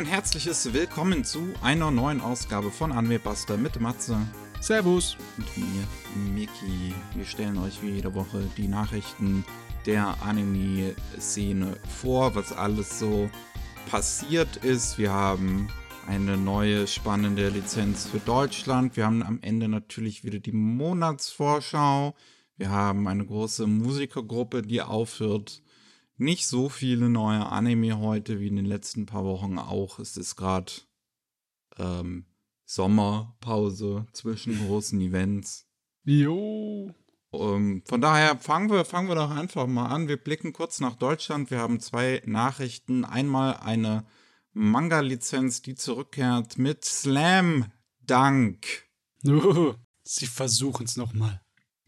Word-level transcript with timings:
ein 0.00 0.06
herzliches 0.06 0.72
Willkommen 0.72 1.24
zu 1.24 1.52
einer 1.60 1.90
neuen 1.90 2.22
Ausgabe 2.22 2.70
von 2.70 2.90
Anwebuster 2.90 3.58
mit 3.58 3.78
Matze 3.80 4.16
Servus. 4.58 5.18
und 5.36 5.58
mir, 5.58 5.86
Miki. 6.32 6.94
Wir 7.14 7.26
stellen 7.26 7.58
euch 7.58 7.82
wie 7.82 7.90
jede 7.90 8.14
Woche 8.14 8.42
die 8.56 8.66
Nachrichten 8.66 9.44
der 9.84 10.16
Anime-Szene 10.22 11.76
vor, 12.00 12.34
was 12.34 12.50
alles 12.50 12.98
so 12.98 13.28
passiert 13.90 14.56
ist. 14.64 14.96
Wir 14.96 15.12
haben 15.12 15.68
eine 16.08 16.38
neue 16.38 16.86
spannende 16.86 17.50
Lizenz 17.50 18.06
für 18.06 18.20
Deutschland. 18.20 18.96
Wir 18.96 19.04
haben 19.04 19.22
am 19.22 19.38
Ende 19.42 19.68
natürlich 19.68 20.24
wieder 20.24 20.38
die 20.38 20.52
Monatsvorschau. 20.52 22.14
Wir 22.56 22.70
haben 22.70 23.06
eine 23.06 23.26
große 23.26 23.66
Musikergruppe, 23.66 24.62
die 24.62 24.80
aufhört. 24.80 25.60
Nicht 26.20 26.46
so 26.46 26.68
viele 26.68 27.08
neue 27.08 27.46
Anime 27.46 27.98
heute 27.98 28.40
wie 28.40 28.48
in 28.48 28.56
den 28.56 28.66
letzten 28.66 29.06
paar 29.06 29.24
Wochen 29.24 29.56
auch. 29.56 29.98
Es 29.98 30.18
ist 30.18 30.36
gerade 30.36 30.70
ähm, 31.78 32.26
Sommerpause 32.66 34.06
zwischen 34.12 34.66
großen 34.66 35.00
Events. 35.00 35.66
Jo. 36.04 36.94
Ähm, 37.32 37.82
von 37.86 38.02
daher 38.02 38.36
fangen 38.36 38.68
wir, 38.68 38.84
fangen 38.84 39.08
wir 39.08 39.14
doch 39.14 39.30
einfach 39.30 39.66
mal 39.66 39.86
an. 39.86 40.08
Wir 40.08 40.18
blicken 40.18 40.52
kurz 40.52 40.78
nach 40.78 40.94
Deutschland. 40.94 41.50
Wir 41.50 41.58
haben 41.58 41.80
zwei 41.80 42.20
Nachrichten. 42.26 43.06
Einmal 43.06 43.56
eine 43.56 44.04
Manga-Lizenz, 44.52 45.62
die 45.62 45.74
zurückkehrt 45.74 46.58
mit 46.58 46.84
Slam 46.84 47.72
Dunk. 48.00 48.66
Sie 50.04 50.26
versuchen 50.26 50.84
es 50.84 50.98
nochmal. 50.98 51.40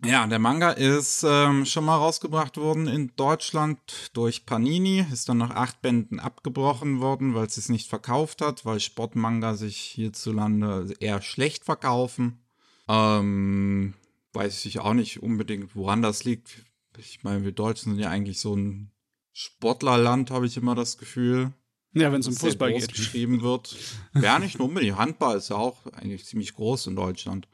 Ja, 0.05 0.27
der 0.27 0.41
Manga 0.41 0.70
ist 0.70 1.24
ähm, 1.24 1.65
schon 1.65 1.84
mal 1.84 1.97
rausgebracht 1.97 2.56
worden 2.56 2.88
in 2.88 3.12
Deutschland 3.15 3.79
durch 4.14 4.47
Panini, 4.47 5.06
ist 5.12 5.28
dann 5.28 5.39
nach 5.39 5.50
acht 5.50 5.81
Bänden 5.81 6.19
abgebrochen 6.19 7.00
worden, 7.00 7.34
weil 7.34 7.47
es 7.47 7.55
sich 7.55 7.69
nicht 7.69 7.89
verkauft 7.89 8.41
hat, 8.41 8.64
weil 8.64 8.81
Sportmanga 8.81 9.55
sich 9.55 9.78
hierzulande 9.78 10.92
eher 10.98 11.22
schlecht 11.22 11.64
verkaufen. 11.64 12.42
Ähm, 12.89 13.94
weiß 14.33 14.64
ich 14.64 14.81
auch 14.81 14.94
nicht 14.94 15.22
unbedingt, 15.22 15.77
woran 15.77 16.03
das 16.03 16.25
liegt. 16.25 16.64
Ich 16.98 17.22
meine, 17.22 17.44
wir 17.44 17.53
Deutschen 17.53 17.92
sind 17.92 18.00
ja 18.00 18.11
eigentlich 18.11 18.41
so 18.41 18.56
ein 18.56 18.91
Sportlerland, 19.33 20.33
habe 20.33 20.47
ich 20.47 20.56
immer 20.56 20.75
das 20.75 20.98
Gefühl. 20.98 21.53
Ja, 21.94 22.11
wenn 22.11 22.20
es 22.20 22.27
um 22.27 22.34
Fußball 22.34 22.72
groß 22.72 22.89
geht. 22.89 22.97
geschrieben 22.97 23.42
wird. 23.42 23.77
Ja, 24.20 24.39
nicht 24.41 24.59
nur 24.59 24.69
unbedingt. 24.69 24.97
Handball 24.97 25.37
ist 25.37 25.50
ja 25.50 25.56
auch 25.56 25.87
eigentlich 25.92 26.25
ziemlich 26.25 26.55
groß 26.55 26.89
in 26.89 26.97
Deutschland. 26.97 27.47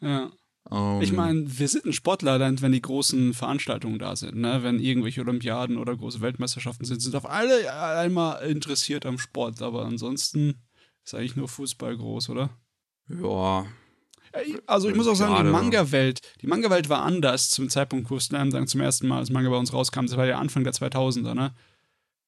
Ja. 0.00 0.32
Ähm, 0.70 1.00
Ich 1.02 1.12
meine, 1.12 1.44
wir 1.58 1.68
sind 1.68 1.84
ein 1.84 1.92
Sportlerland, 1.92 2.62
wenn 2.62 2.72
die 2.72 2.82
großen 2.82 3.34
Veranstaltungen 3.34 3.98
da 3.98 4.16
sind. 4.16 4.36
Ne? 4.36 4.62
Wenn 4.62 4.78
irgendwelche 4.78 5.20
Olympiaden 5.20 5.76
oder 5.78 5.96
große 5.96 6.20
Weltmeisterschaften 6.20 6.84
sind, 6.84 7.00
sind 7.00 7.14
auf 7.16 7.28
alle 7.28 7.72
einmal 7.74 8.44
interessiert 8.48 9.06
am 9.06 9.18
Sport. 9.18 9.60
Aber 9.62 9.84
ansonsten 9.84 10.54
ist 11.04 11.14
eigentlich 11.14 11.36
nur 11.36 11.48
Fußball 11.48 11.96
groß, 11.96 12.30
oder? 12.30 12.50
ja, 13.08 13.64
Also 14.66 14.88
ich 14.88 14.96
muss 14.96 15.06
auch 15.06 15.14
sagen, 15.14 15.34
die. 15.44 15.50
Manga-Welt, 15.50 16.20
die 16.40 16.46
Manga-Welt 16.46 16.88
war 16.88 17.02
anders 17.02 17.50
zum 17.50 17.68
Zeitpunkt, 17.68 18.10
wo 18.10 18.18
Slam 18.18 18.50
Dunk 18.50 18.68
zum 18.68 18.80
ersten 18.80 19.06
Mal 19.06 19.18
als 19.18 19.30
Manga 19.30 19.50
bei 19.50 19.56
uns 19.56 19.72
rauskam. 19.72 20.06
Das 20.06 20.16
war 20.16 20.26
ja 20.26 20.38
Anfang 20.38 20.64
der 20.64 20.72
2000er, 20.72 21.34
ne? 21.34 21.54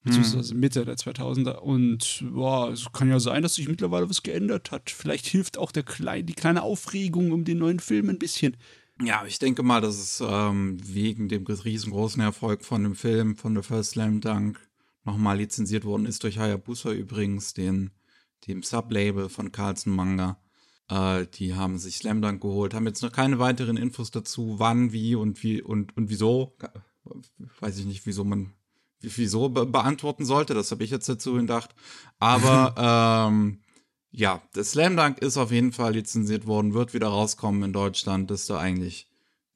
Beziehungsweise 0.07 0.55
Mitte 0.55 0.85
der 0.85 0.95
2000er. 0.95 1.57
Und 1.57 2.23
boah, 2.31 2.71
es 2.71 2.91
kann 2.91 3.09
ja 3.09 3.19
sein, 3.19 3.41
dass 3.41 3.55
sich 3.55 3.67
mittlerweile 3.67 4.09
was 4.09 4.23
geändert 4.23 4.71
hat. 4.71 4.89
Vielleicht 4.89 5.25
hilft 5.27 5.57
auch 5.57 5.71
der 5.71 5.83
klein, 5.83 6.25
die 6.25 6.33
kleine 6.33 6.63
Aufregung 6.63 7.31
um 7.31 7.43
den 7.43 7.59
neuen 7.59 7.79
Film 7.79 8.09
ein 8.09 8.19
bisschen. 8.19 8.57
Ja, 9.01 9.23
ich 9.27 9.37
denke 9.37 9.61
mal, 9.61 9.81
dass 9.81 9.97
es 9.97 10.23
ähm, 10.27 10.77
wegen 10.83 11.29
dem 11.29 11.45
riesengroßen 11.45 12.21
Erfolg 12.21 12.65
von 12.65 12.83
dem 12.83 12.95
Film, 12.95 13.35
von 13.35 13.55
The 13.55 13.61
First 13.61 13.91
Slam 13.91 14.21
Dunk, 14.21 14.59
nochmal 15.03 15.37
lizenziert 15.37 15.85
worden 15.85 16.07
ist 16.07 16.23
durch 16.23 16.39
Hayabusa 16.39 16.91
übrigens, 16.91 17.53
den, 17.53 17.91
dem 18.47 18.63
Sublabel 18.63 19.29
von 19.29 19.51
Carlsen 19.51 19.93
Manga. 19.93 20.39
Äh, 20.89 21.27
die 21.27 21.53
haben 21.53 21.77
sich 21.77 21.97
Slam 21.97 22.21
Dunk 22.21 22.41
geholt, 22.41 22.73
haben 22.73 22.87
jetzt 22.87 23.03
noch 23.03 23.11
keine 23.11 23.37
weiteren 23.37 23.77
Infos 23.77 24.09
dazu, 24.09 24.55
wann, 24.57 24.91
wie 24.91 25.13
und 25.13 25.43
wie 25.43 25.61
und, 25.61 25.95
und 25.95 26.09
wieso. 26.09 26.55
Weiß 27.59 27.77
ich 27.77 27.85
nicht, 27.85 28.05
wieso 28.05 28.23
man 28.23 28.53
wieso 29.01 29.49
be 29.49 29.65
beantworten 29.65 30.25
sollte. 30.25 30.53
Das 30.53 30.71
habe 30.71 30.83
ich 30.83 30.91
jetzt 30.91 31.09
dazu 31.09 31.33
gedacht. 31.33 31.75
Aber 32.19 33.27
ähm, 33.31 33.61
ja, 34.11 34.41
der 34.55 34.63
Slam 34.63 34.97
Dunk 34.97 35.19
ist 35.19 35.37
auf 35.37 35.51
jeden 35.51 35.73
Fall 35.73 35.93
lizenziert 35.93 36.47
worden, 36.47 36.73
wird 36.73 36.93
wieder 36.93 37.07
rauskommen 37.07 37.63
in 37.63 37.73
Deutschland. 37.73 38.31
Das 38.31 38.41
ist 38.41 38.49
doch 38.49 38.59
eigentlich 38.59 39.07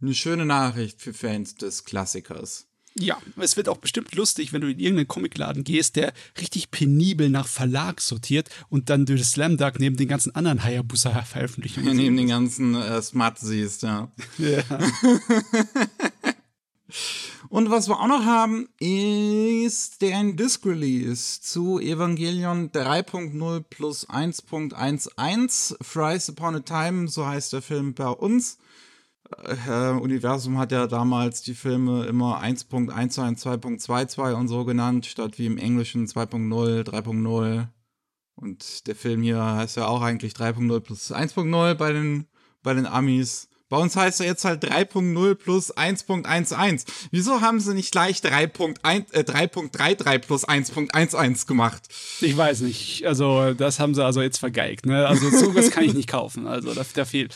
eine 0.02 0.14
schöne 0.14 0.46
Nachricht 0.46 1.02
für 1.02 1.14
Fans 1.14 1.56
des 1.56 1.84
Klassikers. 1.84 2.68
Ja, 2.94 3.18
es 3.38 3.56
wird 3.56 3.70
auch 3.70 3.78
bestimmt 3.78 4.14
lustig, 4.16 4.52
wenn 4.52 4.60
du 4.62 4.70
in 4.70 4.78
irgendeinen 4.78 5.08
Comicladen 5.08 5.64
gehst, 5.64 5.96
der 5.96 6.12
richtig 6.40 6.72
penibel 6.72 7.30
nach 7.30 7.48
Verlag 7.48 8.02
sortiert 8.02 8.50
und 8.68 8.90
dann 8.90 9.06
durch 9.06 9.22
das 9.22 9.32
Slam 9.32 9.56
Dunk 9.56 9.80
neben 9.80 9.96
den 9.96 10.10
ganzen 10.10 10.36
anderen 10.36 10.62
Hayabusa-Veröffentlichungen. 10.64 11.96
Neben 12.02 12.18
den 12.18 12.28
ganzen 12.28 12.76
äh, 12.76 13.02
Smart 13.02 13.40
siehst, 13.40 13.84
ja. 13.84 14.12
Ja. 14.38 14.64
Und 17.52 17.70
was 17.70 17.90
wir 17.90 18.00
auch 18.00 18.08
noch 18.08 18.24
haben, 18.24 18.70
ist 18.80 20.02
der 20.02 20.24
Disc 20.24 20.66
Release 20.66 21.42
zu 21.42 21.82
Evangelion 21.82 22.72
3.0 22.72 23.64
plus 23.70 24.08
1.11. 24.08 25.76
Thrice 25.84 26.30
Upon 26.30 26.56
a 26.56 26.60
Time, 26.62 27.10
so 27.10 27.26
heißt 27.26 27.52
der 27.52 27.62
Film 27.62 27.94
bei 27.94 28.08
uns. 28.08 28.58
Äh, 29.68 29.90
Universum 29.90 30.58
hat 30.58 30.72
ja 30.72 30.88
damals 30.88 31.42
die 31.42 31.54
Filme 31.54 32.06
immer 32.06 32.42
1.11, 32.42 32.90
2.22 32.90 34.34
und 34.34 34.48
so 34.48 34.64
genannt, 34.64 35.06
statt 35.06 35.38
wie 35.38 35.48
im 35.48 35.58
Englischen 35.58 36.08
2.0, 36.08 36.84
3.0. 36.84 37.68
Und 38.36 38.88
der 38.88 38.96
Film 38.96 39.24
hier 39.24 39.44
heißt 39.44 39.76
ja 39.76 39.88
auch 39.88 40.02
eigentlich 40.02 40.36
3.0 40.36 40.80
plus 40.80 41.12
1.0 41.12 41.74
bei 41.74 41.92
den, 41.92 42.28
bei 42.64 42.74
den 42.74 42.86
Amis. 42.86 43.50
Bei 43.72 43.78
uns 43.78 43.96
heißt 43.96 44.20
er 44.20 44.26
jetzt 44.26 44.44
halt 44.44 44.62
3.0 44.66 45.36
plus 45.36 45.74
1.11. 45.78 46.84
Wieso 47.12 47.40
haben 47.40 47.62
sie 47.62 47.74
nicht 47.74 47.94
gleich 47.94 48.18
3.1 48.18 49.14
äh, 49.14 49.20
3.33 49.22 50.20
plus 50.20 50.46
1.11 50.46 51.48
gemacht? 51.48 51.82
Ich 52.20 52.36
weiß 52.36 52.60
nicht. 52.62 53.06
Also, 53.08 53.54
das 53.54 53.80
haben 53.80 53.96
sie 53.96 54.04
also 54.04 54.22
jetzt 54.22 54.40
vergeigt. 54.40 54.86
Ne? 54.86 55.08
Also, 55.08 55.30
sowas 55.30 55.72
kann 55.72 55.86
ich 55.86 55.94
nicht 55.94 56.10
kaufen. 56.10 56.48
Also, 56.48 56.74
da, 56.74 56.86
da 56.94 57.06
fehlt. 57.06 57.34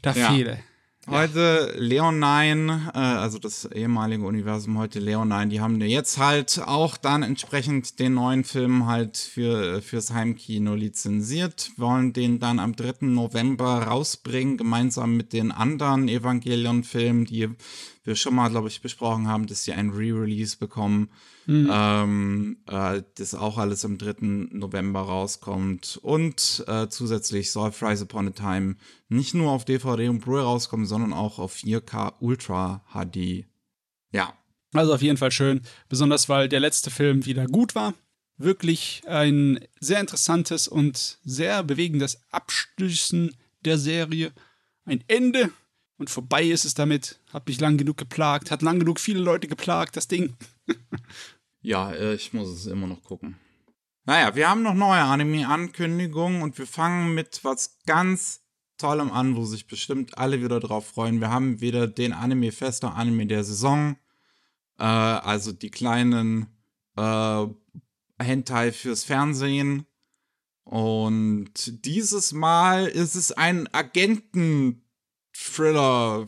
Da 0.00 0.12
Ja. 0.12 0.30
fehle. 0.32 0.58
Heute 1.06 1.74
Leonine, 1.76 2.90
äh, 2.94 2.98
also 2.98 3.38
das 3.38 3.66
ehemalige 3.66 4.24
Universum, 4.24 4.78
heute 4.78 5.00
Leonine, 5.00 5.48
die 5.48 5.60
haben 5.60 5.78
jetzt 5.82 6.16
halt 6.16 6.62
auch 6.64 6.96
dann 6.96 7.22
entsprechend 7.22 7.98
den 7.98 8.14
neuen 8.14 8.42
Film 8.42 8.86
halt 8.86 9.18
für, 9.18 9.82
fürs 9.82 10.12
Heimkino 10.12 10.74
lizenziert, 10.74 11.72
wollen 11.76 12.14
den 12.14 12.38
dann 12.38 12.58
am 12.58 12.74
3. 12.74 13.06
November 13.06 13.82
rausbringen, 13.82 14.56
gemeinsam 14.56 15.16
mit 15.16 15.34
den 15.34 15.52
anderen 15.52 16.08
Evangelion-Filmen, 16.08 17.26
die 17.26 17.50
wir 18.04 18.16
schon 18.16 18.34
mal, 18.34 18.50
glaube 18.50 18.68
ich, 18.68 18.82
besprochen 18.82 19.28
haben, 19.28 19.46
dass 19.46 19.64
sie 19.64 19.72
ein 19.72 19.90
Re-Release 19.90 20.58
bekommen. 20.58 21.10
Ähm, 21.46 22.58
äh, 22.66 23.02
das 23.16 23.34
auch 23.34 23.58
alles 23.58 23.84
am 23.84 23.98
3. 23.98 24.14
November 24.52 25.00
rauskommt. 25.00 25.98
Und 26.02 26.64
äh, 26.66 26.88
zusätzlich 26.88 27.50
soll 27.50 27.72
Fries 27.72 28.02
Upon 28.02 28.28
a 28.28 28.30
Time 28.30 28.76
nicht 29.08 29.34
nur 29.34 29.50
auf 29.50 29.64
DVD 29.64 30.08
und 30.08 30.20
Blu-ray 30.20 30.42
rauskommen, 30.42 30.86
sondern 30.86 31.12
auch 31.12 31.38
auf 31.38 31.56
4K 31.56 32.14
Ultra 32.20 32.84
HD. 32.92 33.46
Ja. 34.12 34.34
Also, 34.72 34.94
auf 34.94 35.02
jeden 35.02 35.18
Fall 35.18 35.30
schön. 35.30 35.62
Besonders, 35.88 36.28
weil 36.28 36.48
der 36.48 36.60
letzte 36.60 36.90
Film 36.90 37.26
wieder 37.26 37.46
gut 37.46 37.74
war. 37.74 37.94
Wirklich 38.36 39.02
ein 39.06 39.60
sehr 39.78 40.00
interessantes 40.00 40.66
und 40.66 41.18
sehr 41.24 41.62
bewegendes 41.62 42.20
Abschließen 42.30 43.34
der 43.64 43.78
Serie. 43.78 44.32
Ein 44.84 45.04
Ende. 45.06 45.50
Und 46.04 46.10
vorbei 46.10 46.44
ist 46.44 46.66
es 46.66 46.74
damit. 46.74 47.18
Hat 47.32 47.48
mich 47.48 47.60
lang 47.60 47.78
genug 47.78 47.96
geplagt. 47.96 48.50
Hat 48.50 48.60
lang 48.60 48.78
genug 48.78 49.00
viele 49.00 49.20
Leute 49.20 49.48
geplagt, 49.48 49.96
das 49.96 50.06
Ding. 50.06 50.36
Ja, 51.66 51.92
äh, 51.92 52.12
ich 52.12 52.34
muss 52.34 52.48
es 52.48 52.66
immer 52.66 52.86
noch 52.86 53.02
gucken. 53.02 53.36
Naja, 54.04 54.34
wir 54.34 54.50
haben 54.50 54.60
noch 54.60 54.74
neue 54.74 55.00
Anime-Ankündigungen 55.00 56.42
und 56.42 56.58
wir 56.58 56.66
fangen 56.66 57.14
mit 57.14 57.42
was 57.42 57.78
ganz 57.86 58.42
Tollem 58.76 59.10
an, 59.10 59.34
wo 59.34 59.46
sich 59.46 59.66
bestimmt 59.66 60.18
alle 60.18 60.42
wieder 60.42 60.60
drauf 60.60 60.86
freuen. 60.86 61.22
Wir 61.22 61.30
haben 61.30 61.62
wieder 61.62 61.86
den 61.86 62.12
Anime-Fester 62.12 62.94
Anime 62.94 63.24
der 63.26 63.44
Saison. 63.44 63.96
Äh, 64.78 64.84
also 64.84 65.52
die 65.52 65.70
kleinen 65.70 66.48
äh, 66.98 67.46
Hentai 68.18 68.72
fürs 68.72 69.04
Fernsehen. 69.04 69.86
Und 70.64 71.86
dieses 71.86 72.32
Mal 72.32 72.88
ist 72.88 73.14
es 73.14 73.32
ein 73.32 73.68
Agenten-Thriller, 75.34 76.26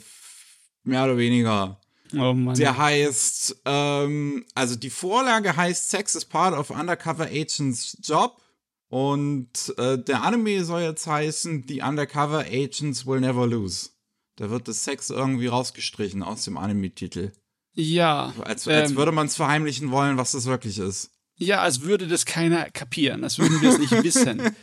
mehr 0.84 1.04
oder 1.04 1.16
weniger. 1.16 1.80
Oh 2.14 2.32
Mann. 2.32 2.54
Der 2.56 2.76
heißt, 2.76 3.62
ähm, 3.64 4.44
also 4.54 4.76
die 4.76 4.90
Vorlage 4.90 5.56
heißt 5.56 5.90
Sex 5.90 6.14
is 6.14 6.24
part 6.24 6.56
of 6.56 6.70
Undercover 6.70 7.24
Agents 7.24 7.96
Job. 8.02 8.40
Und 8.88 9.74
äh, 9.78 9.98
der 9.98 10.22
Anime 10.22 10.64
soll 10.64 10.82
jetzt 10.82 11.08
heißen 11.08 11.64
The 11.66 11.82
Undercover 11.82 12.44
Agents 12.46 13.04
Will 13.06 13.20
Never 13.20 13.46
Lose. 13.46 13.90
Da 14.36 14.50
wird 14.50 14.68
das 14.68 14.84
Sex 14.84 15.10
irgendwie 15.10 15.48
rausgestrichen 15.48 16.22
aus 16.22 16.44
dem 16.44 16.56
Anime-Titel. 16.56 17.32
ja. 17.74 18.32
Als, 18.42 18.68
als 18.68 18.90
ähm, 18.90 18.96
würde 18.96 19.10
man 19.10 19.26
es 19.26 19.34
verheimlichen 19.34 19.90
wollen, 19.90 20.18
was 20.18 20.32
das 20.32 20.44
wirklich 20.46 20.78
ist. 20.78 21.10
Ja, 21.38 21.60
als 21.60 21.80
würde 21.82 22.06
das 22.06 22.24
keiner 22.24 22.70
kapieren, 22.70 23.24
als 23.24 23.38
würden 23.38 23.60
wir 23.60 23.70
es 23.70 23.78
nicht 23.78 24.02
wissen. 24.04 24.40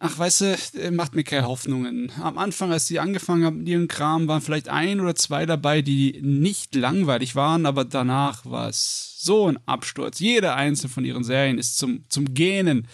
Ach, 0.00 0.16
weißt 0.16 0.40
du, 0.42 0.58
äh, 0.74 0.90
macht 0.92 1.14
mir 1.14 1.24
keine 1.24 1.48
Hoffnungen. 1.48 2.12
Am 2.22 2.38
Anfang, 2.38 2.70
als 2.70 2.86
sie 2.86 3.00
angefangen 3.00 3.44
haben 3.44 3.58
mit 3.58 3.68
ihrem 3.68 3.88
Kram, 3.88 4.28
waren 4.28 4.40
vielleicht 4.40 4.68
ein 4.68 5.00
oder 5.00 5.16
zwei 5.16 5.44
dabei, 5.44 5.82
die 5.82 6.20
nicht 6.22 6.74
langweilig 6.76 7.34
waren, 7.34 7.66
aber 7.66 7.84
danach 7.84 8.46
war 8.46 8.68
es 8.68 9.16
so 9.18 9.48
ein 9.48 9.58
Absturz. 9.66 10.20
Jede 10.20 10.54
einzelne 10.54 10.92
von 10.92 11.04
ihren 11.04 11.24
Serien 11.24 11.58
ist 11.58 11.78
zum, 11.78 12.04
zum 12.08 12.32
Gähnen. 12.32 12.86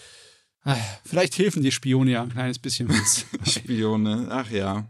Ah, 0.63 0.75
vielleicht 1.03 1.37
helfen 1.37 1.61
die 1.61 1.71
Spione 1.71 2.11
ja 2.11 2.23
ein 2.23 2.31
kleines 2.31 2.57
bisschen 2.57 2.89
was. 2.89 3.25
Spione, 3.51 4.27
ach 4.31 4.49
ja. 4.49 4.87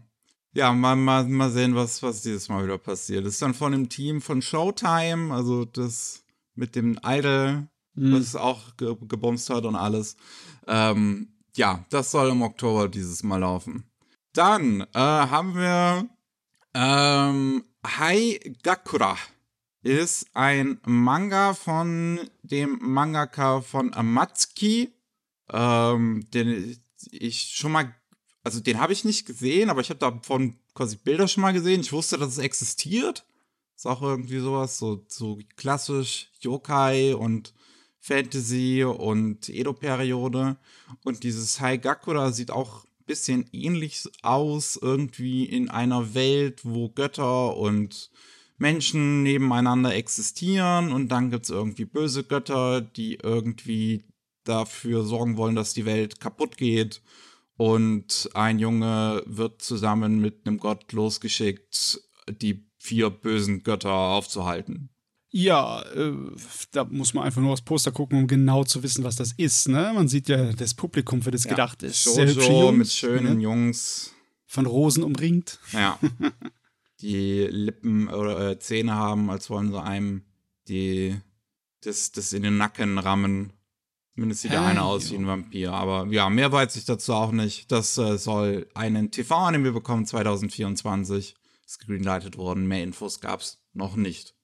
Ja, 0.54 0.72
mal, 0.72 0.96
mal, 0.96 1.28
mal 1.28 1.50
sehen, 1.50 1.74
was, 1.74 2.02
was 2.02 2.22
dieses 2.22 2.48
Mal 2.48 2.64
wieder 2.64 2.78
passiert. 2.78 3.26
Das 3.26 3.34
ist 3.34 3.42
dann 3.42 3.52
von 3.52 3.72
dem 3.72 3.90
Team 3.90 4.22
von 4.22 4.40
Showtime, 4.40 5.34
also 5.34 5.66
das 5.66 6.24
mit 6.54 6.74
dem 6.76 6.98
Idol, 7.04 7.68
mhm. 7.94 8.14
was 8.14 8.34
auch 8.36 8.74
ge 8.78 8.96
gebumst 9.06 9.50
hat 9.50 9.66
und 9.66 9.76
alles. 9.76 10.16
Ähm, 10.66 11.35
ja, 11.56 11.84
das 11.90 12.10
soll 12.10 12.30
im 12.30 12.42
Oktober 12.42 12.88
dieses 12.88 13.22
Mal 13.22 13.38
laufen. 13.38 13.84
Dann 14.32 14.82
äh, 14.92 14.98
haben 14.98 15.54
wir 15.54 16.08
ähm, 16.74 17.64
Hai 17.84 18.40
Gakura. 18.62 19.16
Ist 19.82 20.26
ein 20.34 20.80
Manga 20.84 21.54
von 21.54 22.20
dem 22.42 22.78
Mangaka 22.80 23.60
von 23.60 23.94
Amatsuki, 23.94 24.92
ähm, 25.52 26.26
den 26.34 26.76
ich 27.12 27.52
schon 27.54 27.72
mal, 27.72 27.94
also 28.42 28.60
den 28.60 28.80
habe 28.80 28.92
ich 28.92 29.04
nicht 29.04 29.26
gesehen, 29.26 29.70
aber 29.70 29.80
ich 29.80 29.90
habe 29.90 30.00
davon 30.00 30.58
quasi 30.74 30.96
Bilder 30.96 31.28
schon 31.28 31.42
mal 31.42 31.52
gesehen. 31.52 31.80
Ich 31.80 31.92
wusste, 31.92 32.18
dass 32.18 32.30
es 32.30 32.38
existiert. 32.38 33.24
Ist 33.76 33.86
auch 33.86 34.02
irgendwie 34.02 34.38
sowas, 34.38 34.78
so, 34.78 35.04
so 35.08 35.38
klassisch 35.56 36.30
Yokai 36.40 37.14
und 37.14 37.54
Fantasy 38.06 38.84
und 38.84 39.48
Edo-Periode. 39.48 40.56
Und 41.02 41.24
dieses 41.24 41.60
Haigakura 41.60 42.30
sieht 42.30 42.52
auch 42.52 42.84
ein 42.84 43.04
bisschen 43.06 43.46
ähnlich 43.52 44.04
aus, 44.22 44.78
irgendwie 44.80 45.44
in 45.44 45.68
einer 45.70 46.14
Welt, 46.14 46.60
wo 46.64 46.88
Götter 46.88 47.56
und 47.56 48.10
Menschen 48.58 49.24
nebeneinander 49.24 49.94
existieren 49.94 50.92
und 50.92 51.08
dann 51.08 51.30
gibt 51.30 51.44
es 51.44 51.50
irgendwie 51.50 51.84
böse 51.84 52.24
Götter, 52.24 52.80
die 52.80 53.18
irgendwie 53.22 54.04
dafür 54.44 55.04
sorgen 55.04 55.36
wollen, 55.36 55.56
dass 55.56 55.74
die 55.74 55.84
Welt 55.84 56.20
kaputt 56.20 56.56
geht. 56.56 57.02
Und 57.56 58.30
ein 58.34 58.58
Junge 58.58 59.22
wird 59.26 59.62
zusammen 59.62 60.20
mit 60.20 60.46
einem 60.46 60.58
Gott 60.58 60.92
losgeschickt, 60.92 62.00
die 62.28 62.66
vier 62.78 63.10
bösen 63.10 63.62
Götter 63.62 63.92
aufzuhalten. 63.92 64.90
Ja, 65.38 65.82
äh, 65.82 66.14
da 66.70 66.84
muss 66.84 67.12
man 67.12 67.24
einfach 67.24 67.42
nur 67.42 67.52
aufs 67.52 67.60
Poster 67.60 67.92
gucken, 67.92 68.20
um 68.20 68.26
genau 68.26 68.64
zu 68.64 68.82
wissen, 68.82 69.04
was 69.04 69.16
das 69.16 69.32
ist. 69.32 69.68
Ne? 69.68 69.92
Man 69.94 70.08
sieht 70.08 70.30
ja 70.30 70.50
das 70.54 70.72
Publikum, 70.72 71.20
für 71.20 71.30
das 71.30 71.44
ja, 71.44 71.50
gedacht 71.50 71.82
ist. 71.82 72.04
Shoujo 72.04 72.72
mit 72.72 72.90
schönen 72.90 73.36
ne? 73.36 73.42
Jungs. 73.42 74.14
Von 74.46 74.64
Rosen 74.64 75.02
umringt. 75.02 75.58
Ja. 75.72 75.98
die 77.02 77.46
Lippen 77.50 78.08
oder 78.08 78.52
äh, 78.52 78.58
Zähne 78.58 78.94
haben, 78.94 79.28
als 79.28 79.50
wollen 79.50 79.72
sie 79.72 79.82
einem 79.82 80.24
die, 80.68 81.14
das, 81.82 82.12
das 82.12 82.32
in 82.32 82.42
den 82.42 82.56
Nacken 82.56 82.96
rammen. 82.96 83.52
Zumindest 84.14 84.40
sieht 84.40 84.52
der 84.52 84.62
eine 84.62 84.84
aus 84.84 85.10
wie 85.10 85.16
ein 85.16 85.26
Vampir. 85.26 85.74
Aber 85.74 86.06
ja, 86.10 86.30
mehr 86.30 86.50
weiß 86.50 86.76
ich 86.76 86.86
dazu 86.86 87.12
auch 87.12 87.32
nicht. 87.32 87.70
Das 87.70 87.98
äh, 87.98 88.16
soll 88.16 88.70
einen 88.72 89.10
TV-Anime 89.10 89.72
bekommen 89.72 90.06
2024. 90.06 91.34
Ist 91.66 91.80
greenlightet 91.80 92.38
worden. 92.38 92.66
Mehr 92.66 92.82
Infos 92.82 93.20
gab 93.20 93.40
es 93.40 93.58
noch 93.74 93.96
nicht. 93.96 94.35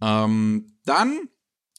Ähm, 0.00 0.78
dann 0.84 1.28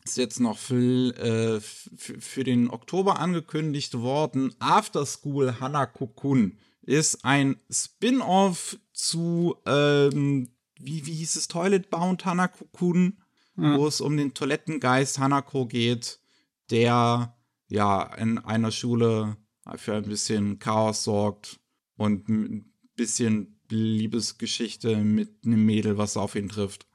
ist 0.04 0.18
jetzt 0.18 0.40
noch 0.40 0.58
für, 0.58 1.18
äh, 1.18 1.60
für 1.60 2.44
den 2.44 2.70
Oktober 2.70 3.20
angekündigt 3.20 3.96
worden, 3.96 4.54
After 4.60 5.06
School 5.06 5.60
Hanako-kun 5.60 6.58
ist 6.84 7.26
ein 7.26 7.58
Spin-off 7.70 8.78
zu, 8.94 9.56
ähm, 9.66 10.50
wie, 10.80 11.06
wie 11.08 11.14
hieß 11.14 11.36
es, 11.36 11.48
Toilet 11.48 11.90
Bound 11.90 12.26
Hanako-kun, 12.26 13.18
ja. 13.58 13.78
wo 13.78 13.88
es 13.88 14.02
um 14.02 14.16
den 14.16 14.34
Toilettengeist 14.34 15.18
Hanako 15.18 15.66
geht, 15.66 16.20
der 16.70 17.36
ja 17.68 18.04
in 18.16 18.38
einer 18.38 18.72
Schule 18.72 19.38
für 19.76 19.96
ein 19.96 20.04
bisschen 20.04 20.60
Chaos 20.60 21.04
sorgt 21.04 21.60
und 21.98 22.30
ein 22.30 22.72
bisschen 22.96 23.60
Liebesgeschichte 23.70 24.98
mit 24.98 25.44
einem 25.44 25.66
Mädel, 25.66 25.98
was 25.98 26.18
auf 26.18 26.36
ihn 26.36 26.50
trifft. 26.50 26.86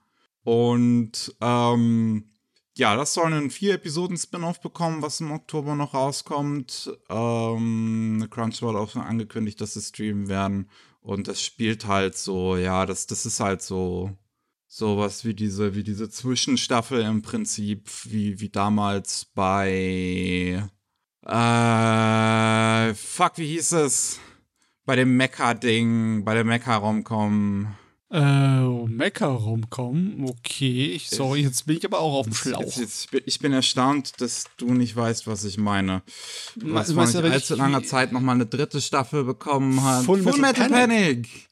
Und 0.43 1.35
ähm, 1.41 2.31
ja, 2.77 2.97
das 2.97 3.15
soll 3.15 3.27
einen 3.27 3.51
vier 3.51 3.75
Episoden 3.75 4.17
Spin-off 4.17 4.61
bekommen, 4.61 5.03
was 5.03 5.21
im 5.21 5.33
Oktober 5.33 5.75
noch 5.75 5.95
rauskommt. 5.95 6.91
Ähm, 7.09 8.27
Crunchyroll 8.31 8.77
auch 8.77 8.91
schon 8.91 9.03
angekündigt, 9.03 9.61
dass 9.61 9.75
sie 9.75 9.83
streamen 9.83 10.29
werden. 10.29 10.71
Und 11.01 11.29
das 11.29 11.43
spielt 11.43 11.87
halt 11.87 12.17
so, 12.17 12.57
ja, 12.57 12.87
das, 12.87 13.07
das 13.07 13.27
ist 13.27 13.41
halt 13.41 13.63
so 13.63 14.17
sowas 14.67 15.25
wie 15.25 15.35
diese, 15.35 15.75
wie 15.75 15.83
diese 15.83 16.09
Zwischenstaffel 16.09 17.01
im 17.03 17.23
Prinzip, 17.23 17.91
wie, 18.05 18.41
wie 18.41 18.51
damals 18.51 19.25
bei 19.35 20.63
äh, 21.27 22.95
fuck, 22.95 23.37
wie 23.37 23.47
hieß 23.47 23.73
es? 23.73 24.21
Bei 24.85 24.97
dem 24.97 25.17
Mecha-Ding, 25.17 26.25
bei 26.25 26.35
der 26.35 26.45
Mecha-Romcom. 26.45 27.75
Äh, 28.13 28.61
Mecker 28.89 29.29
rumkommen. 29.29 30.25
Okay, 30.29 30.93
ich, 30.93 31.11
sorry, 31.11 31.43
jetzt 31.43 31.67
bin 31.67 31.77
ich 31.77 31.85
aber 31.85 32.01
auch 32.01 32.19
auf 32.19 32.27
dem 32.27 32.35
Schlauch. 32.35 32.61
Jetzt, 32.61 32.79
jetzt, 32.79 33.09
ich 33.25 33.39
bin 33.39 33.53
erstaunt, 33.53 34.21
dass 34.21 34.47
du 34.57 34.75
nicht 34.75 34.97
weißt, 34.97 35.29
was 35.29 35.45
ich 35.45 35.59
meine. 35.59 36.03
Was 36.57 36.93
vor 36.93 37.07
nicht 37.07 37.15
allzu 37.17 37.55
langer 37.55 37.85
Zeit 37.85 38.11
nochmal 38.11 38.35
eine 38.35 38.47
dritte 38.47 38.81
Staffel 38.81 39.23
bekommen 39.23 39.83
hat. 39.85 40.05
Full, 40.05 40.23
Full 40.23 40.41
Metal, 40.41 40.69
Metal 40.69 40.69
Panic. 40.71 41.23
Panic. 41.23 41.49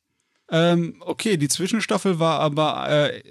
Ähm, 0.51 0.97
okay, 1.01 1.37
die 1.37 1.49
Zwischenstaffel 1.49 2.19
war 2.19 2.41
aber 2.41 2.89
äh, 2.89 3.23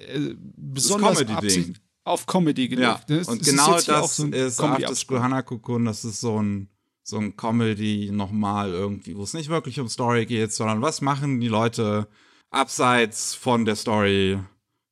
besonders 0.56 1.25
Comedy 1.25 1.73
auf 2.03 2.25
Comedy 2.25 2.69
gelegt. 2.69 3.09
Ja, 3.09 3.18
und 3.27 3.44
genau 3.44 3.75
ist 3.75 3.89
das 3.89 4.15
so 4.15 4.27
ist 4.27 4.62
After 4.62 4.95
School 4.95 5.19
Hanako-kun, 5.19 5.85
das 5.85 6.06
ist 6.06 6.21
so 6.21 6.41
ein 6.41 6.69
so 7.03 7.18
ein 7.18 7.38
Comedy 7.38 8.09
nochmal 8.12 8.71
irgendwie, 8.71 9.15
wo 9.15 9.23
es 9.23 9.33
nicht 9.33 9.50
wirklich 9.50 9.80
um 9.80 9.88
Story 9.88 10.25
geht, 10.25 10.51
sondern 10.53 10.81
was 10.81 11.01
machen 11.01 11.39
die 11.39 11.47
Leute 11.47 12.07
abseits 12.49 13.35
von 13.35 13.65
der 13.65 13.75
Story 13.75 14.39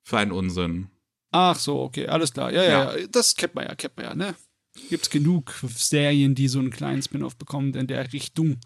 für 0.03 0.17
einen 0.17 0.31
Unsinn. 0.31 0.89
Ach 1.31 1.57
so, 1.57 1.81
okay, 1.81 2.07
alles 2.07 2.33
klar. 2.33 2.51
Ja, 2.51 2.63
ja, 2.63 2.97
ja. 2.97 3.07
das 3.07 3.35
kennt 3.35 3.55
man 3.55 3.65
ja, 3.65 3.75
kennt 3.75 3.97
man 3.97 4.05
ja, 4.05 4.15
ne? 4.15 4.35
Gibt's 4.89 5.09
genug 5.09 5.53
Serien, 5.67 6.35
die 6.35 6.47
so 6.47 6.59
einen 6.59 6.69
kleinen 6.69 7.01
Spin-off 7.01 7.35
bekommen 7.37 7.73
in 7.73 7.87
der 7.87 8.11
Richtung. 8.13 8.59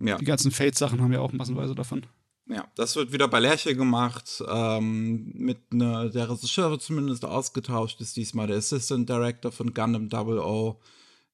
Ja. 0.00 0.18
Die 0.18 0.24
ganzen 0.24 0.50
Fate-Sachen 0.50 1.00
haben 1.00 1.12
ja 1.12 1.20
auch 1.20 1.32
massenweise 1.32 1.74
davon. 1.74 2.06
Ja, 2.46 2.66
das 2.76 2.96
wird 2.96 3.12
wieder 3.12 3.28
bei 3.28 3.40
Lerche 3.40 3.76
gemacht. 3.76 4.42
Ähm, 4.48 5.32
mit 5.34 5.74
ne, 5.74 6.10
der 6.12 6.30
Regisseur 6.30 6.70
wird 6.70 6.82
zumindest 6.82 7.24
ausgetauscht, 7.24 8.00
ist 8.00 8.16
diesmal 8.16 8.46
der 8.46 8.56
Assistant 8.56 9.08
Director 9.08 9.52
von 9.52 9.74
Gundam 9.74 10.08
Double 10.08 10.38
O, 10.38 10.80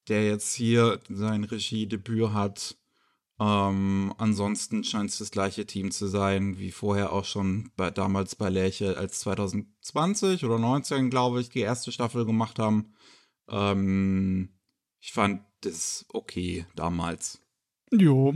der 0.08 0.26
jetzt 0.26 0.54
hier 0.54 0.98
sein 1.08 1.44
Regiedebüt 1.44 2.32
hat. 2.32 2.76
Ähm, 3.44 4.14
ansonsten 4.16 4.84
scheint 4.84 5.10
es 5.10 5.18
das 5.18 5.30
gleiche 5.30 5.66
Team 5.66 5.90
zu 5.90 6.06
sein, 6.06 6.58
wie 6.58 6.70
vorher 6.70 7.12
auch 7.12 7.26
schon 7.26 7.70
bei, 7.76 7.90
damals 7.90 8.36
bei 8.36 8.48
Lerche, 8.48 8.96
als 8.96 9.20
2020 9.20 10.44
oder 10.44 10.58
19, 10.58 11.10
glaube 11.10 11.42
ich, 11.42 11.50
die 11.50 11.60
erste 11.60 11.92
Staffel 11.92 12.24
gemacht 12.24 12.58
haben. 12.58 12.94
Ähm, 13.50 14.48
ich 14.98 15.12
fand 15.12 15.42
das 15.60 16.06
okay 16.08 16.64
damals. 16.74 17.42
Jo, 17.92 18.34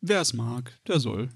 wer 0.00 0.22
es 0.22 0.32
mag, 0.32 0.76
der 0.88 0.98
soll. 0.98 1.28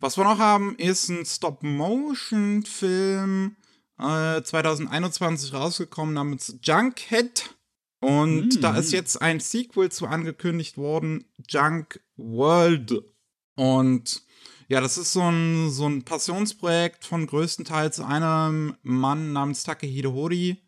Was 0.00 0.16
wir 0.16 0.24
noch 0.24 0.38
haben, 0.38 0.76
ist 0.76 1.10
ein 1.10 1.26
Stop-Motion-Film 1.26 3.56
äh, 3.98 4.42
2021 4.42 5.52
rausgekommen 5.52 6.14
namens 6.14 6.58
Junkhead. 6.62 7.54
Und 8.00 8.56
mm. 8.56 8.60
da 8.60 8.76
ist 8.76 8.92
jetzt 8.92 9.20
ein 9.20 9.40
Sequel 9.40 9.90
zu 9.90 10.06
angekündigt 10.06 10.78
worden, 10.78 11.26
Junk 11.48 12.00
World. 12.16 13.02
Und 13.54 14.22
ja, 14.68 14.80
das 14.80 14.98
ist 14.98 15.12
so 15.12 15.22
ein, 15.22 15.70
so 15.70 15.86
ein 15.86 16.04
Passionsprojekt 16.04 17.04
von 17.04 17.26
größtenteils 17.26 18.00
einem 18.00 18.76
Mann 18.82 19.32
namens 19.32 19.62
Takehide 19.62 20.12
Hori. 20.12 20.62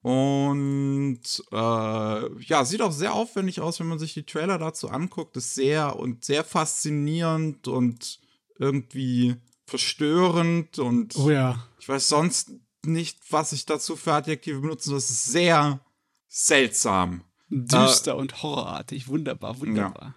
Und 0.00 1.22
äh, 1.50 2.42
ja, 2.42 2.64
sieht 2.64 2.82
auch 2.82 2.92
sehr 2.92 3.14
aufwendig 3.14 3.60
aus, 3.60 3.80
wenn 3.80 3.88
man 3.88 3.98
sich 3.98 4.14
die 4.14 4.24
Trailer 4.24 4.58
dazu 4.58 4.88
anguckt. 4.88 5.36
Ist 5.36 5.54
sehr 5.54 5.96
und 5.96 6.24
sehr 6.24 6.44
faszinierend 6.44 7.68
und 7.68 8.20
irgendwie 8.58 9.36
verstörend 9.66 10.78
und 10.78 11.14
oh 11.16 11.30
ja. 11.30 11.62
ich 11.78 11.88
weiß 11.88 12.08
sonst 12.08 12.52
nicht, 12.84 13.18
was 13.30 13.52
ich 13.52 13.66
dazu 13.66 13.96
für 13.96 14.14
Adjektive 14.14 14.60
benutze. 14.60 14.90
Das 14.90 15.10
ist 15.10 15.26
sehr 15.26 15.80
seltsam. 16.26 17.22
Düster 17.50 18.12
äh, 18.12 18.16
und 18.16 18.42
horrorartig. 18.42 19.08
Wunderbar, 19.08 19.60
wunderbar. 19.60 20.08
Ja. 20.08 20.14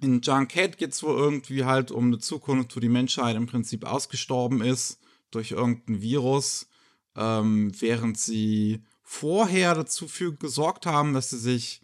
In 0.00 0.20
Junkhead 0.20 0.76
geht 0.76 0.92
es 0.92 1.02
wohl 1.02 1.16
irgendwie 1.16 1.64
halt 1.64 1.90
um 1.90 2.06
eine 2.06 2.18
Zukunft, 2.18 2.76
wo 2.76 2.80
die 2.80 2.88
Menschheit 2.88 3.36
im 3.36 3.46
Prinzip 3.46 3.84
ausgestorben 3.84 4.60
ist 4.60 5.00
durch 5.30 5.52
irgendein 5.52 6.02
Virus, 6.02 6.68
ähm, 7.16 7.72
während 7.80 8.18
sie 8.18 8.82
vorher 9.02 9.74
dazu 9.74 10.06
für 10.08 10.34
gesorgt 10.34 10.84
haben, 10.84 11.14
dass 11.14 11.30
sie 11.30 11.38
sich, 11.38 11.80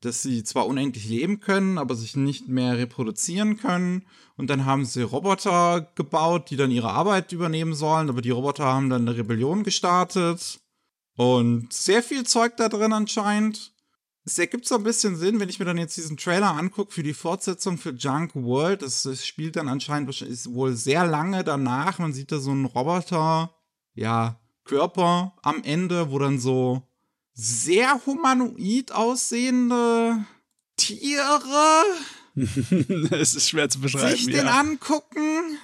dass 0.00 0.22
sie 0.22 0.42
zwar 0.42 0.66
unendlich 0.66 1.08
leben 1.08 1.38
können, 1.38 1.78
aber 1.78 1.94
sich 1.94 2.16
nicht 2.16 2.48
mehr 2.48 2.78
reproduzieren 2.78 3.58
können. 3.58 4.06
Und 4.36 4.50
dann 4.50 4.64
haben 4.64 4.84
sie 4.84 5.02
Roboter 5.02 5.92
gebaut, 5.94 6.50
die 6.50 6.56
dann 6.56 6.72
ihre 6.72 6.90
Arbeit 6.90 7.30
übernehmen 7.30 7.74
sollen, 7.74 8.08
aber 8.08 8.22
die 8.22 8.30
Roboter 8.30 8.64
haben 8.64 8.90
dann 8.90 9.06
eine 9.06 9.16
Rebellion 9.16 9.62
gestartet. 9.62 10.60
Und 11.14 11.72
sehr 11.72 12.02
viel 12.02 12.24
Zeug 12.24 12.56
da 12.56 12.68
drin 12.68 12.92
anscheinend. 12.92 13.71
Es 14.24 14.38
ergibt 14.38 14.66
so 14.66 14.76
ein 14.76 14.84
bisschen 14.84 15.16
Sinn, 15.16 15.40
wenn 15.40 15.48
ich 15.48 15.58
mir 15.58 15.64
dann 15.64 15.78
jetzt 15.78 15.96
diesen 15.96 16.16
Trailer 16.16 16.52
angucke 16.56 16.92
für 16.92 17.02
die 17.02 17.14
Fortsetzung 17.14 17.76
für 17.76 17.90
Junk 17.90 18.34
World. 18.34 18.82
Das, 18.82 19.02
das 19.02 19.26
spielt 19.26 19.56
dann 19.56 19.68
anscheinend 19.68 20.22
ist 20.22 20.52
wohl 20.54 20.74
sehr 20.74 21.06
lange 21.06 21.42
danach. 21.42 21.98
Man 21.98 22.12
sieht 22.12 22.30
da 22.30 22.38
so 22.38 22.52
einen 22.52 22.66
Roboter, 22.66 23.52
ja, 23.94 24.38
Körper 24.64 25.34
am 25.42 25.64
Ende, 25.64 26.12
wo 26.12 26.20
dann 26.20 26.38
so 26.38 26.82
sehr 27.34 28.00
humanoid 28.06 28.92
aussehende 28.92 30.24
Tiere 30.76 31.84
es 33.10 33.34
ist 33.34 33.48
schwer 33.48 33.68
zu 33.68 33.80
beschreiben. 33.80 34.16
sich 34.16 34.26
den 34.26 34.46
ja. 34.46 34.58
angucken. 34.58 35.58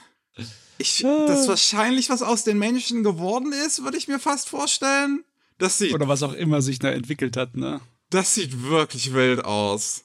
Ich, 0.76 1.02
das 1.02 1.48
wahrscheinlich 1.48 2.10
was 2.10 2.22
aus 2.22 2.44
den 2.44 2.58
Menschen 2.58 3.02
geworden 3.02 3.52
ist, 3.52 3.82
würde 3.82 3.96
ich 3.96 4.06
mir 4.06 4.18
fast 4.18 4.48
vorstellen. 4.48 5.24
Das 5.58 5.78
sieht 5.78 5.92
Oder 5.92 6.06
was 6.06 6.22
auch 6.22 6.34
immer 6.34 6.62
sich 6.62 6.78
da 6.78 6.90
entwickelt 6.90 7.36
hat, 7.36 7.56
ne? 7.56 7.80
Das 8.10 8.34
sieht 8.34 8.62
wirklich 8.62 9.12
wild 9.12 9.44
aus. 9.44 10.04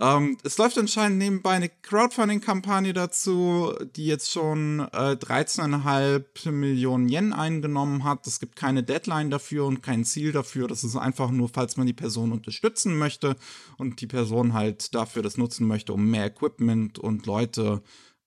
Ähm, 0.00 0.36
es 0.42 0.58
läuft 0.58 0.76
anscheinend 0.76 1.18
nebenbei 1.18 1.52
eine 1.52 1.68
Crowdfunding-Kampagne 1.68 2.92
dazu, 2.92 3.72
die 3.94 4.06
jetzt 4.06 4.32
schon 4.32 4.80
äh, 4.80 5.14
13,5 5.14 6.50
Millionen 6.50 7.08
Yen 7.08 7.32
eingenommen 7.32 8.02
hat. 8.02 8.26
Es 8.26 8.40
gibt 8.40 8.56
keine 8.56 8.82
Deadline 8.82 9.30
dafür 9.30 9.66
und 9.66 9.82
kein 9.82 10.04
Ziel 10.04 10.32
dafür. 10.32 10.66
Das 10.66 10.82
ist 10.82 10.96
einfach 10.96 11.30
nur, 11.30 11.48
falls 11.48 11.76
man 11.76 11.86
die 11.86 11.92
Person 11.92 12.32
unterstützen 12.32 12.98
möchte 12.98 13.36
und 13.78 14.00
die 14.00 14.08
Person 14.08 14.52
halt 14.52 14.96
dafür 14.96 15.22
das 15.22 15.36
nutzen 15.36 15.68
möchte, 15.68 15.92
um 15.92 16.10
mehr 16.10 16.26
Equipment 16.26 16.98
und 16.98 17.26
Leute 17.26 17.80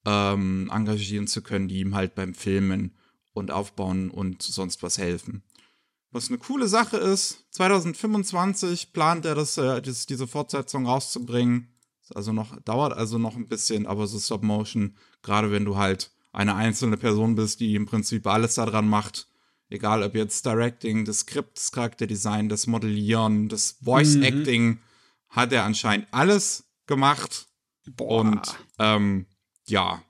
ähm, 0.05 0.71
engagieren 0.73 1.27
zu 1.27 1.41
können, 1.41 1.67
die 1.67 1.81
ihm 1.81 1.95
halt 1.95 2.15
beim 2.15 2.33
Filmen 2.33 2.95
und 3.33 3.51
Aufbauen 3.51 4.09
und 4.09 4.41
sonst 4.41 4.83
was 4.83 4.97
helfen. 4.97 5.43
Was 6.11 6.29
eine 6.29 6.37
coole 6.37 6.67
Sache 6.67 6.97
ist, 6.97 7.45
2025 7.51 8.93
plant 8.93 9.25
er, 9.25 9.35
das, 9.35 9.57
äh, 9.57 9.81
das, 9.81 10.05
diese 10.05 10.27
Fortsetzung 10.27 10.85
rauszubringen. 10.85 11.73
Also 12.15 12.31
noch, 12.31 12.57
dauert 12.61 12.93
also 12.93 13.17
noch 13.17 13.35
ein 13.35 13.47
bisschen, 13.47 13.85
aber 13.85 14.07
so 14.07 14.17
Stop 14.17 14.41
Motion, 14.41 14.95
gerade 15.21 15.51
wenn 15.51 15.65
du 15.65 15.75
halt 15.75 16.11
eine 16.31 16.55
einzelne 16.55 16.95
Person 16.95 17.35
bist, 17.35 17.59
die 17.59 17.75
im 17.75 17.85
Prinzip 17.85 18.25
alles 18.27 18.55
daran 18.55 18.87
macht, 18.87 19.27
egal 19.69 20.03
ob 20.03 20.15
jetzt 20.15 20.45
Directing, 20.45 21.03
das 21.03 21.19
Skript, 21.19 21.57
das 21.57 21.71
Charakterdesign, 21.71 22.47
das 22.47 22.67
Modellieren, 22.67 23.49
das 23.49 23.77
Voice 23.83 24.15
Acting, 24.15 24.79
hat 25.29 25.51
er 25.51 25.65
anscheinend 25.65 26.07
alles 26.11 26.65
gemacht. 26.85 27.47
Boah. 27.95 28.21
Und 28.21 28.57
ähm, 28.79 29.25
ja, 29.65 30.01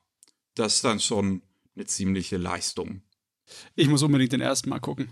das 0.55 0.75
ist 0.75 0.83
dann 0.83 0.99
schon 0.99 1.41
eine 1.75 1.85
ziemliche 1.85 2.37
Leistung. 2.37 3.01
ich 3.75 3.87
muss 3.87 4.03
unbedingt 4.03 4.33
den 4.33 4.41
ersten 4.41 4.69
Mal 4.69 4.79
gucken. 4.79 5.09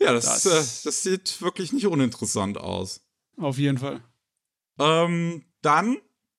Ja, 0.00 0.12
das, 0.12 0.42
Das- 0.42 0.46
äh, 0.46 0.84
das 0.84 1.02
sieht 1.02 1.40
wirklich 1.42 1.72
nicht 1.72 1.86
uninteressant 1.86 2.58
aus. 2.58 3.00
Auf 3.38 3.58
jeden 3.58 3.78
Fall. 3.78 4.02
Ähm, 4.78 5.44
dann 5.62 5.98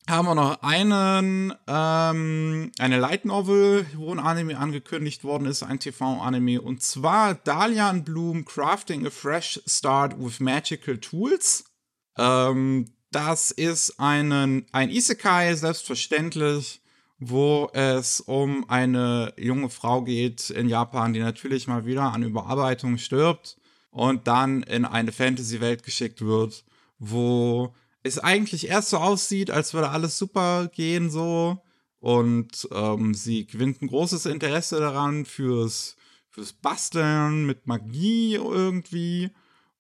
haben 0.10 0.26
wir 0.28 0.36
noch 0.36 0.62
einen, 0.62 1.54
ähm, 1.68 2.72
eine 2.80 3.00
Light 3.00 3.26
Novel, 3.26 3.86
wo 3.96 4.12
ein 4.14 4.20
Anime 4.20 4.58
angekündigt 4.58 5.24
worden 5.24 5.46
ist, 5.48 5.64
ein 5.64 5.80
TV-Anime, 5.80 6.62
und 6.62 6.82
zwar 6.82 7.36
Dalian 7.36 8.04
Bloom 8.04 8.46
Crafting 8.46 9.06
a 9.06 9.10
Fresh 9.10 9.62
Start 9.68 10.16
with 10.18 10.40
Magical 10.40 10.98
Tools. 10.98 11.66
Ähm, 12.18 12.94
das 13.12 13.52
ist 13.52 14.00
einen, 14.00 14.66
ein 14.72 14.90
Isekai, 14.90 15.56
selbstverständlich, 15.56 16.82
wo 17.20 17.70
es 17.74 18.22
um 18.22 18.70
eine 18.70 19.34
junge 19.38 19.70
Frau 19.70 20.04
geht 20.04 20.50
in 20.50 20.70
Japan, 20.70 21.14
die 21.14 21.20
natürlich 21.20 21.68
mal 21.68 21.86
wieder 21.86 22.14
an 22.14 22.24
Überarbeitung 22.24 22.98
stirbt 22.98 23.58
und 23.90 24.28
dann 24.28 24.62
in 24.64 24.86
eine 24.86 25.12
Fantasy-Welt 25.12 25.84
geschickt 25.84 26.22
wird, 26.22 26.64
wo 27.00 27.74
es 28.04 28.20
eigentlich 28.20 28.68
erst 28.68 28.90
so 28.90 28.98
aussieht, 28.98 29.50
als 29.50 29.74
würde 29.74 29.90
alles 29.90 30.18
super 30.18 30.68
gehen 30.68 31.10
so. 31.10 31.62
Und 32.00 32.70
ähm, 32.72 33.16
sie 33.16 33.48
gewinnt 33.48 33.82
ein 33.82 33.88
großes 33.88 34.28
Interesse 34.28 34.80
daran 34.80 35.26
fürs, 35.26 35.96
fürs 36.30 36.54
Basteln 36.54 37.46
mit 37.46 37.66
Magie 37.66 38.36
irgendwie. 38.36 39.32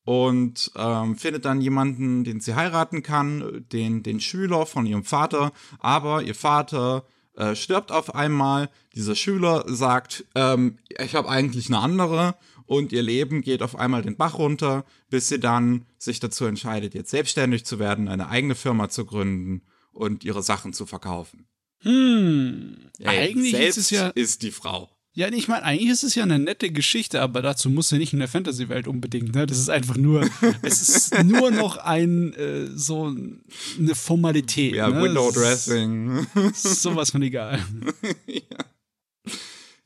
Und 0.04 0.72
ähm, 0.76 1.16
findet 1.18 1.46
dann 1.46 1.62
jemanden, 1.62 2.24
den 2.24 2.40
sie 2.40 2.56
heiraten 2.56 3.04
kann, 3.04 3.66
den, 3.72 4.04
den 4.04 4.20
Schüler 4.20 4.66
von 4.66 4.86
ihrem 4.86 5.04
Vater. 5.04 5.52
Aber 5.80 6.24
ihr 6.24 6.36
Vater 6.36 7.06
äh, 7.38 7.56
stirbt 7.56 7.92
auf 7.92 8.16
einmal. 8.16 8.70
Dieser 8.96 9.16
Schüler 9.16 9.64
sagt, 9.68 10.26
ähm, 10.36 10.80
ich 11.00 11.16
habe 11.16 11.30
eigentlich 11.30 11.68
eine 11.68 11.80
andere. 11.80 12.36
Und 12.66 12.92
ihr 12.92 13.02
Leben 13.02 13.42
geht 13.42 13.64
auf 13.64 13.78
einmal 13.78 14.02
den 14.02 14.18
Bach 14.18 14.38
runter, 14.38 14.84
bis 15.10 15.30
sie 15.30 15.40
dann 15.40 15.86
sich 15.98 16.20
dazu 16.20 16.44
entscheidet, 16.46 16.94
jetzt 16.94 17.12
selbstständig 17.12 17.64
zu 17.64 17.80
werden, 17.80 18.10
eine 18.10 18.28
eigene 18.28 18.56
Firma 18.56 18.90
zu 18.90 19.06
gründen 19.06 19.62
und 19.94 20.26
ihre 20.26 20.44
Sachen 20.44 20.74
zu 20.74 20.86
verkaufen. 20.86 21.48
Hm. 21.80 22.90
Ey, 23.00 23.30
eigentlich 23.30 23.54
ist 23.54 23.78
es 23.78 23.90
ja. 23.92 24.10
ist 24.10 24.42
die 24.42 24.52
Frau. 24.52 24.90
Ja, 25.18 25.30
ich 25.30 25.48
meine, 25.48 25.64
eigentlich 25.64 25.90
ist 25.90 26.04
es 26.04 26.14
ja 26.14 26.22
eine 26.22 26.38
nette 26.38 26.70
Geschichte, 26.70 27.24
aber 27.24 27.42
dazu 27.42 27.72
muss 27.72 27.90
sie 27.90 27.98
nicht 27.98 28.14
in 28.14 28.20
der 28.20 28.28
Fantasy-Welt 28.28 28.88
unbedingt. 28.88 29.34
Ne? 29.34 29.48
Das 29.48 29.58
ist 29.58 29.68
einfach 29.68 29.98
nur, 29.98 30.30
es 30.62 30.88
ist 30.88 31.24
nur 31.24 31.50
noch 31.50 31.78
ein 31.78 32.34
äh, 32.36 32.68
so 32.68 33.06
eine 33.08 33.96
Formalität. 33.96 34.76
Ja, 34.76 34.90
ne? 34.90 35.02
Window 35.02 35.30
Es 35.30 35.34
Dressing. 35.34 36.28
Sowas 36.54 37.10
von 37.10 37.24
egal. 37.24 37.66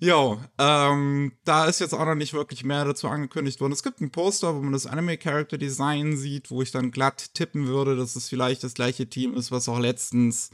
Jo, 0.04 0.42
ähm, 0.58 1.34
da 1.44 1.66
ist 1.66 1.80
jetzt 1.80 1.94
auch 1.94 2.06
noch 2.06 2.16
nicht 2.16 2.34
wirklich 2.34 2.64
mehr 2.64 2.84
dazu 2.86 3.08
angekündigt 3.08 3.62
worden. 3.62 3.72
Es 3.72 3.84
gibt 3.84 4.02
ein 4.02 4.10
Poster, 4.10 4.56
wo 4.56 4.60
man 4.60 4.74
das 4.74 4.88
Anime 4.88 5.16
Character 5.16 5.60
Design 5.60 6.18
sieht, 6.18 6.50
wo 6.50 6.64
ich 6.64 6.72
dann 6.72 6.90
glatt 6.90 7.36
tippen 7.36 7.68
würde, 7.68 7.96
dass 7.96 8.16
es 8.16 8.28
vielleicht 8.28 8.64
das 8.64 8.74
gleiche 8.74 9.08
Team 9.08 9.36
ist, 9.36 9.52
was 9.52 9.70
auch 9.70 9.78
letztens 9.78 10.50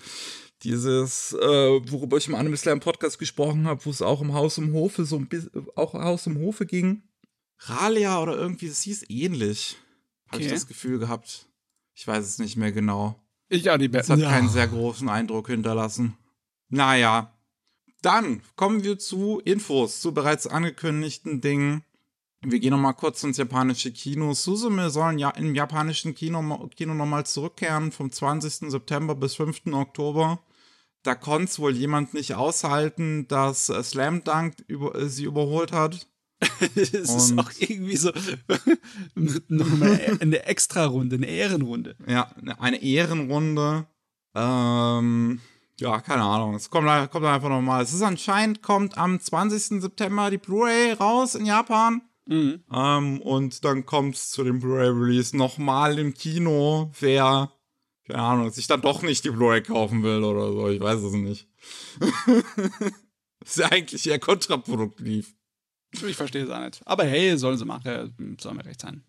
dieses, 0.63 1.33
äh, 1.33 1.91
worüber 1.91 2.17
ich 2.17 2.27
im 2.27 2.35
Anime 2.35 2.57
Slam 2.57 2.79
Podcast 2.79 3.19
gesprochen 3.19 3.67
habe, 3.67 3.85
wo 3.85 3.89
es 3.89 4.01
auch 4.01 4.21
im 4.21 4.33
Haus 4.33 4.57
im 4.57 4.73
Hofe 4.73 5.05
so 5.05 5.15
ein 5.17 5.27
bisschen, 5.27 5.51
auch 5.75 5.93
Haus 5.93 6.27
im 6.27 6.39
Hofe 6.39 6.65
ging. 6.65 7.03
Ralia 7.59 8.21
oder 8.21 8.35
irgendwie, 8.35 8.67
das 8.67 8.81
hieß 8.81 9.05
ähnlich. 9.09 9.77
Habe 10.27 10.41
ich 10.41 10.47
Okay. 10.47 10.55
das 10.55 10.67
Gefühl 10.67 10.99
gehabt. 10.99 11.47
Ich 11.95 12.07
weiß 12.07 12.23
es 12.25 12.37
nicht 12.39 12.57
mehr 12.57 12.71
genau. 12.71 13.15
Ich 13.49 13.69
auch 13.71 13.77
die 13.77 13.89
Das 13.89 14.09
hat 14.09 14.19
keinen 14.21 14.49
sehr 14.49 14.67
großen 14.67 15.09
Eindruck 15.09 15.47
hinterlassen. 15.47 16.17
Naja. 16.69 17.33
Dann 18.01 18.41
kommen 18.55 18.83
wir 18.83 18.99
zu 18.99 19.39
Infos, 19.43 20.01
zu 20.01 20.13
bereits 20.13 20.45
angekündigten 20.45 21.41
Dingen. 21.41 21.83
Wir 22.41 22.59
gehen 22.59 22.69
nochmal 22.69 22.93
kurz 22.93 23.23
ins 23.23 23.37
japanische 23.37 23.91
Kino. 23.91 24.33
Suzume 24.33 24.91
sollen 24.91 25.17
ja 25.17 25.31
im 25.31 25.55
japanischen 25.55 26.13
Kino, 26.13 26.69
Kino 26.75 26.93
nochmal 26.93 27.25
zurückkehren 27.25 27.91
vom 27.91 28.11
20. 28.11 28.69
September 28.69 29.15
bis 29.15 29.35
5. 29.35 29.73
Oktober. 29.73 30.39
Da 31.07 31.15
konnte 31.15 31.45
es 31.45 31.57
wohl 31.57 31.73
jemand 31.73 32.13
nicht 32.13 32.35
aushalten, 32.35 33.29
dass 33.29 33.69
äh, 33.69 33.81
Slam 33.81 34.25
Dunk 34.25 34.55
über, 34.67 34.93
äh, 34.93 35.07
sie 35.07 35.23
überholt 35.23 35.71
hat. 35.71 36.05
Es 36.75 36.89
ist 36.89 37.39
auch 37.39 37.49
irgendwie 37.59 37.95
so 37.95 38.11
nochmal 39.47 40.17
eine 40.19 40.45
Extra-Runde, 40.45 41.15
eine 41.15 41.27
Ehrenrunde. 41.27 41.95
Ja, 42.05 42.29
eine 42.59 42.81
Ehrenrunde. 42.83 43.87
Ähm, 44.35 45.39
ja, 45.79 46.01
keine 46.01 46.23
Ahnung. 46.23 46.55
Es 46.55 46.69
kommt, 46.69 46.87
kommt 47.09 47.25
einfach 47.25 47.47
nochmal. 47.47 47.83
Es 47.83 47.93
ist 47.93 48.01
anscheinend, 48.01 48.61
kommt 48.61 48.97
am 48.97 49.17
20. 49.17 49.81
September 49.81 50.29
die 50.29 50.39
Blu-ray 50.39 50.91
raus 50.91 51.35
in 51.35 51.45
Japan. 51.45 52.01
Mhm. 52.25 52.65
Ähm, 52.69 53.21
und 53.21 53.63
dann 53.63 53.85
kommt 53.85 54.15
es 54.15 54.31
zu 54.31 54.43
dem 54.43 54.59
Blu-ray-Release 54.59 55.37
nochmal 55.37 55.99
im 55.99 56.13
Kino, 56.13 56.91
wer, 56.99 57.53
keine 58.07 58.21
Ahnung, 58.21 58.51
sich 58.51 58.67
dann 58.67 58.81
doch 58.81 59.01
nicht 59.01 59.23
die 59.25 59.31
Blu-ray 59.31 59.61
kaufen 59.61 60.03
will 60.03 60.23
oder 60.23 60.51
so. 60.51 60.69
Ich 60.69 60.79
weiß 60.79 61.01
es 61.01 61.13
nicht. 61.13 61.47
ist 63.43 63.57
ja 63.57 63.67
eigentlich 63.67 64.07
eher 64.07 64.19
kontraproduktiv. 64.19 65.35
Ich 65.91 66.15
verstehe 66.15 66.43
es 66.43 66.49
auch 66.49 66.59
nicht. 66.59 66.81
Aber 66.85 67.03
hey, 67.05 67.37
sollen 67.37 67.57
sie 67.57 67.65
machen, 67.65 68.37
soll 68.39 68.53
mir 68.53 68.65
recht 68.65 68.81
sein. 68.81 69.03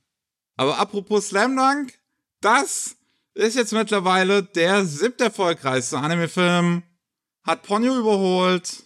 Aber 0.56 0.78
apropos 0.78 1.28
Slam 1.28 1.56
Dunk, 1.56 1.98
das 2.40 2.96
ist 3.34 3.54
jetzt 3.54 3.72
mittlerweile 3.72 4.42
der 4.42 4.84
siebte 4.84 5.24
erfolgreichste 5.24 5.98
Anime-Film. 5.98 6.82
Hat 7.44 7.62
Ponyo 7.62 7.98
überholt. 7.98 8.82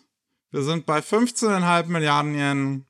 Wir 0.50 0.62
sind 0.62 0.84
bei 0.84 0.98
15,5 0.98 1.86
Milliarden 1.86 2.34
Yen. 2.34 2.84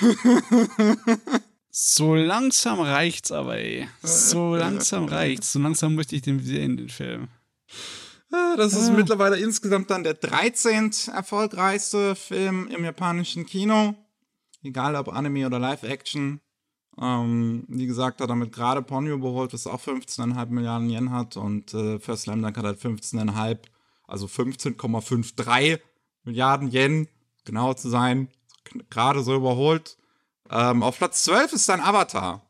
So 1.76 2.14
langsam 2.14 2.78
reicht's 2.80 3.32
aber, 3.32 3.58
ey. 3.58 3.88
So 4.00 4.54
langsam 4.54 5.06
reicht's. 5.06 5.52
So 5.52 5.58
langsam 5.58 5.96
möchte 5.96 6.14
ich 6.14 6.22
den 6.22 6.38
sehen, 6.38 6.76
den 6.76 6.88
Film. 6.88 7.26
Äh, 8.30 8.56
Das 8.56 8.74
ist 8.74 8.92
mittlerweile 8.92 9.38
insgesamt 9.38 9.90
dann 9.90 10.04
der 10.04 10.14
13. 10.14 10.92
erfolgreichste 11.12 12.14
Film 12.14 12.68
im 12.68 12.84
japanischen 12.84 13.44
Kino. 13.44 13.96
Egal 14.62 14.94
ob 14.94 15.08
Anime 15.08 15.46
oder 15.46 15.58
Live-Action. 15.58 16.40
Ähm, 17.00 17.64
wie 17.66 17.86
gesagt, 17.86 18.20
hat 18.20 18.30
damit 18.30 18.52
gerade 18.52 18.80
Ponyo 18.80 19.14
überholt, 19.14 19.52
das 19.52 19.66
auch 19.66 19.82
15,5 19.82 20.46
Milliarden 20.50 20.88
Yen 20.88 21.10
hat. 21.10 21.36
Und 21.36 21.74
äh, 21.74 21.98
First 21.98 22.22
Slam 22.22 22.40
Dunk 22.40 22.56
hat 22.56 22.64
halt 22.66 22.80
15,5, 22.80 23.58
also 24.06 24.26
15,53 24.26 25.80
Milliarden 26.22 26.70
Yen, 26.70 27.08
genau 27.44 27.74
zu 27.74 27.88
sein. 27.88 28.28
Gerade 28.90 29.24
so 29.24 29.34
überholt. 29.34 29.96
Ähm, 30.50 30.82
auf 30.82 30.98
Platz 30.98 31.24
12 31.24 31.54
ist 31.54 31.68
dann 31.68 31.80
Avatar, 31.80 32.48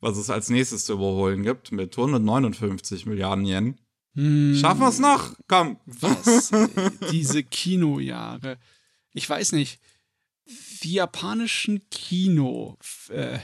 was 0.00 0.16
es 0.16 0.30
als 0.30 0.50
nächstes 0.50 0.84
zu 0.84 0.94
überholen 0.94 1.42
gibt, 1.42 1.72
mit 1.72 1.96
159 1.96 3.06
Milliarden 3.06 3.44
Yen. 3.44 3.80
Hm, 4.14 4.56
Schaffen 4.60 4.80
wir 4.80 4.88
es 4.88 4.98
noch? 4.98 5.34
Komm. 5.46 5.78
Was? 5.86 6.50
diese 7.12 7.42
Kinojahre. 7.42 8.58
Ich 9.12 9.28
weiß 9.28 9.52
nicht. 9.52 9.80
Die 10.82 10.94
japanischen 10.94 11.88
Kinoführer, 11.90 13.36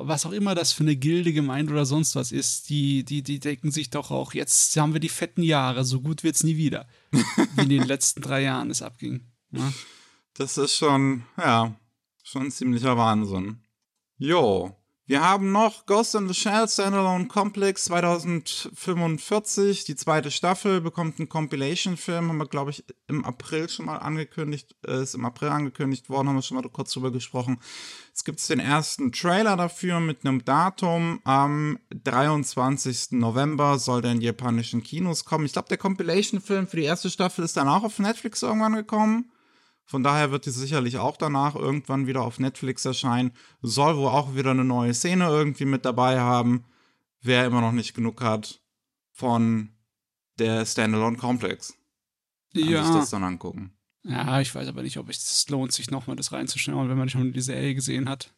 was 0.00 0.26
auch 0.26 0.32
immer 0.32 0.56
das 0.56 0.72
für 0.72 0.82
eine 0.82 0.96
Gilde, 0.96 1.32
Gemeinde 1.32 1.72
oder 1.72 1.86
sonst 1.86 2.16
was 2.16 2.32
ist, 2.32 2.68
die, 2.68 3.04
die, 3.04 3.22
die 3.22 3.38
denken 3.38 3.70
sich 3.70 3.90
doch 3.90 4.10
auch, 4.10 4.34
jetzt 4.34 4.76
haben 4.76 4.92
wir 4.92 4.98
die 4.98 5.08
fetten 5.08 5.44
Jahre, 5.44 5.84
so 5.84 6.00
gut 6.00 6.24
wird's 6.24 6.42
nie 6.42 6.56
wieder. 6.56 6.88
Wie 7.12 7.62
in 7.62 7.68
den 7.68 7.84
letzten 7.84 8.22
drei 8.22 8.42
Jahren 8.42 8.70
es 8.70 8.82
abging. 8.82 9.20
Ja? 9.52 9.72
Das 10.34 10.58
ist 10.58 10.74
schon, 10.74 11.22
ja, 11.38 11.76
schon 12.32 12.44
ein 12.44 12.50
ziemlicher 12.50 12.96
Wahnsinn. 12.96 13.58
Jo. 14.16 14.74
Wir 15.04 15.20
haben 15.20 15.52
noch 15.52 15.84
Ghost 15.84 16.14
in 16.14 16.28
the 16.28 16.34
Shell 16.34 16.68
Standalone 16.68 17.26
Complex 17.26 17.84
2045. 17.84 19.84
Die 19.84 19.96
zweite 19.96 20.30
Staffel 20.30 20.80
bekommt 20.80 21.18
einen 21.18 21.28
Compilation-Film. 21.28 22.28
Haben 22.28 22.38
wir, 22.38 22.46
glaube 22.46 22.70
ich, 22.70 22.84
im 23.08 23.24
April 23.24 23.68
schon 23.68 23.86
mal 23.86 23.98
angekündigt. 23.98 24.74
Äh, 24.86 25.02
ist 25.02 25.14
im 25.14 25.26
April 25.26 25.48
angekündigt 25.48 26.08
worden, 26.08 26.28
haben 26.28 26.36
wir 26.36 26.42
schon 26.42 26.56
mal 26.56 26.66
kurz 26.70 26.92
drüber 26.92 27.10
gesprochen. 27.10 27.58
Es 28.14 28.24
gibt 28.24 28.48
den 28.48 28.60
ersten 28.60 29.12
Trailer 29.12 29.56
dafür 29.56 30.00
mit 30.00 30.24
einem 30.24 30.44
Datum. 30.44 31.20
Am 31.24 31.78
23. 31.90 33.08
November 33.10 33.78
soll 33.78 34.02
der 34.02 34.12
in 34.12 34.22
japanischen 34.22 34.82
Kinos 34.82 35.26
kommen. 35.26 35.44
Ich 35.44 35.52
glaube, 35.52 35.68
der 35.68 35.78
Compilation-Film 35.78 36.68
für 36.68 36.76
die 36.76 36.84
erste 36.84 37.10
Staffel 37.10 37.44
ist 37.44 37.56
dann 37.56 37.68
auch 37.68 37.82
auf 37.82 37.98
Netflix 37.98 38.42
irgendwann 38.42 38.74
gekommen. 38.74 39.31
Von 39.92 40.02
daher 40.02 40.30
wird 40.30 40.46
die 40.46 40.50
sicherlich 40.50 40.96
auch 40.96 41.18
danach 41.18 41.54
irgendwann 41.54 42.06
wieder 42.06 42.22
auf 42.22 42.38
Netflix 42.38 42.82
erscheinen. 42.86 43.32
Soll 43.60 43.98
wohl 43.98 44.08
auch 44.08 44.34
wieder 44.34 44.52
eine 44.52 44.64
neue 44.64 44.94
Szene 44.94 45.26
irgendwie 45.26 45.66
mit 45.66 45.84
dabei 45.84 46.18
haben. 46.18 46.64
Wer 47.20 47.44
immer 47.44 47.60
noch 47.60 47.72
nicht 47.72 47.92
genug 47.92 48.22
hat 48.22 48.62
von 49.12 49.68
der 50.38 50.64
Standalone 50.64 51.18
Complex. 51.18 51.74
Kann 52.54 52.62
sich 52.62 52.70
Ja. 52.70 52.90
das 52.94 53.10
dann 53.10 53.22
angucken. 53.22 53.74
ja, 54.02 54.40
ich 54.40 54.54
weiß 54.54 54.66
aber 54.66 54.82
nicht, 54.82 54.96
ob 54.96 55.10
es 55.10 55.46
lohnt, 55.50 55.72
sich 55.72 55.90
nochmal 55.90 56.16
das 56.16 56.32
reinzuschauen, 56.32 56.88
wenn 56.88 56.96
man 56.96 57.10
schon 57.10 57.34
die 57.34 57.40
Serie 57.42 57.74
gesehen 57.74 58.08
hat. 58.08 58.32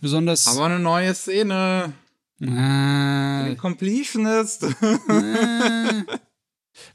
Besonders. 0.00 0.46
Aber 0.46 0.66
eine 0.66 0.78
neue 0.78 1.12
Szene. 1.16 1.92
äh, 2.40 3.56
Completionist. 3.56 4.62
Äh, 4.62 6.04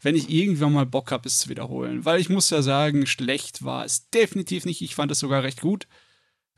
wenn 0.01 0.15
ich 0.15 0.29
irgendwann 0.29 0.74
mal 0.74 0.86
Bock 0.86 1.12
habe, 1.12 1.27
es 1.27 1.39
zu 1.39 1.50
wiederholen. 1.50 2.06
Weil 2.06 2.20
ich 2.20 2.29
muss 2.29 2.50
ja 2.50 2.62
sagen, 2.62 3.06
schlecht 3.06 3.63
war 3.63 3.86
es 3.86 4.10
definitiv 4.10 4.65
nicht. 4.65 4.82
Ich 4.82 4.96
fand 4.96 5.12
es 5.12 5.20
sogar 5.20 5.44
recht 5.44 5.62
gut. 5.62 5.88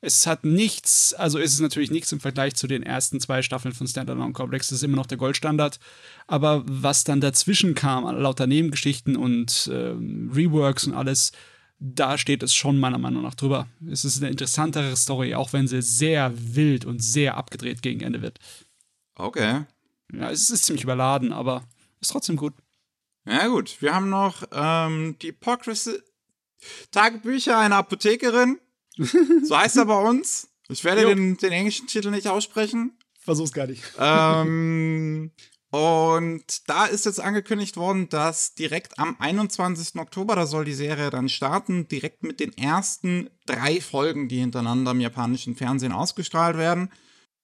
Es 0.04 0.26
hat 0.26 0.46
nichts, 0.46 1.14
also 1.14 1.38
ist 1.38 1.54
es 1.54 1.60
natürlich 1.60 1.92
nichts 1.92 2.12
im 2.12 2.20
Vergleich 2.20 2.56
zu 2.56 2.66
den 2.66 2.82
ersten 2.82 3.20
zwei 3.20 3.44
Staffeln 3.44 3.74
von 3.74 3.88
Standalone 3.88 4.34
Complex. 4.34 4.70
Das 4.70 4.78
ist 4.78 4.84
immer 4.84 4.98
noch 4.98 5.06
der 5.06 5.20
Goldstandard. 5.20 5.80
Aber 6.26 6.64
was 6.66 7.04
dann 7.04 7.22
dazwischen 7.22 7.76
kam, 7.76 8.04
lauter 8.18 8.48
Nebengeschichten 8.48 9.16
und 9.16 9.70
ähm, 9.72 10.32
Reworks 10.34 10.88
und 10.88 10.96
alles, 10.96 11.32
da 11.78 12.18
steht 12.18 12.42
es 12.42 12.56
schon 12.56 12.80
meiner 12.80 12.98
Meinung 12.98 13.22
nach 13.22 13.36
drüber. 13.36 13.68
Es 13.90 14.04
ist 14.04 14.22
eine 14.22 14.32
interessantere 14.32 14.96
Story, 14.96 15.36
auch 15.36 15.54
wenn 15.54 15.68
sie 15.68 15.84
sehr 15.84 16.34
wild 16.36 16.86
und 16.86 17.04
sehr 17.04 17.38
abgedreht 17.38 17.84
gegen 17.84 18.02
Ende 18.02 18.24
wird. 18.24 18.40
Okay. 19.16 19.66
Ja, 20.14 20.32
es 20.32 20.50
ist 20.50 20.66
ziemlich 20.66 20.84
überladen, 20.84 21.32
aber 21.32 21.64
ist 22.00 22.12
trotzdem 22.12 22.38
gut. 22.38 22.54
Ja, 23.26 23.48
gut. 23.48 23.82
Wir 23.82 23.94
haben 23.94 24.10
noch 24.10 24.44
ähm, 24.52 25.16
die 25.22 25.30
Hypocrisy 25.30 26.00
Tagebücher 26.92 27.58
einer 27.58 27.78
Apothekerin. 27.78 28.60
So 29.44 29.58
heißt 29.58 29.78
er 29.78 29.86
bei 29.86 30.00
uns. 30.00 30.50
Ich 30.70 30.84
werde 30.84 31.06
den, 31.06 31.38
den 31.38 31.52
englischen 31.52 31.88
Titel 31.88 32.12
nicht 32.12 32.28
aussprechen. 32.28 32.98
Versuch's 33.20 33.52
gar 33.54 33.68
nicht. 33.68 33.84
ähm, 33.98 35.32
und 35.72 36.70
da 36.70 36.86
ist 36.86 37.06
jetzt 37.06 37.20
angekündigt 37.20 37.78
worden, 37.78 38.10
dass 38.10 38.54
direkt 38.54 39.00
am 39.00 39.16
21. 39.20 39.96
Oktober, 40.00 40.36
da 40.36 40.46
soll 40.46 40.66
die 40.66 40.74
Serie 40.74 41.10
dann 41.10 41.30
starten, 41.30 41.88
direkt 41.88 42.24
mit 42.24 42.40
den 42.40 42.56
ersten 42.58 43.30
drei 43.46 43.82
Folgen, 43.82 44.28
die 44.28 44.40
hintereinander 44.40 44.92
im 44.92 45.02
japanischen 45.02 45.56
Fernsehen 45.56 45.94
ausgestrahlt 45.94 46.58
werden. 46.58 46.92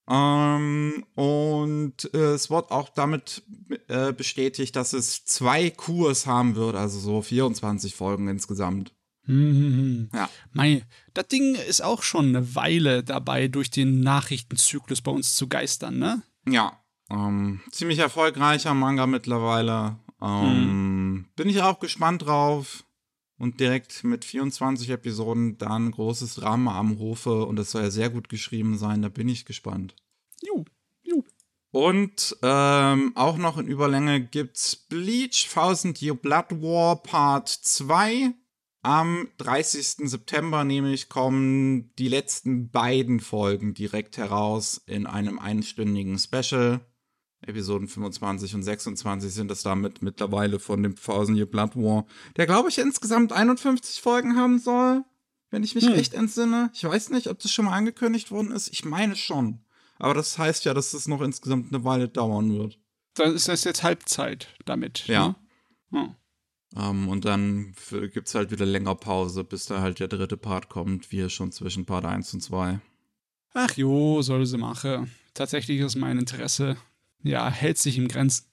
Ähm, 0.10 1.06
und 1.16 2.14
äh, 2.14 2.34
es 2.34 2.50
wird 2.50 2.72
auch 2.72 2.90
damit 2.90 3.44
äh, 3.88 4.14
bestätigt, 4.14 4.76
dass 4.76 4.94
es 4.94 5.26
zwei 5.26 5.70
Kurs 5.70 6.26
haben 6.26 6.56
wird, 6.56 6.76
also 6.76 7.00
so 7.00 7.22
24 7.22 7.94
Folgen 7.96 8.28
insgesamt. 8.30 8.94
Mhm. 9.26 10.10
Ja. 10.14 10.30
Mei, 10.54 10.84
das 11.14 11.28
Ding 11.28 11.56
ist 11.56 11.82
auch 11.82 12.02
schon 12.02 12.30
eine 12.30 12.56
Weile 12.56 13.04
dabei, 13.04 13.50
durch 13.50 13.70
den 13.70 14.00
Nachrichtenzyklus 14.00 15.02
bei 15.02 15.12
uns 15.12 15.36
zu 15.36 15.50
geistern, 15.50 16.00
ne? 16.00 16.24
Ja, 16.48 16.82
ähm, 17.10 17.62
ziemlich 17.72 18.00
erfolgreicher 18.00 18.74
Manga 18.74 19.06
mittlerweile. 19.08 19.98
Ähm, 20.22 21.26
Bin 21.36 21.50
ich 21.50 21.62
auch 21.62 21.80
gespannt 21.80 22.26
drauf. 22.26 22.84
Und 23.38 23.60
direkt 23.60 24.04
mit 24.04 24.26
24 24.26 24.90
Episoden 24.90 25.58
dann 25.58 25.92
großes 25.92 26.36
Drama 26.36 26.78
am 26.80 26.98
Hofe 26.98 27.46
und 27.46 27.56
das 27.56 27.72
soll 27.72 27.84
ja 27.84 27.92
sehr 27.92 28.10
gut 28.10 28.30
geschrieben 28.30 28.78
sein, 28.78 29.04
da 29.04 29.10
bin 29.10 29.30
ich 29.30 29.46
gespannt. 29.46 29.96
Ju, 30.42 30.66
ju. 31.04 31.24
Und 31.72 32.36
ähm, 32.42 33.12
auch 33.16 33.38
noch 33.38 33.58
in 33.58 33.68
Überlänge 33.68 34.22
gibt's 34.22 34.76
Bleach 34.76 35.50
Thousand 35.54 36.02
Year 36.02 36.16
Blood 36.16 36.62
War 36.62 37.04
Part 37.04 37.50
2. 37.50 38.34
Am 38.82 39.28
30. 39.38 40.10
September 40.10 40.64
nämlich 40.64 41.10
kommen 41.10 41.94
die 41.98 42.08
letzten 42.08 42.72
beiden 42.72 43.20
Folgen 43.20 43.74
direkt 43.74 44.18
heraus 44.18 44.82
in 44.86 45.06
einem 45.06 45.40
einstündigen 45.40 46.18
Special. 46.18 46.80
Episoden 47.42 47.88
25 47.88 48.56
und 48.56 48.64
26 48.64 49.32
sind 49.34 49.52
es 49.52 49.62
damit 49.62 50.02
mittlerweile 50.02 50.60
von 50.60 50.82
dem 50.84 50.96
Thousand 50.96 51.38
Year 51.38 51.46
Blood 51.46 51.76
War, 51.76 52.06
der 52.36 52.46
glaube 52.48 52.70
ich 52.70 52.78
insgesamt 52.80 53.32
51 53.32 54.02
Folgen 54.02 54.36
haben 54.36 54.60
soll, 54.60 55.04
wenn 55.52 55.64
ich 55.64 55.76
mich 55.76 55.86
Hm. 55.86 55.94
recht 55.94 56.14
entsinne. 56.14 56.72
Ich 56.74 56.84
weiß 56.84 57.10
nicht, 57.12 57.28
ob 57.28 57.40
das 57.40 57.52
schon 57.52 57.66
mal 57.66 57.78
angekündigt 57.78 58.32
worden 58.32 58.52
ist. 58.52 58.70
Ich 58.70 58.84
meine 58.86 59.16
schon. 59.16 59.60
Aber 60.00 60.14
das 60.14 60.38
heißt 60.38 60.66
ja, 60.66 60.74
dass 60.74 60.94
es 60.94 61.08
noch 61.08 61.22
insgesamt 61.22 61.74
eine 61.74 61.84
Weile 61.84 62.08
dauern 62.10 62.52
wird. 62.58 62.80
Dann 63.16 63.34
ist 63.34 63.48
das 63.48 63.64
jetzt 63.64 63.84
Halbzeit 63.84 64.48
damit. 64.66 65.08
Ja. 65.08 65.36
Ne? 65.90 66.16
Ja. 66.76 66.90
Ähm, 66.90 67.08
und 67.08 67.26
dann 67.26 67.74
gibt 68.14 68.28
es 68.28 68.36
halt 68.36 68.52
wieder 68.52 68.66
länger 68.66 68.94
Pause, 68.96 69.44
bis 69.44 69.66
da 69.66 69.82
halt 69.82 70.00
der 70.00 70.08
dritte 70.08 70.38
Part 70.38 70.70
kommt, 70.70 71.12
wie 71.12 71.28
schon 71.30 71.52
zwischen 71.52 71.86
Part 71.86 72.06
1 72.06 72.34
und 72.34 72.42
2. 72.42 72.80
Ach 73.54 73.72
jo, 73.76 74.22
soll 74.22 74.46
sie 74.46 74.58
machen. 74.58 75.10
Tatsächlich 75.34 75.80
ist 75.80 75.96
mein 75.96 76.20
Interesse, 76.20 76.78
ja, 77.24 77.50
hält 77.50 77.78
sich 77.78 77.98
im 77.98 78.08
Grenzen. 78.08 78.46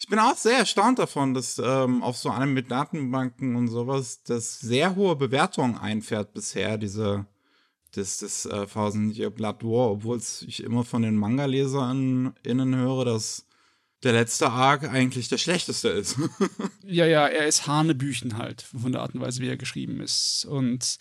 Ich 0.00 0.08
bin 0.08 0.18
auch 0.18 0.36
sehr 0.36 0.58
erstaunt 0.58 0.98
davon, 0.98 1.32
dass 1.32 1.60
ähm, 1.62 2.02
auf 2.02 2.16
so 2.16 2.30
einem 2.30 2.52
mit 2.52 2.70
Datenbanken 2.70 3.54
und 3.54 3.68
sowas 3.68 4.22
das 4.24 4.58
sehr 4.58 4.96
hohe 4.96 5.14
Bewertungen 5.14 5.78
einfährt 5.78 6.32
bisher, 6.34 6.76
diese 6.76 7.26
das, 7.92 8.18
das 8.18 8.46
äh, 8.46 8.66
Thousand 8.66 9.16
Year 9.16 9.30
Blood 9.30 9.62
War, 9.62 9.90
obwohl 9.92 10.18
ich 10.18 10.62
immer 10.62 10.84
von 10.84 11.02
den 11.02 11.16
Manga-LeserInnen 11.16 12.76
höre, 12.76 13.04
dass 13.04 13.46
der 14.02 14.12
letzte 14.12 14.50
Arc 14.50 14.84
eigentlich 14.84 15.28
der 15.28 15.38
schlechteste 15.38 15.88
ist. 15.88 16.16
Ja, 16.82 17.06
ja, 17.06 17.28
er 17.28 17.46
ist 17.46 17.68
Hanebüchen 17.68 18.36
halt, 18.36 18.62
von 18.62 18.90
der 18.90 19.02
Art 19.02 19.14
und 19.14 19.20
Weise, 19.20 19.40
wie 19.40 19.48
er 19.48 19.56
geschrieben 19.56 20.00
ist. 20.00 20.44
Und 20.44 20.98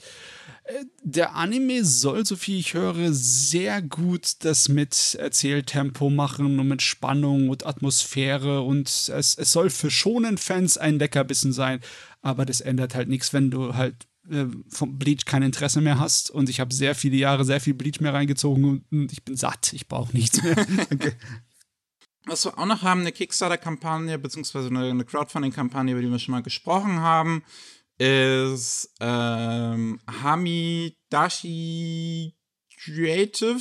äh, 0.65 0.85
der 1.01 1.35
Anime 1.35 1.83
soll, 1.83 2.27
so 2.27 2.35
viel 2.35 2.59
ich 2.59 2.75
höre, 2.75 3.11
sehr 3.11 3.81
gut 3.81 4.43
das 4.43 4.69
mit 4.69 5.15
Erzähltempo 5.15 6.11
machen 6.11 6.59
und 6.59 6.67
mit 6.67 6.83
Spannung 6.83 7.49
und 7.49 7.65
Atmosphäre. 7.65 8.61
Und 8.61 8.87
es, 8.87 9.09
es 9.09 9.51
soll 9.51 9.71
für 9.71 9.89
schonen 9.89 10.37
Fans 10.37 10.77
ein 10.77 10.99
Leckerbissen 10.99 11.53
sein. 11.53 11.79
Aber 12.21 12.45
das 12.45 12.61
ändert 12.61 12.93
halt 12.93 13.09
nichts, 13.09 13.33
wenn 13.33 13.49
du 13.49 13.73
halt 13.73 13.95
äh, 14.29 14.45
vom 14.69 14.99
Bleach 14.99 15.25
kein 15.25 15.41
Interesse 15.41 15.81
mehr 15.81 15.97
hast. 15.97 16.29
Und 16.29 16.49
ich 16.49 16.59
habe 16.59 16.73
sehr 16.73 16.93
viele 16.93 17.17
Jahre 17.17 17.45
sehr 17.45 17.61
viel 17.61 17.73
Bleach 17.73 17.99
mehr 17.99 18.13
reingezogen 18.13 18.63
und, 18.63 18.83
und 18.91 19.11
ich 19.11 19.23
bin 19.23 19.35
satt. 19.35 19.73
Ich 19.73 19.87
brauche 19.87 20.15
nichts 20.15 20.43
mehr. 20.43 20.55
Was 22.29 22.45
wir 22.45 22.57
auch 22.59 22.67
noch 22.67 22.83
haben, 22.83 23.01
eine 23.01 23.11
Kickstarter-Kampagne, 23.11 24.19
beziehungsweise 24.19 24.67
eine, 24.67 25.03
Crowdfunding-Kampagne, 25.03 25.93
über 25.93 26.01
die 26.03 26.11
wir 26.11 26.19
schon 26.19 26.33
mal 26.33 26.43
gesprochen 26.43 26.99
haben, 26.99 27.43
ist 27.97 28.93
ähm, 28.99 29.99
Hamidashi 30.21 31.55
Creative 32.77 33.59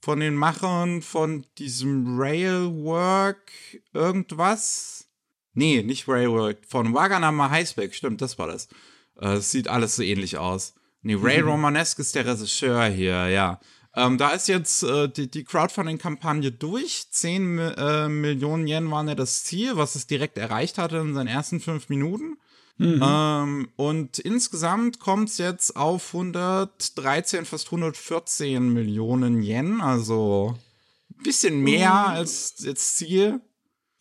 von 0.00 0.20
den 0.20 0.36
Machern 0.36 1.02
von 1.02 1.44
diesem 1.58 2.16
Railwork 2.16 3.50
irgendwas. 3.92 5.08
Nee, 5.54 5.82
nicht 5.82 6.06
Railwork, 6.06 6.58
von 6.68 6.94
Waganama 6.94 7.50
Highspec, 7.50 7.92
stimmt, 7.92 8.22
das 8.22 8.38
war 8.38 8.46
das. 8.46 8.68
Äh, 9.20 9.34
Es 9.34 9.50
sieht 9.50 9.66
alles 9.66 9.96
so 9.96 10.04
ähnlich 10.04 10.38
aus. 10.38 10.74
Nee, 11.02 11.16
Ray 11.20 11.40
Romanesque 11.40 12.02
ist 12.02 12.14
der 12.14 12.24
Regisseur 12.24 12.84
hier, 12.84 13.28
ja. 13.30 13.58
Ähm, 13.94 14.18
da 14.18 14.30
ist 14.30 14.46
jetzt 14.46 14.82
äh, 14.84 15.08
die, 15.08 15.30
die 15.30 15.44
Crowdfunding-Kampagne 15.44 16.52
durch. 16.52 17.10
10 17.10 17.58
äh, 17.58 18.08
Millionen 18.08 18.66
Yen 18.66 18.90
waren 18.90 19.08
ja 19.08 19.14
das 19.14 19.42
Ziel, 19.44 19.76
was 19.76 19.96
es 19.96 20.06
direkt 20.06 20.38
erreicht 20.38 20.78
hatte 20.78 20.98
in 20.98 21.14
seinen 21.14 21.26
ersten 21.26 21.60
fünf 21.60 21.88
Minuten. 21.88 22.38
Mhm. 22.78 23.02
Ähm, 23.04 23.68
und 23.76 24.18
insgesamt 24.20 25.00
kommt 25.00 25.28
es 25.28 25.38
jetzt 25.38 25.76
auf 25.76 26.14
113, 26.14 27.44
fast 27.44 27.66
114 27.66 28.72
Millionen 28.72 29.42
Yen, 29.42 29.80
also 29.80 30.56
ein 31.10 31.22
bisschen 31.22 31.60
mehr 31.60 31.90
mhm. 31.90 32.14
als 32.14 32.54
das 32.54 32.94
Ziel. 32.94 33.40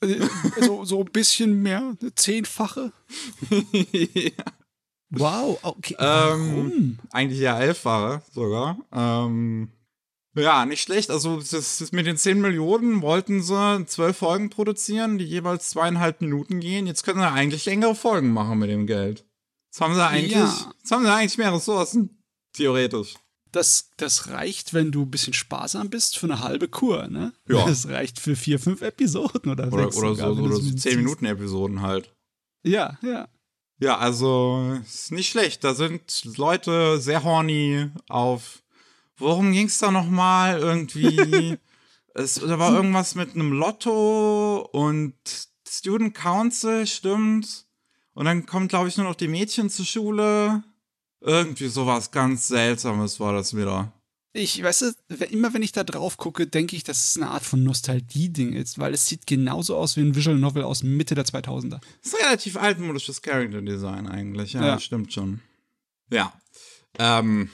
Äh, 0.01 0.21
so, 0.61 0.85
so 0.85 0.99
ein 0.99 1.11
bisschen 1.11 1.61
mehr, 1.61 1.95
eine 1.99 2.15
zehnfache. 2.15 2.93
ja. 4.13 4.45
Wow, 5.09 5.59
okay. 5.63 5.95
Ähm, 5.99 6.99
eigentlich 7.11 7.39
ja 7.39 7.59
elffache 7.59 8.21
sogar. 8.31 8.77
Ähm, 8.93 9.71
ja, 10.39 10.65
nicht 10.65 10.81
schlecht. 10.81 11.09
Also 11.09 11.37
das, 11.37 11.77
das 11.77 11.91
mit 11.91 12.05
den 12.05 12.17
10 12.17 12.41
Millionen 12.41 13.01
wollten 13.01 13.41
sie 13.41 13.85
zwölf 13.85 14.17
Folgen 14.17 14.49
produzieren, 14.49 15.17
die 15.17 15.25
jeweils 15.25 15.69
zweieinhalb 15.69 16.21
Minuten 16.21 16.59
gehen. 16.59 16.87
Jetzt 16.87 17.03
können 17.03 17.19
sie 17.19 17.31
eigentlich 17.31 17.65
längere 17.65 17.95
Folgen 17.95 18.31
machen 18.31 18.59
mit 18.59 18.69
dem 18.69 18.87
Geld. 18.87 19.25
Jetzt 19.71 19.81
haben 19.81 19.93
sie 19.93 20.05
eigentlich, 20.05 20.31
ja. 20.33 20.73
jetzt 20.79 20.91
haben 20.91 21.03
sie 21.03 21.13
eigentlich 21.13 21.37
mehr 21.37 21.53
Ressourcen. 21.53 22.23
Theoretisch. 22.53 23.15
Das, 23.51 23.91
das 23.97 24.29
reicht, 24.29 24.73
wenn 24.73 24.91
du 24.91 25.03
ein 25.03 25.11
bisschen 25.11 25.33
sparsam 25.33 25.89
bist, 25.89 26.17
für 26.17 26.27
eine 26.27 26.39
halbe 26.39 26.67
Kur, 26.67 27.07
ne? 27.07 27.33
Ja. 27.47 27.65
Das 27.67 27.87
reicht 27.87 28.19
für 28.19 28.35
vier, 28.35 28.59
fünf 28.59 28.81
Episoden 28.81 29.51
oder, 29.51 29.71
oder 29.71 29.83
sechs. 29.83 29.97
Oder 29.97 30.15
sogar, 30.15 30.35
so, 30.35 30.41
oder 30.41 30.55
so 30.55 30.71
10 30.71 30.97
Minuten 30.97 31.25
Episoden 31.25 31.81
halt. 31.81 32.13
Ja, 32.63 32.97
ja. 33.01 33.27
Ja, 33.81 33.97
also 33.97 34.77
ist 34.81 35.11
nicht 35.11 35.29
schlecht. 35.29 35.63
Da 35.63 35.73
sind 35.73 36.25
Leute 36.37 36.99
sehr 36.99 37.23
horny 37.23 37.89
auf 38.09 38.61
worum 39.19 39.51
ging 39.51 39.67
es 39.67 39.77
da 39.77 39.91
nochmal? 39.91 40.59
Irgendwie, 40.59 41.57
es, 42.13 42.35
da 42.35 42.59
war 42.59 42.73
irgendwas 42.73 43.15
mit 43.15 43.35
einem 43.35 43.51
Lotto 43.53 44.67
und 44.71 45.15
Student 45.67 46.15
Council, 46.15 46.87
stimmt. 46.87 47.65
Und 48.13 48.25
dann 48.25 48.45
kommen, 48.45 48.67
glaube 48.67 48.89
ich, 48.89 48.97
nur 48.97 49.05
noch 49.05 49.15
die 49.15 49.27
Mädchen 49.27 49.69
zur 49.69 49.85
Schule. 49.85 50.63
Irgendwie 51.21 51.67
sowas 51.67 52.11
ganz 52.11 52.47
Seltsames 52.47 53.19
war 53.19 53.33
das 53.33 53.55
wieder. 53.55 53.93
Ich, 54.31 54.61
weißt 54.61 54.81
du, 54.83 55.25
immer 55.25 55.53
wenn 55.53 55.63
ich 55.63 55.71
da 55.71 55.83
drauf 55.83 56.17
gucke, 56.17 56.45
denke 56.45 56.75
ich, 56.75 56.83
dass 56.83 57.09
es 57.09 57.17
eine 57.17 57.31
Art 57.31 57.43
von 57.43 57.63
Nostalgie-Ding 57.63 58.53
ist, 58.53 58.77
weil 58.77 58.93
es 58.93 59.07
sieht 59.07 59.25
genauso 59.25 59.75
aus 59.75 59.97
wie 59.97 60.01
ein 60.01 60.15
Visual 60.15 60.37
Novel 60.37 60.63
aus 60.63 60.83
Mitte 60.83 61.15
der 61.15 61.25
2000er. 61.25 61.79
Das 62.01 62.13
ist 62.13 62.15
ein 62.15 62.25
relativ 62.25 62.57
altmodisches 62.57 63.21
Character 63.21 63.61
Design 63.61 64.07
eigentlich, 64.07 64.53
ja, 64.53 64.65
ja. 64.65 64.79
stimmt 64.79 65.11
schon. 65.13 65.41
Ja. 66.11 66.31
Ähm, 66.99 67.49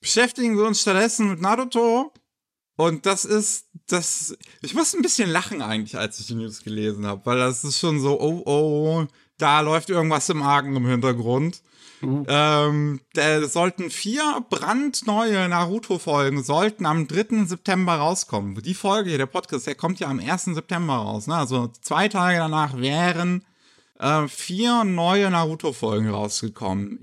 beschäftigen 0.00 0.56
wir 0.56 0.64
uns 0.64 0.80
stattdessen 0.80 1.30
mit 1.30 1.40
Naruto. 1.40 2.12
Und 2.76 3.06
das 3.06 3.24
ist, 3.24 3.66
das, 3.88 4.36
ich 4.62 4.74
muss 4.74 4.94
ein 4.94 5.02
bisschen 5.02 5.28
lachen 5.28 5.62
eigentlich, 5.62 5.98
als 5.98 6.20
ich 6.20 6.26
die 6.26 6.34
News 6.34 6.62
gelesen 6.62 7.06
habe, 7.06 7.26
weil 7.26 7.38
das 7.38 7.64
ist 7.64 7.80
schon 7.80 8.00
so, 8.00 8.20
oh, 8.20 8.42
oh, 8.46 9.06
da 9.36 9.60
läuft 9.60 9.90
irgendwas 9.90 10.28
im 10.28 10.42
Argen 10.42 10.76
im 10.76 10.86
Hintergrund. 10.86 11.62
Uh. 12.02 12.24
Ähm, 12.28 13.00
da 13.14 13.46
sollten 13.48 13.90
vier 13.90 14.44
brandneue 14.48 15.48
Naruto-Folgen 15.48 16.44
sollten 16.44 16.86
am 16.86 17.08
3. 17.08 17.46
September 17.46 17.96
rauskommen. 17.96 18.54
Die 18.62 18.74
Folge 18.74 19.10
hier, 19.10 19.18
der 19.18 19.26
Podcast, 19.26 19.66
der 19.66 19.74
kommt 19.74 19.98
ja 19.98 20.08
am 20.08 20.20
1. 20.20 20.44
September 20.44 20.94
raus. 20.94 21.26
Ne? 21.26 21.34
Also 21.34 21.72
zwei 21.80 22.08
Tage 22.08 22.38
danach 22.38 22.78
wären 22.78 23.44
äh, 23.98 24.28
vier 24.28 24.84
neue 24.84 25.30
Naruto-Folgen 25.30 26.08
rausgekommen, 26.08 27.00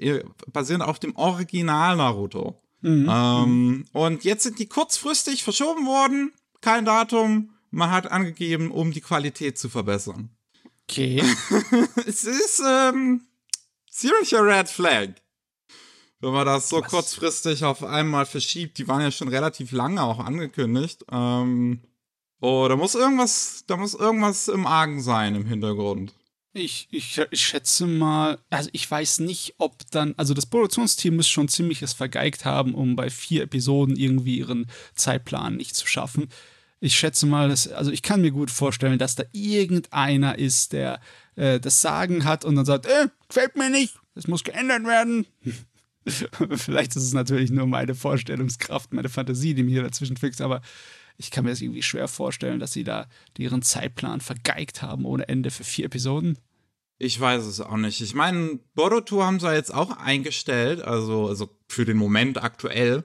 basierend 0.48 0.86
auf 0.86 1.00
dem 1.00 1.16
Original 1.18 1.98
Naruto. 1.98 2.62
Mhm. 2.86 3.10
Ähm, 3.10 3.86
und 3.94 4.24
jetzt 4.26 4.44
sind 4.44 4.60
die 4.60 4.68
kurzfristig 4.68 5.44
verschoben 5.44 5.88
worden. 5.88 6.34
Kein 6.62 6.86
Datum. 6.86 7.50
Man 7.72 7.90
hat 7.90 8.12
angegeben, 8.12 8.70
um 8.70 8.92
die 8.92 9.02
Qualität 9.02 9.58
zu 9.58 9.70
verbessern. 9.70 10.30
Okay. 10.84 11.24
es 12.06 12.26
ist 12.26 12.62
ähm, 12.64 13.22
ziemlicher 13.90 14.46
Red 14.46 14.70
Flag. 14.70 15.10
Wenn 16.20 16.32
man 16.32 16.46
das 16.46 16.70
so 16.70 16.80
Was? 16.80 16.92
kurzfristig 16.92 17.64
auf 17.64 17.84
einmal 17.84 18.28
verschiebt, 18.28 18.78
die 18.78 18.88
waren 18.88 19.02
ja 19.02 19.10
schon 19.10 19.30
relativ 19.30 19.72
lange 19.72 20.04
auch 20.04 20.20
angekündigt. 20.20 21.06
Ähm, 21.12 21.82
oh, 22.40 22.68
da 22.70 22.76
muss 22.76 22.94
irgendwas, 22.94 23.64
da 23.66 23.78
muss 23.78 23.96
irgendwas 23.96 24.48
im 24.48 24.68
Argen 24.68 25.02
sein 25.02 25.34
im 25.34 25.46
Hintergrund. 25.46 26.14
Ich, 26.58 26.88
ich, 26.90 27.22
ich, 27.32 27.46
schätze 27.46 27.86
mal, 27.86 28.40
also 28.50 28.70
ich 28.72 28.90
weiß 28.90 29.20
nicht, 29.20 29.56
ob 29.58 29.76
dann, 29.92 30.14
also 30.16 30.34
das 30.34 30.46
Produktionsteam 30.46 31.18
muss 31.18 31.28
schon 31.28 31.50
ziemliches 31.50 31.92
vergeigt 31.92 32.46
haben, 32.46 32.74
um 32.74 32.96
bei 32.96 33.10
vier 33.10 33.44
Episoden 33.44 33.98
irgendwie 33.98 34.38
ihren 34.38 34.68
Zeitplan 34.94 35.58
nicht 35.58 35.76
zu 35.76 35.86
schaffen. 35.86 36.30
Ich 36.80 36.96
schätze 36.96 37.26
mal, 37.26 37.50
dass, 37.50 37.68
also 37.68 37.92
ich 37.92 38.02
kann 38.04 38.22
mir 38.22 38.32
gut 38.32 38.50
vorstellen, 38.50 38.98
dass 38.98 39.16
da 39.16 39.26
irgendeiner 39.34 40.40
ist, 40.40 40.72
der 40.72 41.02
äh, 41.36 41.60
das 41.60 41.82
Sagen 41.82 42.24
hat 42.24 42.46
und 42.46 42.56
dann 42.56 42.66
sagt, 42.66 42.86
äh, 42.86 43.10
gefällt 43.28 43.58
mir 43.58 43.70
nicht, 43.70 44.00
das 44.14 44.28
muss 44.28 44.46
geändert 44.46 44.86
werden. 44.86 45.26
Vielleicht 46.56 46.96
ist 46.96 47.04
es 47.04 47.14
natürlich 47.14 47.52
nur 47.52 47.68
meine 47.68 47.96
Vorstellungskraft, 47.96 48.94
meine 48.94 49.10
Fantasie, 49.10 49.56
die 49.56 49.64
mir 49.64 49.72
hier 49.72 49.84
dazwischen 49.84 50.16
fixt, 50.16 50.40
aber 50.40 50.62
ich 51.18 51.32
kann 51.32 51.46
mir 51.46 51.52
das 51.52 51.62
irgendwie 51.62 51.82
schwer 51.82 52.08
vorstellen, 52.08 52.60
dass 52.60 52.74
sie 52.74 52.84
da 52.84 53.08
ihren 53.38 53.62
Zeitplan 53.62 54.22
vergeigt 54.22 54.82
haben 54.82 55.06
ohne 55.06 55.28
Ende 55.28 55.52
für 55.52 55.64
vier 55.64 55.86
Episoden. 55.86 56.38
Ich 56.98 57.20
weiß 57.20 57.46
es 57.46 57.60
auch 57.60 57.76
nicht. 57.76 58.02
Ich 58.02 58.14
meine, 58.14 58.60
Boruto 58.74 59.22
haben 59.24 59.40
sie 59.40 59.52
jetzt 59.54 59.74
auch 59.74 59.98
eingestellt, 59.98 60.82
also, 60.82 61.28
also 61.28 61.50
für 61.68 61.86
den 61.86 61.98
Moment 61.98 62.42
aktuell. 62.42 63.04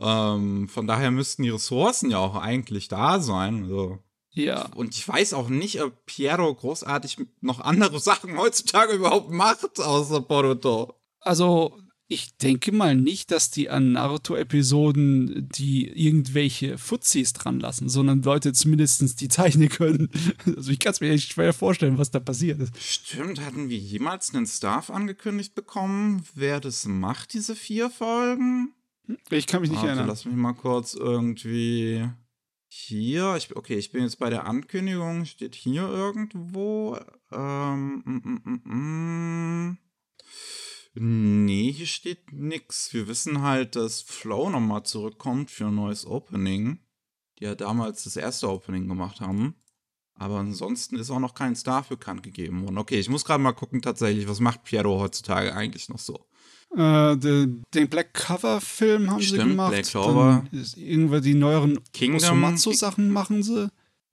Ähm, 0.00 0.68
von 0.68 0.86
daher 0.86 1.10
müssten 1.10 1.42
die 1.42 1.50
Ressourcen 1.50 2.10
ja 2.10 2.18
auch 2.18 2.36
eigentlich 2.36 2.88
da 2.88 3.20
sein. 3.20 3.64
Also. 3.64 3.98
Ja. 4.30 4.66
Und 4.74 4.94
ich 4.94 5.06
weiß 5.06 5.34
auch 5.34 5.48
nicht, 5.48 5.82
ob 5.82 6.06
Piero 6.06 6.54
großartig 6.54 7.18
noch 7.40 7.60
andere 7.60 8.00
Sachen 8.00 8.38
heutzutage 8.38 8.94
überhaupt 8.94 9.30
macht, 9.30 9.80
außer 9.80 10.20
Boruto. 10.20 10.94
Also, 11.20 11.78
ich 12.08 12.36
denke 12.36 12.70
mal 12.70 12.94
nicht, 12.94 13.32
dass 13.32 13.50
die 13.50 13.68
an 13.68 13.92
Naruto-Episoden 13.92 15.48
die 15.48 15.88
irgendwelche 15.88 16.78
Fuzis 16.78 17.32
dran 17.32 17.58
lassen, 17.58 17.88
sondern 17.88 18.22
Leute 18.22 18.52
zumindest 18.52 19.20
die 19.20 19.28
zeichnen 19.28 19.68
können. 19.68 20.10
Also 20.56 20.70
ich 20.70 20.78
kann 20.78 20.92
es 20.92 21.00
mir 21.00 21.10
echt 21.10 21.32
schwer 21.32 21.52
vorstellen, 21.52 21.98
was 21.98 22.10
da 22.10 22.20
passiert 22.20 22.60
ist. 22.60 22.72
Stimmt, 22.80 23.44
hatten 23.44 23.68
wir 23.68 23.78
jemals 23.78 24.34
einen 24.34 24.46
Staff 24.46 24.90
angekündigt 24.90 25.54
bekommen, 25.54 26.24
wer 26.34 26.60
das 26.60 26.86
macht, 26.86 27.32
diese 27.34 27.56
vier 27.56 27.90
Folgen? 27.90 28.72
Ich 29.30 29.46
kann 29.46 29.60
mich 29.60 29.70
nicht 29.70 29.78
Warte, 29.78 29.90
erinnern. 29.90 30.08
Lass 30.08 30.24
mich 30.24 30.34
mal 30.34 30.54
kurz 30.54 30.94
irgendwie 30.94 32.08
hier. 32.68 33.36
Ich, 33.36 33.54
okay, 33.56 33.76
ich 33.76 33.92
bin 33.92 34.02
jetzt 34.02 34.18
bei 34.18 34.30
der 34.30 34.46
Ankündigung. 34.46 35.24
Steht 35.24 35.54
hier 35.54 35.88
irgendwo. 35.88 36.98
Ähm, 37.32 38.02
mm, 38.04 38.22
mm, 38.24 38.40
mm, 38.44 38.60
mm. 38.64 39.78
Nee, 40.98 41.72
hier 41.72 41.86
steht 41.86 42.32
nix. 42.32 42.92
Wir 42.92 43.06
wissen 43.06 43.42
halt, 43.42 43.76
dass 43.76 44.02
Flow 44.02 44.48
nochmal 44.48 44.84
zurückkommt 44.84 45.50
für 45.50 45.66
ein 45.66 45.74
neues 45.74 46.06
Opening. 46.06 46.78
Die 47.38 47.44
ja 47.44 47.54
damals 47.54 48.04
das 48.04 48.16
erste 48.16 48.48
Opening 48.48 48.88
gemacht 48.88 49.20
haben. 49.20 49.56
Aber 50.14 50.38
ansonsten 50.38 50.96
ist 50.96 51.10
auch 51.10 51.20
noch 51.20 51.34
kein 51.34 51.54
Star 51.54 51.84
bekannt 51.86 52.22
gegeben 52.22 52.62
worden. 52.62 52.78
Okay, 52.78 52.98
ich 52.98 53.10
muss 53.10 53.26
gerade 53.26 53.42
mal 53.42 53.52
gucken 53.52 53.82
tatsächlich, 53.82 54.26
was 54.26 54.40
macht 54.40 54.64
Piero 54.64 54.98
heutzutage 54.98 55.54
eigentlich 55.54 55.90
noch 55.90 55.98
so? 55.98 56.26
Äh, 56.74 57.16
den, 57.18 57.62
den 57.74 57.88
Black 57.88 58.14
Cover 58.14 58.62
Film 58.62 59.10
haben 59.10 59.22
Stimmt, 59.22 59.42
sie 59.42 59.48
gemacht. 59.48 59.72
Black 59.72 59.86
Clover. 59.86 60.44
Irgendwann 60.76 61.22
die 61.22 61.34
neueren 61.34 61.78
Kingdom 61.92 62.56
Sachen 62.56 63.10
machen 63.10 63.42
sie. 63.42 63.68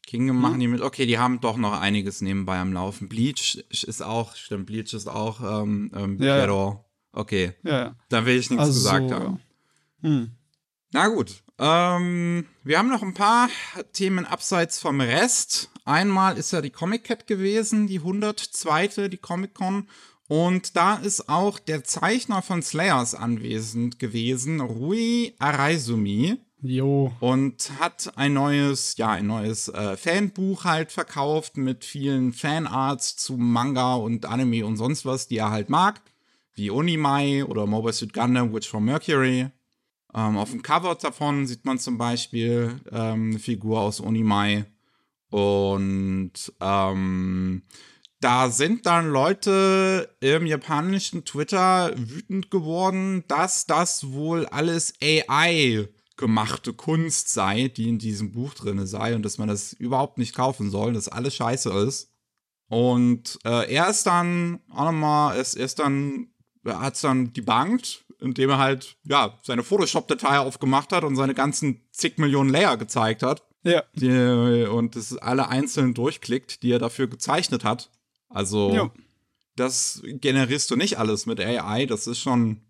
Kingdom 0.06 0.40
machen 0.40 0.60
die 0.60 0.68
mit. 0.68 0.82
Okay, 0.82 1.06
die 1.06 1.18
haben 1.18 1.40
doch 1.40 1.58
noch 1.58 1.80
einiges 1.80 2.22
nebenbei 2.22 2.60
am 2.60 2.74
Laufen. 2.74 3.10
Bleach 3.10 3.64
ist 3.70 4.04
auch, 4.04 4.36
stimmt, 4.36 4.66
Bleach 4.68 4.94
ist 4.94 5.08
auch 5.08 5.64
ähm, 5.64 5.92
ähm, 5.96 6.22
ja, 6.22 6.40
Pero. 6.40 6.86
Okay. 7.12 7.54
Ja. 7.64 7.96
Dann 8.10 8.26
will 8.26 8.38
ich 8.38 8.50
nichts 8.50 8.66
also, 8.66 8.80
gesagt 8.80 9.12
haben. 9.12 9.40
Hm. 10.02 10.32
Na 10.92 11.08
gut. 11.08 11.44
Ähm, 11.60 12.48
wir 12.64 12.78
haben 12.78 12.90
noch 12.90 13.04
ein 13.04 13.14
paar 13.14 13.50
Themen 13.94 14.26
abseits 14.26 14.80
vom 14.80 15.00
Rest. 15.00 15.70
Einmal 15.86 16.38
ist 16.38 16.52
ja 16.52 16.62
die 16.62 16.70
Comic 16.72 17.06
Cat 17.06 17.28
gewesen, 17.28 17.88
die 17.88 18.00
102. 18.00 19.10
die 19.10 19.18
Comic 19.18 19.54
Con. 19.54 19.88
Und 20.28 20.76
da 20.76 20.96
ist 20.96 21.30
auch 21.30 21.60
der 21.60 21.84
Zeichner 21.84 22.42
von 22.42 22.62
Slayers 22.62 23.14
anwesend 23.14 24.00
gewesen, 24.00 24.62
Rui 24.62 25.34
Araizumi. 25.38 26.38
Jo. 26.66 27.12
Und 27.20 27.72
hat 27.78 28.14
ein 28.16 28.34
neues, 28.34 28.96
ja, 28.96 29.12
ein 29.12 29.28
neues 29.28 29.68
äh, 29.68 29.98
Fanbuch 29.98 30.64
halt 30.64 30.94
verkauft 30.94 31.58
mit 31.58 31.84
vielen 31.84 32.32
Fanarts 32.32 33.18
zu 33.18 33.36
Manga 33.36 33.96
und 33.96 34.26
Anime 34.26 34.66
und 34.66 34.78
sonst 34.78 35.06
was, 35.06 35.28
die 35.28 35.38
er 35.38 35.52
halt 35.52 35.70
mag. 35.70 36.02
Wie 36.56 36.70
Unimai 36.70 37.44
oder 37.44 37.66
Mobile 37.66 37.92
Suit 37.92 38.14
Gundam, 38.14 38.54
Witch 38.54 38.70
from 38.70 38.86
Mercury. 38.86 39.50
Ähm, 40.16 40.38
auf 40.38 40.52
dem 40.52 40.62
Cover 40.62 40.96
davon 40.96 41.48
sieht 41.48 41.66
man 41.66 41.80
zum 41.80 41.98
Beispiel 41.98 42.80
ähm, 42.94 43.32
eine 43.32 43.40
Figur 43.40 43.82
aus 43.82 44.00
Unimai. 44.00 44.66
Und 45.32 46.32
ähm, 46.62 47.64
da 48.22 48.50
sind 48.50 48.86
dann 48.86 49.10
Leute 49.10 50.16
im 50.22 50.46
japanischen 50.46 51.26
Twitter 51.26 51.92
wütend 51.98 52.50
geworden, 52.52 53.26
dass 53.28 53.66
das 53.66 54.14
wohl 54.14 54.46
alles 54.46 54.94
AI 55.02 55.90
gemachte 56.16 56.74
Kunst 56.74 57.30
sei, 57.34 57.68
die 57.70 57.90
in 57.90 57.98
diesem 58.00 58.32
Buch 58.32 58.54
drin 58.54 58.86
sei 58.86 59.16
und 59.16 59.24
dass 59.24 59.38
man 59.38 59.48
das 59.48 59.74
überhaupt 59.74 60.18
nicht 60.18 60.36
kaufen 60.36 60.70
soll, 60.70 60.94
dass 60.94 61.08
alles 61.10 61.36
scheiße 61.36 61.72
ist. 61.88 62.12
Und 62.68 63.40
äh, 63.44 63.72
er 63.74 63.90
ist 63.90 64.04
dann 64.06 64.62
auch 64.70 64.86
nochmal, 64.86 65.36
er 65.36 65.42
ist, 65.42 65.56
ist 65.56 65.80
dann, 65.80 66.28
er 66.64 66.80
hat 66.80 66.96
es 66.96 67.02
dann 67.02 67.34
debunked, 67.34 68.06
indem 68.20 68.52
er 68.52 68.58
halt, 68.58 68.96
ja, 69.04 69.38
seine 69.44 69.64
Photoshop-Datei 69.64 70.40
aufgemacht 70.40 70.92
hat 70.94 71.04
und 71.04 71.16
seine 71.16 71.34
ganzen 71.34 71.82
zig 71.92 72.18
Millionen 72.18 72.50
Layer 72.50 72.78
gezeigt 72.78 73.22
hat. 73.22 73.44
Ja. 73.64 73.84
Die, 73.96 74.66
und 74.66 74.96
das 74.96 75.18
alle 75.18 75.50
einzeln 75.50 75.94
durchklickt, 75.94 76.64
die 76.64 76.72
er 76.72 76.80
dafür 76.80 77.08
gezeichnet 77.08 77.64
hat. 77.64 77.92
Also, 78.30 78.74
Ja. 78.74 78.92
das 79.56 80.02
generierst 80.04 80.70
du 80.72 80.76
nicht 80.76 80.98
alles 81.00 81.26
mit 81.26 81.40
AI. 81.40 81.86
Das 81.86 82.08
ist 82.08 82.20
schon. 82.20 82.62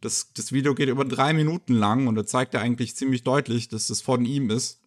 Das, 0.00 0.32
das 0.34 0.52
Video 0.52 0.74
geht 0.74 0.88
über 0.88 1.04
drei 1.04 1.32
Minuten 1.32 1.74
lang 1.74 2.06
und 2.06 2.14
da 2.14 2.24
zeigt 2.24 2.54
er 2.54 2.60
eigentlich 2.60 2.96
ziemlich 2.96 3.22
deutlich, 3.22 3.68
dass 3.68 3.88
das 3.88 4.00
von 4.00 4.24
ihm 4.24 4.50
ist. 4.50 4.80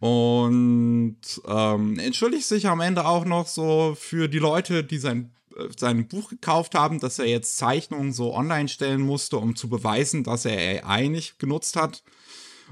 Und 0.00 1.20
ähm, 1.46 1.98
entschuldigt 1.98 2.46
sich 2.46 2.66
am 2.68 2.80
Ende 2.80 3.04
auch 3.04 3.26
noch 3.26 3.46
so 3.46 3.94
für 3.98 4.28
die 4.28 4.38
Leute, 4.38 4.82
die 4.82 4.96
sein, 4.96 5.34
äh, 5.54 5.68
sein 5.76 6.08
Buch 6.08 6.30
gekauft 6.30 6.74
haben, 6.74 7.00
dass 7.00 7.18
er 7.18 7.26
jetzt 7.26 7.58
Zeichnungen 7.58 8.12
so 8.14 8.34
online 8.34 8.68
stellen 8.68 9.02
musste, 9.02 9.36
um 9.36 9.56
zu 9.56 9.68
beweisen, 9.68 10.24
dass 10.24 10.46
er 10.46 10.86
AI 10.86 11.08
nicht 11.08 11.38
genutzt 11.38 11.76
hat. 11.76 12.02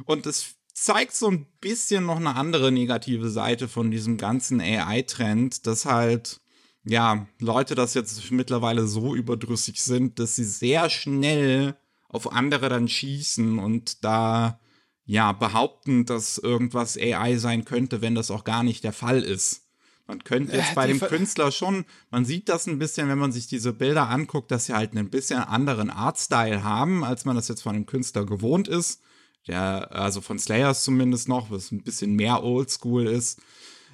Und 0.07 0.25
es 0.25 0.55
zeigt 0.73 1.15
so 1.15 1.29
ein 1.29 1.47
bisschen 1.61 2.07
noch 2.07 2.17
eine 2.17 2.37
andere 2.37 2.73
negative 2.73 3.29
Seite 3.29 3.69
von 3.69 3.91
diesem 3.91 4.17
ganzen 4.17 4.61
AI-Trend, 4.61 5.67
dass 5.67 5.85
halt, 5.85 6.41
ja, 6.85 7.27
Leute 7.41 7.75
das 7.75 7.95
jetzt 7.95 8.31
mittlerweile 8.31 8.87
so 8.87 9.15
überdrüssig 9.15 9.83
sind, 9.83 10.19
dass 10.19 10.37
sie 10.37 10.45
sehr 10.45 10.89
schnell 10.89 11.77
auf 12.09 12.33
andere 12.33 12.69
dann 12.69 12.89
schießen 12.89 13.59
und 13.59 14.05
da, 14.05 14.61
ja, 15.05 15.33
behaupten, 15.33 16.05
dass 16.07 16.39
irgendwas 16.39 16.97
AI 16.97 17.37
sein 17.37 17.65
könnte, 17.65 18.01
wenn 18.01 18.15
das 18.15 18.31
auch 18.31 18.45
gar 18.45 18.63
nicht 18.63 18.85
der 18.85 18.93
Fall 18.93 19.23
ist. 19.23 19.65
Man 20.07 20.25
könnte 20.25 20.57
jetzt 20.57 20.73
Äh, 20.73 20.75
bei 20.75 20.87
dem 20.87 20.99
Ver- 20.99 21.09
Künstler 21.09 21.53
schon, 21.53 21.85
man 22.11 22.25
sieht 22.25 22.49
das 22.49 22.67
ein 22.67 22.79
bisschen, 22.79 23.09
wenn 23.09 23.19
man 23.19 23.31
sich 23.33 23.47
diese 23.47 23.75
Bilder 23.75 24.09
anguckt, 24.09 24.51
dass 24.51 24.65
sie 24.67 24.73
halt 24.75 24.93
einen 24.93 25.11
bisschen 25.11 25.39
anderen 25.41 25.91
Artstyle 25.91 26.63
haben, 26.65 27.05
als 27.05 27.27
man 27.27 27.37
das 27.37 27.49
jetzt 27.49 27.63
von 27.63 27.75
dem 27.75 27.85
Künstler 27.85 28.25
gewohnt 28.25 28.69
ist. 28.69 29.03
Der, 29.47 29.93
also 29.95 30.21
von 30.23 30.39
Slayers 30.39 30.83
zumindest 30.85 31.29
noch, 31.29 31.51
was 31.51 31.73
ein 31.73 31.83
bisschen 31.83 32.15
mehr 32.15 32.43
oldschool 32.43 33.07
ist. 33.07 33.41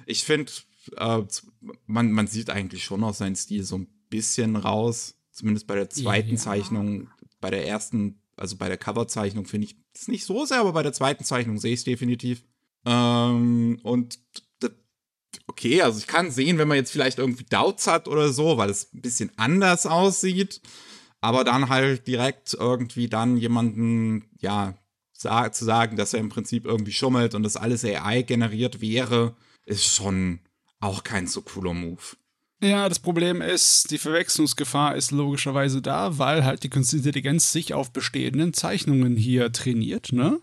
Ich 0.05 0.23
finde, 0.23 0.51
äh, 0.97 1.21
man, 1.85 2.11
man 2.11 2.27
sieht 2.27 2.49
eigentlich 2.49 2.83
schon 2.85 3.01
noch 3.01 3.13
seinen 3.13 3.35
Stil 3.35 3.63
so 3.63 3.77
ein 3.79 3.87
bisschen 4.09 4.55
raus. 4.55 5.15
Zumindest 5.31 5.67
bei 5.67 5.75
der 5.75 5.89
zweiten 5.89 6.31
Ja. 6.31 6.37
Zeichnung, 6.37 7.09
bei 7.45 7.51
der 7.51 7.67
ersten, 7.67 8.19
also 8.37 8.55
bei 8.55 8.69
der 8.69 8.77
Coverzeichnung 8.79 9.45
finde 9.45 9.67
ich 9.67 9.75
es 9.93 10.07
nicht 10.07 10.25
so 10.25 10.45
sehr, 10.45 10.61
aber 10.61 10.73
bei 10.73 10.81
der 10.81 10.93
zweiten 10.93 11.23
Zeichnung 11.23 11.59
sehe 11.59 11.73
ich 11.73 11.81
es 11.81 11.83
definitiv. 11.83 12.43
Ähm, 12.87 13.79
und 13.83 14.17
okay, 15.45 15.83
also 15.83 15.99
ich 15.99 16.07
kann 16.07 16.31
sehen, 16.31 16.57
wenn 16.57 16.67
man 16.67 16.77
jetzt 16.77 16.91
vielleicht 16.91 17.19
irgendwie 17.19 17.43
Doubts 17.43 17.85
hat 17.85 18.07
oder 18.07 18.33
so, 18.33 18.57
weil 18.57 18.71
es 18.71 18.91
ein 18.95 19.01
bisschen 19.01 19.31
anders 19.37 19.85
aussieht, 19.85 20.59
aber 21.21 21.43
dann 21.43 21.69
halt 21.69 22.07
direkt 22.07 22.55
irgendwie 22.55 23.09
dann 23.09 23.37
jemanden, 23.37 24.27
ja, 24.39 24.73
sa 25.13 25.51
zu 25.51 25.65
sagen, 25.65 25.95
dass 25.97 26.15
er 26.15 26.19
im 26.19 26.29
Prinzip 26.29 26.65
irgendwie 26.65 26.93
schummelt 26.93 27.35
und 27.35 27.43
das 27.43 27.57
alles 27.57 27.85
AI 27.85 28.23
generiert 28.23 28.81
wäre, 28.81 29.35
ist 29.65 29.85
schon 29.85 30.39
auch 30.79 31.03
kein 31.03 31.27
so 31.27 31.43
cooler 31.43 31.75
Move. 31.75 32.01
Ja, 32.65 32.89
das 32.89 32.99
Problem 32.99 33.41
ist, 33.41 33.91
die 33.91 33.99
Verwechslungsgefahr 33.99 34.95
ist 34.95 35.11
logischerweise 35.11 35.83
da, 35.83 36.17
weil 36.17 36.43
halt 36.43 36.63
die 36.63 36.69
Künstliche 36.69 37.05
Intelligenz 37.05 37.51
sich 37.51 37.75
auf 37.75 37.91
bestehenden 37.91 38.53
Zeichnungen 38.53 39.15
hier 39.15 39.51
trainiert, 39.51 40.11
ne? 40.11 40.39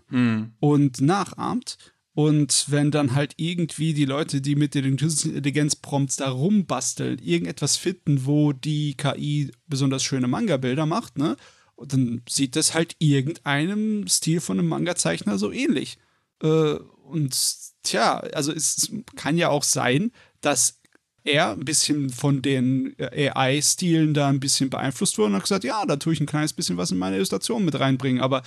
Und 0.60 1.00
nachahmt. 1.00 1.78
Und 2.14 2.66
wenn 2.68 2.92
dann 2.92 3.14
halt 3.14 3.34
irgendwie 3.38 3.92
die 3.92 4.04
Leute, 4.04 4.40
die 4.40 4.54
mit 4.54 4.74
den 4.76 4.96
künstlichen 4.96 5.34
Intelligenz-Prompts 5.34 6.16
da 6.16 6.30
rumbasteln, 6.30 7.18
irgendetwas 7.18 7.76
finden, 7.76 8.24
wo 8.24 8.52
die 8.52 8.96
KI 8.96 9.50
besonders 9.66 10.04
schöne 10.04 10.28
Manga-Bilder 10.28 10.86
macht, 10.86 11.18
ne? 11.18 11.36
Und 11.74 11.92
dann 11.92 12.22
sieht 12.28 12.54
das 12.54 12.74
halt 12.74 12.94
irgendeinem 13.00 14.06
Stil 14.06 14.40
von 14.40 14.60
einem 14.60 14.68
Manga-Zeichner 14.68 15.38
so 15.38 15.50
ähnlich. 15.50 15.98
Äh, 16.40 16.74
und 16.76 17.36
tja, 17.82 18.18
also 18.18 18.52
es 18.52 18.92
kann 19.16 19.36
ja 19.36 19.48
auch 19.48 19.64
sein, 19.64 20.12
dass 20.40 20.81
er 21.24 21.52
ein 21.52 21.64
bisschen 21.64 22.10
von 22.10 22.42
den 22.42 22.98
äh, 22.98 23.30
AI-Stilen 23.30 24.14
da 24.14 24.28
ein 24.28 24.40
bisschen 24.40 24.70
beeinflusst 24.70 25.18
wurde 25.18 25.28
und 25.28 25.34
hat 25.36 25.42
gesagt, 25.42 25.64
ja, 25.64 25.84
da 25.86 25.96
tue 25.96 26.12
ich 26.12 26.20
ein 26.20 26.26
kleines 26.26 26.52
bisschen 26.52 26.76
was 26.76 26.90
in 26.90 26.98
meine 26.98 27.16
Illustration 27.16 27.64
mit 27.64 27.78
reinbringen. 27.78 28.20
Aber 28.20 28.42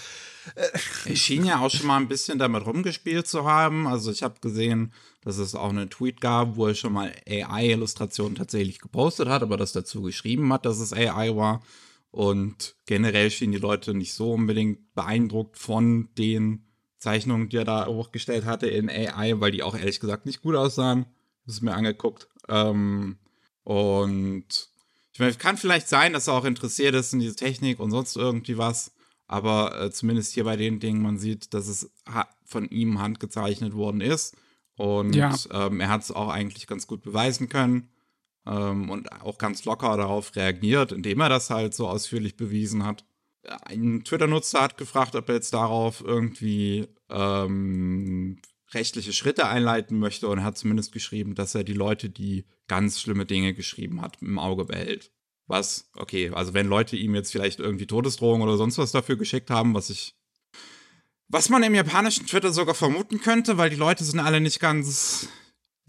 Er 1.05 1.15
schien 1.15 1.45
ja 1.45 1.59
auch 1.59 1.71
schon 1.71 1.88
mal 1.88 1.97
ein 1.97 2.07
bisschen 2.07 2.38
damit 2.38 2.65
rumgespielt 2.65 3.27
zu 3.27 3.45
haben. 3.45 3.88
Also 3.88 4.11
ich 4.11 4.23
habe 4.23 4.39
gesehen, 4.41 4.93
dass 5.21 5.38
es 5.38 5.55
auch 5.55 5.69
einen 5.69 5.89
Tweet 5.89 6.21
gab, 6.21 6.55
wo 6.55 6.67
er 6.67 6.75
schon 6.75 6.93
mal 6.93 7.11
AI-Illustrationen 7.27 8.35
tatsächlich 8.35 8.79
gepostet 8.79 9.27
hat, 9.27 9.41
aber 9.41 9.57
das 9.57 9.73
dazu 9.73 10.01
geschrieben 10.01 10.51
hat, 10.53 10.65
dass 10.65 10.79
es 10.79 10.93
AI 10.93 11.35
war. 11.35 11.63
Und 12.11 12.75
generell 12.85 13.29
schienen 13.31 13.53
die 13.53 13.57
Leute 13.57 13.93
nicht 13.93 14.13
so 14.13 14.33
unbedingt 14.33 14.93
beeindruckt 14.93 15.57
von 15.57 16.09
den 16.17 16.65
Zeichnungen, 16.97 17.49
die 17.49 17.57
er 17.57 17.65
da 17.65 17.88
hochgestellt 17.88 18.45
hatte 18.45 18.67
in 18.67 18.89
AI, 18.89 19.39
weil 19.39 19.51
die 19.51 19.63
auch 19.63 19.75
ehrlich 19.75 19.99
gesagt 19.99 20.25
nicht 20.25 20.41
gut 20.41 20.55
aussahen. 20.55 21.05
Das 21.45 21.55
ist 21.55 21.61
mir 21.61 21.73
angeguckt. 21.73 22.27
Ähm, 22.49 23.17
und 23.63 24.69
ich 25.13 25.19
meine, 25.19 25.34
kann 25.36 25.58
vielleicht 25.58 25.88
sein, 25.88 26.13
dass 26.13 26.27
er 26.27 26.34
auch 26.34 26.45
interessiert 26.45 26.93
ist 26.95 27.13
in 27.13 27.19
diese 27.19 27.36
Technik 27.36 27.79
und 27.79 27.91
sonst 27.91 28.15
irgendwie 28.15 28.58
was. 28.58 28.91
Aber 29.27 29.81
äh, 29.81 29.91
zumindest 29.91 30.34
hier 30.34 30.43
bei 30.43 30.55
den 30.55 30.79
Dingen, 30.79 31.01
man 31.01 31.17
sieht, 31.17 31.53
dass 31.53 31.67
es 31.67 31.89
von 32.45 32.67
ihm 32.69 32.99
handgezeichnet 32.99 33.73
worden 33.73 34.01
ist. 34.01 34.36
Und 34.75 35.15
Ja. 35.15 35.34
ähm, 35.51 35.79
er 35.79 35.89
hat 35.89 36.01
es 36.01 36.12
auch 36.12 36.29
eigentlich 36.29 36.67
ganz 36.67 36.86
gut 36.86 37.01
beweisen 37.01 37.49
können. 37.49 37.89
Ähm, 38.45 38.89
und 38.91 39.12
auch 39.23 39.39
ganz 39.39 39.65
locker 39.65 39.97
darauf 39.97 40.36
reagiert, 40.36 40.91
indem 40.91 41.21
er 41.21 41.29
das 41.29 41.49
halt 41.49 41.73
so 41.73 41.88
ausführlich 41.88 42.38
bewiesen 42.38 42.86
hat. 42.86 43.03
Ein 43.63 44.03
Twitter-Nutzer 44.03 44.62
hat 44.62 44.77
gefragt, 44.77 45.15
ob 45.15 45.29
er 45.29 45.36
jetzt 45.36 45.53
darauf 45.53 46.01
irgendwie 46.01 46.88
ähm, 47.10 48.39
rechtliche 48.73 49.13
Schritte 49.13 49.47
einleiten 49.47 49.99
möchte 49.99 50.28
und 50.28 50.43
hat 50.43 50.58
zumindest 50.58 50.91
geschrieben, 50.91 51.36
dass 51.36 51.56
er 51.56 51.63
die 51.63 51.73
Leute, 51.73 52.10
die 52.10 52.45
ganz 52.67 52.99
schlimme 52.99 53.25
Dinge 53.25 53.54
geschrieben 53.54 54.01
hat, 54.01 54.17
im 54.21 54.39
Auge 54.39 54.65
behält. 54.65 55.12
Was, 55.47 55.89
okay, 55.93 56.32
also 56.34 56.54
wenn 56.56 56.67
Leute 56.67 56.95
ihm 56.97 57.13
jetzt 57.13 57.32
vielleicht 57.32 57.60
irgendwie 57.60 57.86
Todesdrohungen 57.86 58.47
oder 58.47 58.58
sonst 58.58 58.78
was 58.78 58.91
dafür 58.91 59.15
geschickt 59.15 59.51
haben, 59.51 59.75
was 59.75 59.89
ich. 59.89 60.15
Was 61.28 61.49
man 61.49 61.63
im 61.63 61.75
japanischen 61.75 62.25
Twitter 62.25 62.51
sogar 62.51 62.75
vermuten 62.75 63.19
könnte, 63.19 63.58
weil 63.58 63.69
die 63.69 63.75
Leute 63.75 64.04
sind 64.04 64.19
alle 64.19 64.41
nicht 64.41 64.60
ganz 64.60 65.28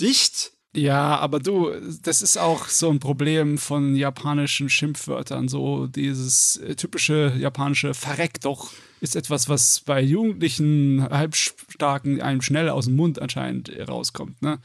dicht. 0.01 0.53
ja, 0.75 1.17
aber 1.19 1.41
du, 1.41 1.73
das 2.03 2.21
ist 2.21 2.37
auch 2.37 2.69
so 2.69 2.91
ein 2.91 3.01
Problem 3.01 3.57
von 3.57 3.97
japanischen 3.97 4.69
Schimpfwörtern. 4.69 5.49
So 5.49 5.87
dieses 5.87 6.59
äh, 6.59 6.75
typische 6.75 7.35
japanische 7.39 7.95
Verreck 7.95 8.41
doch 8.43 8.73
ist 9.07 9.16
etwas, 9.16 9.49
was 9.49 9.81
bei 9.81 10.01
Jugendlichen 10.01 11.09
Halbstarken 11.09 12.21
einem 12.21 12.42
schnell 12.42 12.69
aus 12.69 12.87
dem 12.87 12.97
Mund 12.97 13.23
anscheinend 13.23 13.69
äh, 13.69 13.85
rauskommt. 13.85 14.42
Ne? 14.42 14.59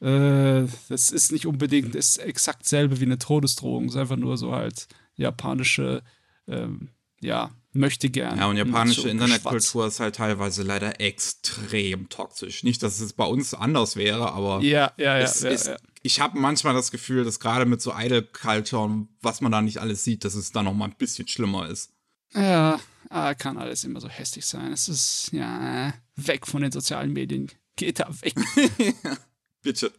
Äh, 0.00 0.68
das 0.88 1.10
ist 1.10 1.30
nicht 1.30 1.46
unbedingt 1.46 1.94
ist 1.94 2.16
exakt 2.18 2.66
selbe 2.66 3.00
wie 3.00 3.04
eine 3.04 3.18
Todesdrohung. 3.18 3.84
Es 3.84 3.94
ist 3.94 4.00
einfach 4.00 4.16
nur 4.16 4.36
so 4.36 4.52
halt 4.52 4.88
japanische, 5.14 6.02
ähm, 6.48 6.88
ja, 7.20 7.50
möchte 7.72 8.10
gern. 8.10 8.38
Ja, 8.38 8.46
und 8.46 8.56
japanische 8.56 9.08
Internetkultur 9.08 9.86
ist 9.86 10.00
halt 10.00 10.16
teilweise 10.16 10.64
leider 10.64 11.00
extrem 11.00 12.08
toxisch. 12.08 12.64
Nicht, 12.64 12.82
dass 12.82 12.98
es 12.98 13.12
bei 13.12 13.24
uns 13.24 13.54
anders 13.54 13.94
wäre, 13.94 14.32
aber 14.32 14.60
Ja, 14.62 14.92
ja, 14.96 15.16
ja. 15.16 15.18
es 15.18 15.42
ja, 15.42 15.50
ist, 15.50 15.66
ja. 15.68 15.76
ich 16.02 16.20
habe 16.20 16.40
manchmal 16.40 16.74
das 16.74 16.90
Gefühl, 16.90 17.22
dass 17.22 17.38
gerade 17.38 17.66
mit 17.66 17.80
so 17.80 17.94
Idol 17.96 18.22
Culture 18.22 18.82
und 18.82 19.10
was 19.22 19.40
man 19.40 19.52
da 19.52 19.62
nicht 19.62 19.78
alles 19.78 20.02
sieht, 20.02 20.24
dass 20.24 20.34
es 20.34 20.50
da 20.50 20.64
noch 20.64 20.74
mal 20.74 20.86
ein 20.86 20.96
bisschen 20.98 21.28
schlimmer 21.28 21.68
ist. 21.68 21.92
Ja, 22.34 22.80
ah, 23.08 23.34
kann 23.34 23.56
alles 23.56 23.84
immer 23.84 24.00
so 24.00 24.08
hässlich 24.08 24.46
sein. 24.46 24.72
Es 24.72 24.88
ist, 24.88 25.30
ja, 25.32 25.94
weg 26.16 26.46
von 26.46 26.62
den 26.62 26.72
sozialen 26.72 27.12
Medien. 27.12 27.50
Geht 27.76 28.00
da 28.00 28.08
weg. 28.22 28.34
Bitte. 29.62 29.92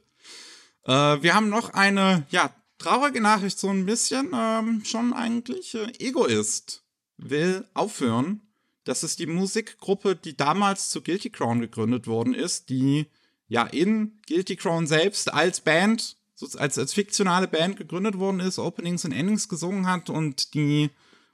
Äh, 0.86 1.22
wir 1.22 1.34
haben 1.34 1.50
noch 1.50 1.72
eine, 1.72 2.26
ja, 2.30 2.54
traurige 2.78 3.22
Nachricht, 3.22 3.60
so 3.60 3.70
ein 3.70 3.86
bisschen 3.86 4.32
ähm, 4.34 4.84
schon 4.86 5.14
eigentlich. 5.14 5.76
Äh, 5.76 5.92
Egoist 6.00 6.84
will 7.18 7.66
aufhören. 7.74 8.42
Das 8.84 9.04
ist 9.04 9.20
die 9.20 9.28
Musikgruppe, 9.28 10.16
die 10.16 10.36
damals 10.36 10.90
zu 10.90 11.02
Guilty 11.02 11.30
Crown 11.30 11.62
gegründet 11.62 12.08
worden 12.08 12.34
ist, 12.34 12.70
die 12.70 13.06
ja 13.48 13.64
in 13.64 14.20
Guilty 14.28 14.56
Crown 14.56 14.88
selbst 14.88 15.32
als 15.32 15.62
Band, 15.62 16.18
als, 16.58 16.78
als 16.78 16.94
fiktionale 16.94 17.48
Band 17.48 17.78
gegründet 17.78 18.18
worden 18.18 18.40
ist, 18.40 18.58
Openings 18.58 19.06
und 19.06 19.12
Endings 19.12 19.48
gesungen 19.48 19.86
hat 19.86 20.10
und 20.10 20.56
die 20.56 20.90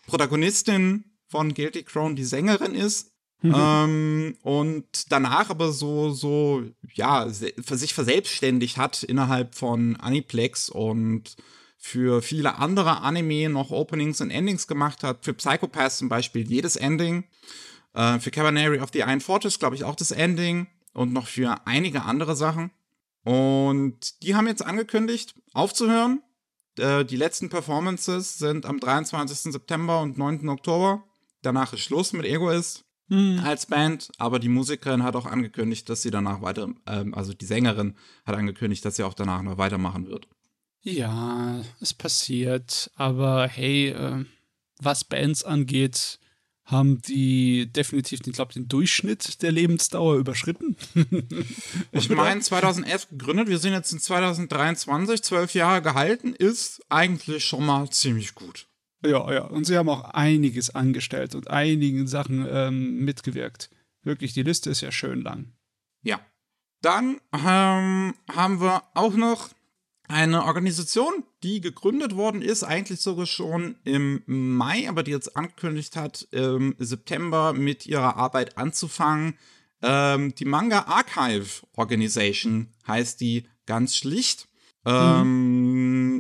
Protagonistin 0.08 1.06
von 1.28 1.54
Guilty 1.54 1.84
Crown 1.84 2.16
die 2.16 2.24
Sängerin 2.24 2.76
ist. 2.76 3.12
Ähm, 3.44 4.36
und 4.42 5.12
danach 5.12 5.50
aber 5.50 5.72
so, 5.72 6.12
so, 6.12 6.64
ja, 6.94 7.28
für 7.64 7.78
sich 7.78 7.94
verselbstständigt 7.94 8.78
hat 8.78 9.04
innerhalb 9.04 9.54
von 9.54 9.96
Aniplex 9.98 10.70
und 10.70 11.36
für 11.78 12.22
viele 12.22 12.56
andere 12.56 13.02
Anime 13.02 13.50
noch 13.50 13.70
Openings 13.70 14.22
und 14.22 14.32
Endings 14.32 14.68
gemacht 14.68 15.04
hat. 15.04 15.24
Für 15.24 15.34
Psychopath 15.34 15.94
zum 15.94 16.10
Beispiel 16.10 16.50
jedes 16.50 16.76
Ending. 16.76 17.26
Äh, 17.94 18.20
für 18.20 18.32
Cabaneri 18.32 18.80
of 18.80 18.90
the 18.92 19.00
Iron 19.00 19.22
Fortress, 19.22 19.60
glaube 19.60 19.76
ich, 19.76 19.84
auch 19.84 19.96
das 19.96 20.12
Ending 20.12 20.68
und 20.94 21.14
noch 21.14 21.28
für 21.28 21.66
einige 21.66 22.04
andere 22.04 22.36
Sachen. 22.36 22.72
Und 23.24 24.24
die 24.24 24.36
haben 24.36 24.48
jetzt 24.48 24.66
angekündigt, 24.66 25.36
aufzuhören. 25.54 26.24
Äh, 26.80 27.06
die 27.06 27.18
letzten 27.18 27.50
Performances 27.50 28.38
sind 28.38 28.66
am 28.66 28.80
23. 28.80 29.54
September 29.54 30.02
und 30.02 30.18
9. 30.18 30.50
Oktober. 30.50 31.04
Danach 31.42 31.74
ist 31.74 31.82
Schluss 31.82 32.14
mit 32.14 32.26
Egoist 32.26 32.84
mhm. 33.08 33.42
als 33.44 33.66
Band, 33.66 34.10
aber 34.18 34.40
die 34.40 34.50
Musikerin 34.50 35.04
hat 35.04 35.16
auch 35.16 35.26
angekündigt, 35.26 35.90
dass 35.90 36.02
sie 36.02 36.12
danach 36.12 36.42
weiter, 36.42 36.70
ähm, 36.86 37.14
also 37.14 37.34
die 37.34 37.46
Sängerin 37.46 37.96
hat 38.26 38.36
angekündigt, 38.36 38.84
dass 38.86 38.96
sie 38.96 39.04
auch 39.04 39.14
danach 39.14 39.42
noch 39.42 39.58
weitermachen 39.58 40.08
wird. 40.08 40.28
Ja, 40.82 41.62
es 41.82 41.94
passiert, 41.94 42.92
aber 42.96 43.48
hey, 43.48 43.90
äh, 43.90 44.26
was 44.80 45.04
Bands 45.04 45.44
angeht, 45.44 46.20
haben 46.68 47.02
die 47.02 47.72
definitiv, 47.72 48.20
ich 48.26 48.34
glaube, 48.34 48.54
den 48.54 48.68
Durchschnitt 48.68 49.42
der 49.42 49.54
Lebensdauer 49.54 50.18
überschritten. 50.18 50.76
ich 51.94 52.10
meine, 52.10 52.42
2011 52.42 53.10
gegründet, 53.10 53.48
wir 53.48 53.58
sind 53.58 53.72
jetzt 53.72 53.94
in 53.94 54.00
2023, 54.00 55.24
zwölf 55.24 55.54
Jahre 55.54 55.82
gehalten, 55.82 56.34
ist 56.34 56.82
eigentlich 56.90 57.46
schon 57.46 57.66
mal 57.66 57.90
ziemlich 57.90 58.36
gut. 58.36 58.68
Ja, 59.08 59.32
ja, 59.34 59.42
und 59.46 59.66
sie 59.66 59.78
haben 59.78 59.90
auch 59.90 60.04
einiges 60.04 60.74
angestellt 60.74 61.36
und 61.36 61.50
einigen 61.50 62.08
Sachen 62.08 62.46
ähm, 62.50 63.06
mitgewirkt. 63.06 63.70
Wirklich, 64.04 64.34
die 64.34 64.44
Liste 64.44 64.70
ist 64.70 64.82
ja 64.82 64.92
schön 64.92 65.22
lang. 65.22 65.54
Ja. 66.04 66.20
Dann 66.82 67.20
ähm, 67.34 68.14
haben 68.30 68.62
wir 68.62 68.84
auch 68.94 69.16
noch 69.16 69.50
eine 70.08 70.46
Organisation, 70.46 71.24
die 71.44 71.60
gegründet 71.60 72.16
worden 72.16 72.42
ist, 72.42 72.64
eigentlich 72.64 73.02
sogar 73.02 73.26
schon 73.26 73.76
im 73.84 74.24
Mai, 74.26 74.88
aber 74.88 75.04
die 75.04 75.12
jetzt 75.12 75.36
angekündigt 75.36 75.96
hat, 75.96 76.28
im 76.32 76.76
September 76.78 77.54
mit 77.54 77.86
ihrer 77.86 78.16
Arbeit 78.16 78.58
anzufangen. 78.58 79.38
Ähm, 79.82 80.34
die 80.36 80.46
Manga 80.46 80.86
Archive 80.88 81.66
Organization 81.76 82.70
heißt 82.88 83.20
die 83.20 83.48
ganz 83.66 83.96
schlicht. 83.96 84.48
Ähm, 84.86 85.67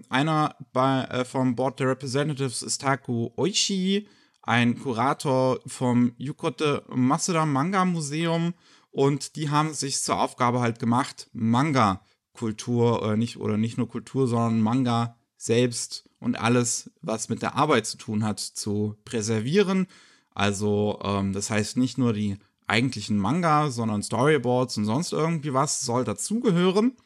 Einer 0.10 0.56
bei, 0.74 1.04
äh, 1.04 1.26
vom 1.26 1.56
Board 1.56 1.80
der 1.80 1.90
Representatives 1.90 2.62
ist 2.62 2.82
Taku 2.82 3.30
Oishi, 3.36 4.08
ein 4.42 4.80
Kurator 4.80 5.60
vom 5.66 6.14
Yukote 6.18 6.84
Masuda 6.90 7.46
Manga 7.46 7.86
Museum. 7.86 8.54
Und 8.92 9.36
die 9.36 9.50
haben 9.50 9.74
sich 9.74 10.02
zur 10.02 10.20
Aufgabe 10.20 10.60
halt 10.60 10.80
gemacht, 10.80 11.30
Manga 11.34 12.02
Kultur 12.34 13.02
oder 13.02 13.18
nicht, 13.18 13.38
oder 13.38 13.58
nicht 13.58 13.78
nur 13.78 13.90
Kultur, 13.90 14.28
sondern 14.28 14.62
Manga 14.62 15.18
selbst 15.38 16.10
und 16.20 16.40
alles, 16.40 16.92
was 17.02 17.30
mit 17.30 17.42
der 17.42 17.56
Arbeit 17.56 17.86
zu 17.86 17.98
tun 17.98 18.24
hat, 18.24 18.40
zu 18.40 18.96
präservieren. 19.06 19.88
Also 20.34 21.00
ähm, 21.04 21.34
das 21.34 21.50
heißt 21.50 21.78
nicht 21.78 21.98
nur 21.98 22.14
die 22.14 22.38
eigentlichen 22.68 23.18
Manga, 23.18 23.70
sondern 23.70 24.04
Storyboards 24.04 24.78
und 24.78 24.86
sonst 24.86 25.14
irgendwie 25.14 25.54
was 25.54 25.82
soll 25.82 26.04
dazugehören. 26.04 26.98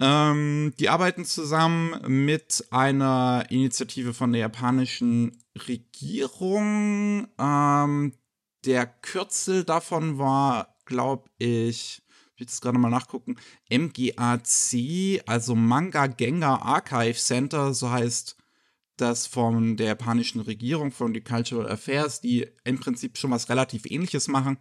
Ähm, 0.00 0.74
die 0.78 0.88
arbeiten 0.88 1.24
zusammen 1.24 2.24
mit 2.24 2.66
einer 2.70 3.46
Initiative 3.50 4.12
von 4.12 4.32
der 4.32 4.40
japanischen 4.42 5.44
Regierung. 5.68 7.28
Ähm, 7.38 8.12
der 8.64 8.86
Kürzel 8.86 9.64
davon 9.64 10.18
war, 10.18 10.76
glaube 10.84 11.28
ich, 11.38 12.02
ich 12.34 12.40
will 12.40 12.46
jetzt 12.46 12.60
gerade 12.62 12.78
mal 12.78 12.90
nachgucken, 12.90 13.36
MGAC, 13.70 15.22
also 15.26 15.54
Manga 15.54 16.08
Genga 16.08 16.56
Archive 16.56 17.14
Center, 17.14 17.72
so 17.72 17.90
heißt 17.90 18.36
das 18.96 19.26
von 19.26 19.76
der 19.76 19.86
japanischen 19.88 20.40
Regierung, 20.40 20.90
von 20.90 21.12
die 21.12 21.20
Cultural 21.20 21.70
Affairs, 21.70 22.20
die 22.20 22.48
im 22.64 22.80
Prinzip 22.80 23.18
schon 23.18 23.30
was 23.30 23.48
relativ 23.48 23.86
ähnliches 23.86 24.28
machen. 24.28 24.58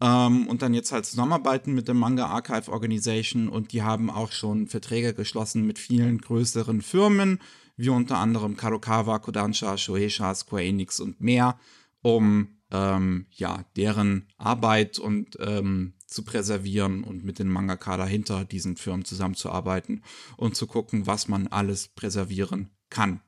Ähm, 0.00 0.46
und 0.46 0.62
dann 0.62 0.74
jetzt 0.74 0.92
halt 0.92 1.06
zusammenarbeiten 1.06 1.74
mit 1.74 1.88
der 1.88 1.94
Manga 1.94 2.26
Archive 2.26 2.72
Organization 2.72 3.48
und 3.48 3.72
die 3.72 3.82
haben 3.82 4.10
auch 4.10 4.32
schon 4.32 4.66
Verträge 4.66 5.14
geschlossen 5.14 5.66
mit 5.66 5.78
vielen 5.78 6.18
größeren 6.18 6.80
Firmen, 6.80 7.40
wie 7.76 7.90
unter 7.90 8.18
anderem 8.18 8.56
Kadokawa, 8.56 9.18
Kodansha, 9.18 9.76
Shueisha, 9.76 10.34
Square 10.34 10.64
Enix 10.64 11.00
und 11.00 11.20
mehr, 11.20 11.58
um 12.02 12.60
ähm, 12.70 13.26
ja, 13.32 13.64
deren 13.76 14.28
Arbeit 14.38 14.98
und 14.98 15.36
ähm, 15.40 15.94
zu 16.06 16.24
präservieren 16.24 17.04
und 17.04 17.24
mit 17.24 17.38
den 17.38 17.48
Mangaka 17.48 17.96
dahinter 17.96 18.44
diesen 18.44 18.76
Firmen 18.76 19.04
zusammenzuarbeiten 19.04 20.02
und 20.36 20.56
zu 20.56 20.66
gucken, 20.66 21.06
was 21.06 21.28
man 21.28 21.46
alles 21.46 21.88
präservieren 21.88 22.70
kann. 22.90 23.20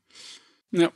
Ja, 0.71 0.91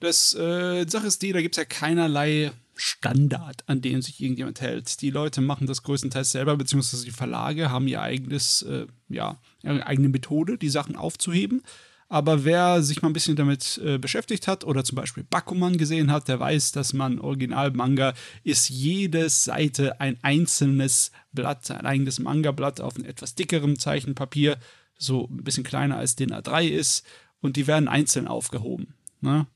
das 0.00 0.34
äh, 0.34 0.86
Sache 0.88 1.06
ist 1.06 1.22
die, 1.22 1.32
da 1.32 1.40
gibt 1.40 1.56
es 1.56 1.58
ja 1.58 1.64
keinerlei 1.64 2.52
Standard, 2.78 3.64
an 3.66 3.80
dem 3.80 4.02
sich 4.02 4.20
irgendjemand 4.20 4.60
hält. 4.60 5.02
Die 5.02 5.10
Leute 5.10 5.40
machen 5.40 5.66
das 5.66 5.82
größtenteils 5.82 6.30
selber, 6.30 6.56
beziehungsweise 6.56 7.04
die 7.04 7.10
Verlage 7.10 7.70
haben 7.70 7.88
ihr 7.88 8.00
eigenes, 8.00 8.62
äh, 8.62 8.86
ja, 9.08 9.40
ihre 9.62 9.86
eigene 9.86 10.08
Methode, 10.08 10.56
die 10.56 10.70
Sachen 10.70 10.96
aufzuheben. 10.96 11.62
Aber 12.10 12.44
wer 12.44 12.82
sich 12.82 13.02
mal 13.02 13.10
ein 13.10 13.12
bisschen 13.12 13.36
damit 13.36 13.78
äh, 13.84 13.98
beschäftigt 13.98 14.48
hat 14.48 14.64
oder 14.64 14.82
zum 14.82 14.96
Beispiel 14.96 15.24
Bakuman 15.24 15.76
gesehen 15.76 16.10
hat, 16.10 16.28
der 16.28 16.40
weiß, 16.40 16.72
dass 16.72 16.94
man 16.94 17.18
Original-Manga 17.18 18.14
ist 18.44 18.70
jede 18.70 19.28
Seite 19.28 20.00
ein 20.00 20.16
einzelnes 20.22 21.10
Blatt, 21.32 21.70
ein 21.70 21.84
eigenes 21.84 22.18
Manga-Blatt 22.18 22.80
auf 22.80 22.96
einem 22.96 23.04
etwas 23.04 23.34
dickerem 23.34 23.78
Zeichenpapier, 23.78 24.58
so 24.96 25.28
ein 25.30 25.44
bisschen 25.44 25.64
kleiner 25.64 25.98
als 25.98 26.16
den 26.16 26.32
A3 26.32 26.68
ist. 26.68 27.04
Und 27.40 27.56
die 27.56 27.66
werden 27.66 27.88
einzeln 27.88 28.26
aufgehoben. 28.26 28.94
Ne? 29.20 29.46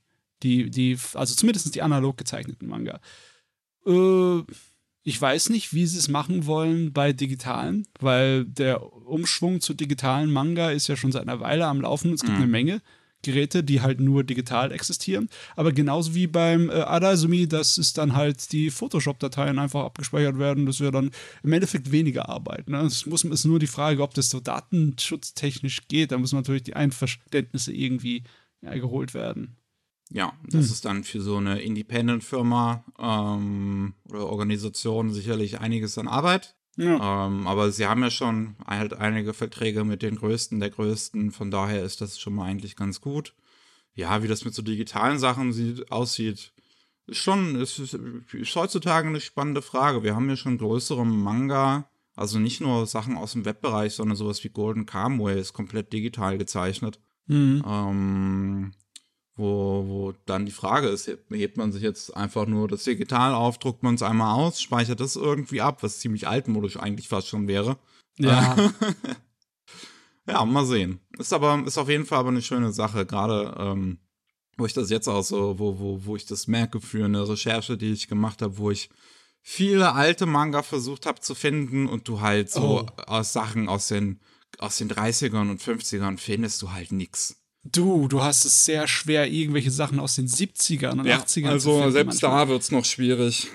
Die, 0.42 0.70
die, 0.70 0.98
also 1.14 1.34
zumindest 1.34 1.74
die 1.74 1.82
analog 1.82 2.16
gezeichneten 2.16 2.68
Manga. 2.68 3.00
Äh, 3.86 4.42
ich 5.04 5.20
weiß 5.20 5.50
nicht, 5.50 5.74
wie 5.74 5.86
sie 5.86 5.98
es 5.98 6.08
machen 6.08 6.46
wollen 6.46 6.92
bei 6.92 7.12
digitalen, 7.12 7.86
weil 7.98 8.44
der 8.44 8.82
Umschwung 8.82 9.60
zu 9.60 9.74
digitalen 9.74 10.30
Manga 10.30 10.70
ist 10.70 10.86
ja 10.86 10.96
schon 10.96 11.12
seit 11.12 11.22
einer 11.22 11.40
Weile 11.40 11.66
am 11.66 11.80
Laufen. 11.80 12.12
Es 12.12 12.20
gibt 12.20 12.34
mhm. 12.34 12.42
eine 12.42 12.50
Menge 12.50 12.82
Geräte, 13.22 13.64
die 13.64 13.80
halt 13.80 14.00
nur 14.00 14.24
digital 14.24 14.72
existieren. 14.72 15.28
Aber 15.56 15.72
genauso 15.72 16.14
wie 16.14 16.26
beim 16.26 16.68
äh, 16.68 16.74
Adasumi, 16.74 17.48
dass 17.48 17.78
es 17.78 17.92
dann 17.92 18.14
halt 18.14 18.52
die 18.52 18.70
Photoshop-Dateien 18.70 19.58
einfach 19.58 19.84
abgespeichert 19.84 20.38
werden. 20.38 20.66
Das 20.66 20.80
wäre 20.80 20.92
dann 20.92 21.10
im 21.42 21.52
Endeffekt 21.52 21.92
weniger 21.92 22.28
Arbeit. 22.28 22.68
Ne? 22.68 22.80
Es 22.80 23.06
muss, 23.06 23.24
ist 23.24 23.44
nur 23.44 23.58
die 23.58 23.66
Frage, 23.66 24.02
ob 24.02 24.14
das 24.14 24.28
so 24.28 24.40
datenschutztechnisch 24.40 25.88
geht. 25.88 26.12
Da 26.12 26.18
müssen 26.18 26.36
natürlich 26.36 26.64
die 26.64 26.76
Einverständnisse 26.76 27.72
irgendwie 27.72 28.24
ja, 28.60 28.74
geholt 28.74 29.14
werden. 29.14 29.56
Ja, 30.14 30.34
das 30.44 30.66
hm. 30.66 30.72
ist 30.72 30.84
dann 30.84 31.04
für 31.04 31.20
so 31.20 31.38
eine 31.38 31.62
Independent-Firma 31.62 32.84
ähm, 32.98 33.94
oder 34.10 34.26
Organisation 34.28 35.12
sicherlich 35.12 35.58
einiges 35.60 35.96
an 35.96 36.06
Arbeit. 36.06 36.54
Ja. 36.76 37.26
Ähm, 37.26 37.46
aber 37.46 37.70
sie 37.70 37.86
haben 37.86 38.02
ja 38.02 38.10
schon 38.10 38.56
halt 38.66 38.92
einige 38.94 39.32
Verträge 39.32 39.84
mit 39.84 40.02
den 40.02 40.16
Größten 40.16 40.60
der 40.60 40.70
Größten, 40.70 41.32
von 41.32 41.50
daher 41.50 41.82
ist 41.82 42.00
das 42.00 42.18
schon 42.18 42.34
mal 42.34 42.46
eigentlich 42.46 42.76
ganz 42.76 43.00
gut. 43.00 43.34
Ja, 43.94 44.22
wie 44.22 44.28
das 44.28 44.44
mit 44.44 44.54
so 44.54 44.62
digitalen 44.62 45.18
Sachen 45.18 45.52
sieht, 45.52 45.90
aussieht, 45.90 46.52
ist 47.06 47.18
schon, 47.18 47.56
ist, 47.56 47.78
ist 47.78 48.56
heutzutage 48.56 49.08
eine 49.08 49.20
spannende 49.20 49.60
Frage. 49.60 50.02
Wir 50.02 50.14
haben 50.14 50.28
ja 50.28 50.36
schon 50.36 50.58
größere 50.58 51.04
Manga, 51.04 51.90
also 52.16 52.38
nicht 52.38 52.60
nur 52.60 52.86
Sachen 52.86 53.16
aus 53.16 53.32
dem 53.32 53.44
Webbereich, 53.44 53.94
sondern 53.94 54.16
sowas 54.16 54.44
wie 54.44 54.50
Golden 54.50 54.86
Kamui 54.86 55.38
ist 55.38 55.52
komplett 55.52 55.92
digital 55.92 56.38
gezeichnet. 56.38 57.00
Mhm. 57.26 57.62
Ähm, 57.66 58.72
wo, 59.36 59.84
wo 59.86 60.12
dann 60.26 60.46
die 60.46 60.52
Frage 60.52 60.88
ist, 60.88 61.10
hebt 61.30 61.56
man 61.56 61.72
sich 61.72 61.82
jetzt 61.82 62.14
einfach 62.16 62.46
nur 62.46 62.68
das 62.68 62.84
Digital 62.84 63.34
auf, 63.34 63.58
druckt 63.58 63.82
man 63.82 63.94
es 63.94 64.02
einmal 64.02 64.34
aus, 64.34 64.60
speichert 64.60 65.00
das 65.00 65.16
irgendwie 65.16 65.60
ab, 65.60 65.82
was 65.82 66.00
ziemlich 66.00 66.28
altmodisch 66.28 66.78
eigentlich 66.78 67.08
fast 67.08 67.28
schon 67.28 67.48
wäre. 67.48 67.78
Ja. 68.18 68.56
ja, 70.26 70.44
mal 70.44 70.66
sehen. 70.66 71.00
Ist 71.18 71.32
aber, 71.32 71.62
ist 71.66 71.78
auf 71.78 71.88
jeden 71.88 72.04
Fall 72.04 72.18
aber 72.18 72.28
eine 72.28 72.42
schöne 72.42 72.72
Sache, 72.72 73.06
gerade 73.06 73.54
ähm, 73.58 73.98
wo 74.58 74.66
ich 74.66 74.74
das 74.74 74.90
jetzt 74.90 75.08
auch 75.08 75.22
so, 75.22 75.58
wo, 75.58 75.78
wo, 75.78 76.04
wo 76.04 76.16
ich 76.16 76.26
das 76.26 76.46
merke 76.46 76.80
für 76.80 77.06
eine 77.06 77.26
Recherche, 77.26 77.78
die 77.78 77.92
ich 77.92 78.08
gemacht 78.08 78.42
habe, 78.42 78.58
wo 78.58 78.70
ich 78.70 78.90
viele 79.40 79.92
alte 79.92 80.26
Manga 80.26 80.62
versucht 80.62 81.06
habe 81.06 81.20
zu 81.20 81.34
finden 81.34 81.88
und 81.88 82.06
du 82.06 82.20
halt 82.20 82.50
so 82.50 82.86
oh. 82.86 83.02
aus 83.06 83.32
Sachen 83.32 83.68
aus 83.68 83.88
den, 83.88 84.20
aus 84.58 84.76
den 84.76 84.90
30ern 84.90 85.50
und 85.50 85.60
50ern 85.62 86.18
findest 86.18 86.60
du 86.60 86.70
halt 86.70 86.92
nichts. 86.92 87.41
Du, 87.64 88.08
du 88.08 88.22
hast 88.22 88.44
es 88.44 88.64
sehr 88.64 88.88
schwer, 88.88 89.30
irgendwelche 89.30 89.70
Sachen 89.70 90.00
aus 90.00 90.16
den 90.16 90.26
70ern 90.26 90.98
und 90.98 91.06
ja, 91.06 91.18
80ern 91.18 91.48
also 91.48 91.70
zu 91.70 91.76
finden. 91.78 91.92
selbst 91.92 92.22
manchmal. 92.22 92.46
da 92.46 92.48
wird 92.50 92.62
es 92.62 92.70
noch 92.72 92.84
schwierig. 92.84 93.48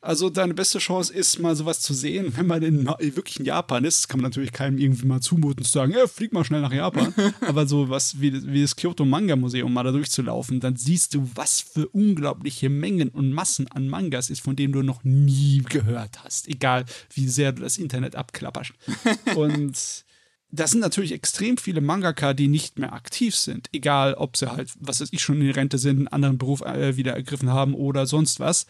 Also 0.00 0.30
deine 0.30 0.54
beste 0.54 0.78
Chance 0.78 1.12
ist, 1.12 1.40
mal 1.40 1.56
sowas 1.56 1.80
zu 1.80 1.92
sehen, 1.92 2.32
wenn 2.36 2.46
man 2.46 2.62
in, 2.62 2.86
wirklich 2.86 3.40
in 3.40 3.44
Japan 3.44 3.84
ist. 3.84 4.08
Kann 4.08 4.20
man 4.20 4.30
natürlich 4.30 4.52
keinem 4.52 4.78
irgendwie 4.78 5.06
mal 5.06 5.20
zumuten 5.20 5.64
zu 5.64 5.72
sagen, 5.72 5.92
ja, 5.92 6.06
flieg 6.06 6.32
mal 6.32 6.44
schnell 6.44 6.60
nach 6.60 6.72
Japan. 6.72 7.12
Aber 7.40 7.66
so 7.66 7.90
was 7.90 8.20
wie, 8.20 8.32
wie 8.46 8.62
das 8.62 8.76
Kyoto 8.76 9.04
Manga 9.04 9.34
Museum 9.34 9.72
mal 9.72 9.82
da 9.82 9.90
durchzulaufen, 9.90 10.60
dann 10.60 10.76
siehst 10.76 11.14
du, 11.14 11.28
was 11.34 11.60
für 11.60 11.88
unglaubliche 11.88 12.68
Mengen 12.68 13.08
und 13.08 13.32
Massen 13.32 13.66
an 13.68 13.88
Mangas 13.88 14.30
ist, 14.30 14.40
von 14.40 14.54
denen 14.54 14.72
du 14.72 14.82
noch 14.82 15.02
nie 15.02 15.62
gehört 15.68 16.22
hast. 16.22 16.46
Egal, 16.46 16.84
wie 17.12 17.26
sehr 17.26 17.50
du 17.50 17.62
das 17.62 17.76
Internet 17.76 18.14
abklapperst. 18.14 18.72
und 19.36 20.04
das 20.50 20.70
sind 20.70 20.80
natürlich 20.80 21.12
extrem 21.12 21.58
viele 21.58 21.80
Mangaka, 21.80 22.32
die 22.32 22.48
nicht 22.48 22.78
mehr 22.78 22.92
aktiv 22.92 23.36
sind. 23.36 23.68
Egal, 23.72 24.14
ob 24.14 24.36
sie 24.36 24.50
halt, 24.50 24.70
was 24.80 25.00
weiß 25.00 25.08
ich, 25.12 25.20
schon 25.20 25.40
in 25.42 25.50
Rente 25.50 25.78
sind, 25.78 25.98
einen 25.98 26.08
anderen 26.08 26.38
Beruf 26.38 26.62
äh, 26.62 26.96
wieder 26.96 27.12
ergriffen 27.12 27.50
haben 27.50 27.74
oder 27.74 28.06
sonst 28.06 28.40
was. 28.40 28.66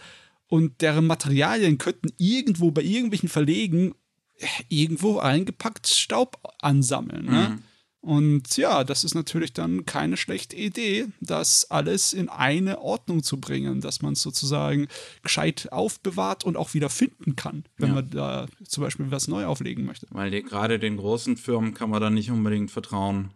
und 0.48 0.80
deren 0.80 1.06
Materialien 1.06 1.78
könnten 1.78 2.08
irgendwo 2.16 2.70
bei 2.70 2.82
irgendwelchen 2.82 3.28
Verlegen 3.28 3.94
äh, 4.38 4.46
irgendwo 4.68 5.18
eingepackt 5.18 5.86
Staub 5.86 6.40
ansammeln. 6.60 7.26
Ne? 7.26 7.48
Mhm. 7.50 7.62
Und 8.08 8.56
ja, 8.56 8.84
das 8.84 9.04
ist 9.04 9.14
natürlich 9.14 9.52
dann 9.52 9.84
keine 9.84 10.16
schlechte 10.16 10.56
Idee, 10.56 11.08
das 11.20 11.70
alles 11.70 12.14
in 12.14 12.30
eine 12.30 12.80
Ordnung 12.80 13.22
zu 13.22 13.38
bringen, 13.38 13.82
dass 13.82 14.00
man 14.00 14.14
es 14.14 14.22
sozusagen 14.22 14.88
gescheit 15.22 15.68
aufbewahrt 15.72 16.42
und 16.42 16.56
auch 16.56 16.72
wieder 16.72 16.88
finden 16.88 17.36
kann, 17.36 17.64
wenn 17.76 17.88
Ja. 17.90 17.94
man 17.96 18.08
da 18.08 18.46
zum 18.66 18.82
Beispiel 18.84 19.10
was 19.10 19.28
neu 19.28 19.44
auflegen 19.44 19.84
möchte. 19.84 20.06
Weil 20.08 20.30
die, 20.30 20.42
gerade 20.42 20.78
den 20.78 20.96
großen 20.96 21.36
Firmen 21.36 21.74
kann 21.74 21.90
man 21.90 22.00
dann 22.00 22.14
nicht 22.14 22.30
unbedingt 22.30 22.70
vertrauen. 22.70 23.32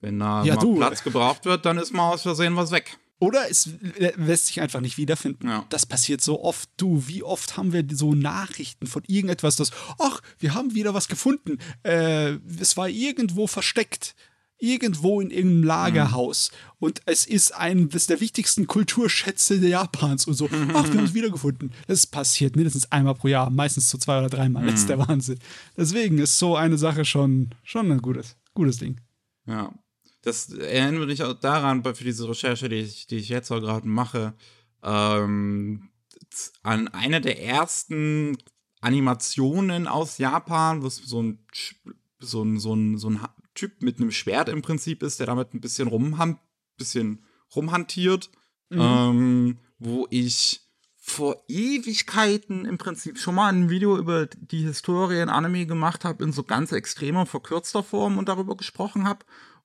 Wenn 0.00 0.18
da 0.18 0.42
Ja, 0.42 0.54
mal 0.54 0.62
du. 0.62 0.76
Platz 0.76 1.04
gebraucht 1.04 1.44
wird, 1.44 1.66
dann 1.66 1.76
ist 1.76 1.92
mal 1.92 2.10
aus 2.14 2.22
Versehen 2.22 2.56
was 2.56 2.70
weg. 2.70 2.96
Oder 3.24 3.50
es 3.50 3.68
lä- 3.98 4.16
lässt 4.16 4.46
sich 4.46 4.60
einfach 4.60 4.80
nicht 4.80 4.98
wiederfinden. 4.98 5.48
Ja. 5.48 5.64
Das 5.70 5.86
passiert 5.86 6.20
so 6.20 6.42
oft. 6.42 6.68
Du, 6.76 7.04
wie 7.08 7.22
oft 7.22 7.56
haben 7.56 7.72
wir 7.72 7.84
so 7.92 8.14
Nachrichten 8.14 8.86
von 8.86 9.02
irgendetwas, 9.06 9.56
das, 9.56 9.70
ach, 9.98 10.20
wir 10.38 10.54
haben 10.54 10.74
wieder 10.74 10.94
was 10.94 11.08
gefunden. 11.08 11.58
Äh, 11.82 12.38
es 12.60 12.76
war 12.76 12.88
irgendwo 12.88 13.46
versteckt. 13.46 14.14
Irgendwo 14.58 15.20
in 15.20 15.30
irgendeinem 15.30 15.64
Lagerhaus. 15.64 16.50
Und 16.78 17.02
es 17.06 17.26
ist 17.26 17.52
eines 17.54 18.06
der 18.06 18.20
wichtigsten 18.20 18.66
Kulturschätze 18.68 19.56
Japans 19.56 20.26
und 20.26 20.34
so. 20.34 20.46
Ach, 20.72 20.84
wir 20.88 20.96
haben 20.98 21.04
es 21.04 21.12
wiedergefunden. 21.12 21.72
Das 21.88 22.06
passiert 22.06 22.54
mindestens 22.54 22.90
einmal 22.92 23.14
pro 23.16 23.28
Jahr, 23.28 23.50
meistens 23.50 23.90
so 23.90 23.98
zwei 23.98 24.16
oder 24.18 24.30
dreimal. 24.30 24.64
Das 24.64 24.80
ist 24.80 24.88
der 24.88 24.98
Wahnsinn. 25.06 25.38
Deswegen 25.76 26.18
ist 26.18 26.38
so 26.38 26.56
eine 26.56 26.78
Sache 26.78 27.04
schon, 27.04 27.50
schon 27.64 27.90
ein 27.90 28.00
gutes, 28.00 28.36
gutes 28.54 28.78
Ding. 28.78 29.00
Ja. 29.46 29.72
Das 30.24 30.48
erinnert 30.50 31.06
mich 31.06 31.22
auch 31.22 31.34
daran, 31.34 31.82
bei- 31.82 31.94
für 31.94 32.04
diese 32.04 32.28
Recherche, 32.28 32.68
die 32.68 32.76
ich, 32.76 33.06
die 33.06 33.16
ich 33.16 33.28
jetzt 33.28 33.50
auch 33.50 33.60
gerade 33.60 33.86
mache, 33.86 34.34
ähm, 34.82 35.90
an 36.62 36.88
eine 36.88 37.20
der 37.20 37.40
ersten 37.42 38.36
Animationen 38.80 39.86
aus 39.86 40.18
Japan, 40.18 40.82
wo 40.82 40.86
es 40.86 40.96
so 40.96 41.22
ein, 41.22 41.38
so 42.18 42.42
ein, 42.42 42.58
so 42.58 42.74
ein, 42.74 42.98
so 42.98 43.10
ein 43.10 43.20
Typ 43.54 43.82
mit 43.82 43.98
einem 44.00 44.10
Schwert 44.10 44.48
im 44.48 44.62
Prinzip 44.62 45.02
ist, 45.02 45.20
der 45.20 45.26
damit 45.26 45.54
ein 45.54 45.60
bisschen, 45.60 45.88
rumham 45.88 46.38
bisschen 46.76 47.24
rumhantiert, 47.54 48.30
ähm, 48.70 49.58
wo 49.78 50.06
ich 50.10 50.60
vor 50.96 51.44
Ewigkeiten 51.48 52.64
im 52.64 52.78
Prinzip 52.78 53.18
schon 53.18 53.34
mal 53.36 53.52
ein 53.52 53.68
Video 53.70 53.96
über 53.96 54.26
die 54.26 54.62
Historie 54.62 55.20
in 55.20 55.28
Anime 55.28 55.66
gemacht 55.66 56.04
habe, 56.04 56.24
in 56.24 56.32
so 56.32 56.42
ganz 56.42 56.72
extremer, 56.72 57.26
verkürzter 57.26 57.82
Form 57.84 58.18
und 58.18 58.28
darüber 58.28 58.56
gesprochen 58.56 59.06
habe. 59.06 59.24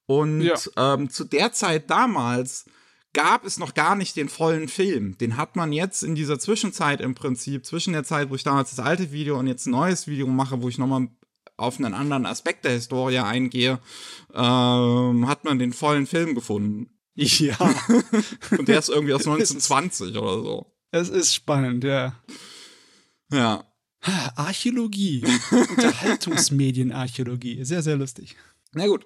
Und 0.09 0.41
Ja. 0.41 0.55
ähm, 0.75 1.11
zu 1.11 1.23
der 1.23 1.53
Zeit 1.53 1.91
damals 1.91 2.65
gab 3.13 3.45
es 3.45 3.59
noch 3.59 3.75
gar 3.75 3.95
nicht 3.95 4.15
den 4.15 4.27
vollen 4.27 4.67
Film. 4.67 5.15
Den 5.19 5.37
hat 5.37 5.55
man 5.55 5.71
jetzt 5.71 6.01
in 6.01 6.15
dieser 6.15 6.39
Zwischenzeit 6.39 6.99
im 6.99 7.13
Prinzip, 7.13 7.63
zwischen 7.63 7.93
der 7.93 8.03
Zeit, 8.03 8.31
wo 8.31 8.35
ich 8.35 8.43
damals 8.43 8.71
das 8.71 8.79
alte 8.83 9.11
Video 9.11 9.37
und 9.37 9.45
jetzt 9.45 9.67
ein 9.67 9.71
neues 9.71 10.07
Video 10.07 10.25
mache, 10.25 10.63
wo 10.63 10.67
ich 10.69 10.79
nochmal 10.79 11.09
auf 11.57 11.77
einen 11.77 11.93
anderen 11.93 12.25
Aspekt 12.25 12.65
der 12.65 12.71
Historie 12.71 13.19
eingehe, 13.19 13.79
ähm, 14.33 15.27
hat 15.27 15.43
man 15.45 15.59
den 15.59 15.73
vollen 15.73 16.07
Film 16.07 16.33
gefunden. 16.33 16.89
Ja, 17.13 17.55
Und 18.57 18.67
der 18.67 18.79
ist 18.79 18.89
irgendwie 18.89 19.13
aus 19.13 19.27
1920 19.27 20.17
oder 20.17 20.41
so. 20.41 20.73
es 20.89 21.09
ist 21.09 21.35
spannend, 21.35 21.83
ja. 21.83 22.15
Ja. 23.31 23.63
Archäologie. 24.35 25.23
Unterhaltungsmedienarchäologie. 26.31 27.63
Sehr, 27.63 27.83
sehr 27.83 27.97
lustig. 27.97 28.35
Na 28.73 28.87
gut. 28.87 29.05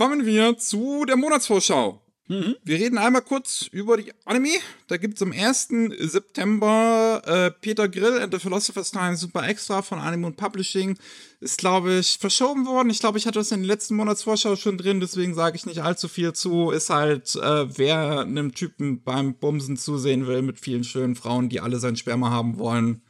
Kommen 0.00 0.24
wir 0.24 0.56
zu 0.56 1.04
der 1.04 1.18
Monatsvorschau. 1.18 2.00
Mhm. 2.26 2.56
Wir 2.64 2.78
reden 2.78 2.96
einmal 2.96 3.20
kurz 3.20 3.68
über 3.70 3.98
die 3.98 4.10
Anime. 4.24 4.56
Da 4.88 4.96
gibt 4.96 5.16
es 5.16 5.22
am 5.22 5.30
1. 5.30 5.68
September 5.98 7.20
äh, 7.26 7.50
Peter 7.60 7.86
Grill 7.86 8.18
and 8.18 8.32
the 8.32 8.40
Philosopher's 8.40 8.92
Time 8.92 9.14
Super 9.14 9.46
Extra 9.46 9.82
von 9.82 9.98
Anime 9.98 10.26
und 10.28 10.38
Publishing. 10.38 10.96
Ist, 11.40 11.58
glaube 11.58 11.98
ich, 11.98 12.16
verschoben 12.16 12.64
worden. 12.64 12.88
Ich 12.88 13.00
glaube, 13.00 13.18
ich 13.18 13.26
hatte 13.26 13.40
das 13.40 13.52
in 13.52 13.60
der 13.60 13.66
letzten 13.66 13.94
Monatsvorschau 13.96 14.56
schon 14.56 14.78
drin, 14.78 15.00
deswegen 15.00 15.34
sage 15.34 15.56
ich 15.56 15.66
nicht 15.66 15.82
allzu 15.82 16.08
viel 16.08 16.32
zu. 16.32 16.70
Ist 16.70 16.88
halt, 16.88 17.34
äh, 17.34 17.78
wer 17.78 18.20
einem 18.20 18.54
Typen 18.54 19.02
beim 19.02 19.34
Bumsen 19.34 19.76
zusehen 19.76 20.26
will 20.26 20.40
mit 20.40 20.58
vielen 20.58 20.84
schönen 20.84 21.14
Frauen, 21.14 21.50
die 21.50 21.60
alle 21.60 21.78
sein 21.78 21.96
Sperma 21.96 22.30
haben 22.30 22.58
wollen, 22.58 23.02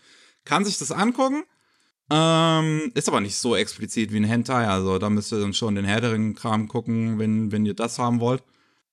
kann 0.44 0.64
sich 0.64 0.76
das 0.76 0.90
angucken. 0.90 1.44
Ähm, 2.12 2.90
ist 2.94 3.08
aber 3.08 3.20
nicht 3.20 3.36
so 3.36 3.54
explizit 3.54 4.12
wie 4.12 4.16
ein 4.16 4.24
Hentai, 4.24 4.66
also 4.66 4.98
da 4.98 5.08
müsst 5.08 5.32
ihr 5.32 5.40
dann 5.40 5.54
schon 5.54 5.76
den 5.76 5.84
Herr 5.84 6.00
der 6.00 6.12
Ringe-Kram 6.12 6.66
gucken, 6.66 7.18
wenn, 7.18 7.52
wenn 7.52 7.64
ihr 7.64 7.74
das 7.74 7.98
haben 7.98 8.18
wollt. 8.18 8.42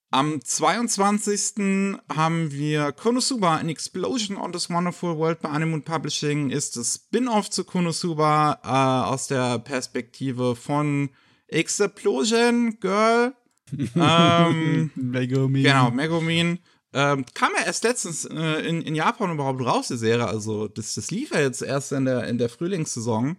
Am 0.09 0.39
22. 0.41 1.97
haben 2.15 2.51
wir 2.51 2.93
Konosuba, 2.93 3.57
an 3.57 3.67
Explosion 3.67 4.37
on 4.37 4.53
this 4.53 4.69
Wonderful 4.69 5.17
World 5.17 5.41
bei 5.41 5.49
Anime 5.49 5.81
Publishing, 5.81 6.49
ist 6.49 6.77
das 6.77 6.93
Spin-off 6.93 7.49
zu 7.49 7.65
Konosuba 7.65 8.59
äh, 8.63 9.09
aus 9.09 9.27
der 9.27 9.59
Perspektive 9.59 10.55
von 10.55 11.09
Explosion 11.47 12.79
Girl. 12.79 13.33
ähm, 13.95 14.91
Megumi. 14.95 15.63
Genau, 15.63 15.91
Megumin. 15.91 16.59
Ähm, 16.99 17.25
kam 17.35 17.51
ja 17.55 17.63
erst 17.63 17.83
letztens 17.83 18.25
äh, 18.25 18.67
in, 18.67 18.81
in 18.81 18.95
Japan 18.95 19.31
überhaupt 19.31 19.61
raus, 19.61 19.89
die 19.89 19.97
Serie. 19.97 20.25
Also, 20.25 20.67
das, 20.67 20.95
das 20.95 21.11
lief 21.11 21.31
ja 21.31 21.41
jetzt 21.41 21.61
erst 21.61 21.91
in 21.91 22.05
der, 22.05 22.23
in 22.27 22.39
der 22.39 22.49
Frühlingssaison. 22.49 23.37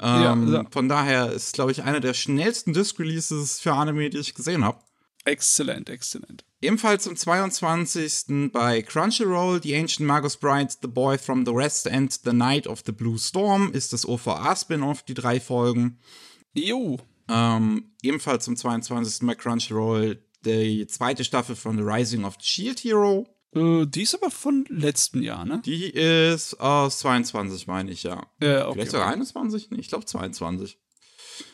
Ähm, 0.00 0.22
Ja, 0.22 0.34
ja. 0.34 0.64
Von 0.72 0.88
daher 0.88 1.30
ist, 1.30 1.52
glaube 1.52 1.70
ich, 1.70 1.84
einer 1.84 2.00
der 2.00 2.14
schnellsten 2.14 2.72
Disc-Releases 2.72 3.60
für 3.60 3.74
Anime, 3.74 4.10
die 4.10 4.18
ich 4.18 4.34
gesehen 4.34 4.64
habe. 4.64 4.80
Exzellent, 5.24 5.88
exzellent. 5.88 6.44
Ebenfalls 6.60 7.06
am 7.06 7.14
22. 7.14 8.50
bei 8.52 8.82
Crunchyroll, 8.82 9.62
The 9.62 9.76
Ancient 9.76 10.08
Magus 10.08 10.36
Bride, 10.36 10.74
The 10.82 10.88
Boy 10.88 11.16
from 11.16 11.46
the 11.46 11.54
West 11.54 11.86
and 11.88 12.12
The 12.12 12.32
Night 12.32 12.66
of 12.66 12.82
the 12.86 12.92
Blue 12.92 13.18
Storm 13.18 13.70
ist 13.72 13.92
das 13.92 14.04
OVA-Spin-off, 14.04 15.04
die 15.04 15.14
drei 15.14 15.38
Folgen. 15.38 16.00
Jo. 16.54 16.98
Ähm, 17.28 17.92
ebenfalls 18.02 18.48
am 18.48 18.56
22. 18.56 19.26
bei 19.26 19.36
Crunchyroll 19.36 20.25
die 20.46 20.86
zweite 20.86 21.24
Staffel 21.24 21.56
von 21.56 21.76
The 21.76 21.82
Rising 21.82 22.24
of 22.24 22.36
the 22.40 22.46
Shield 22.46 22.80
Hero. 22.84 23.26
Äh, 23.54 23.86
die 23.86 24.02
ist 24.02 24.14
aber 24.14 24.30
von 24.30 24.64
letztem 24.68 25.22
Jahr, 25.22 25.44
ne? 25.44 25.62
Die 25.64 25.86
ist 25.90 26.58
aus 26.60 26.98
22, 26.98 27.66
meine 27.66 27.90
ich, 27.90 28.02
ja. 28.04 28.26
Äh, 28.40 28.60
okay. 28.62 28.72
Vielleicht 28.74 28.90
sogar 28.92 29.08
21? 29.08 29.70
Nee, 29.70 29.80
ich 29.80 29.88
glaube 29.88 30.04
22. 30.04 30.78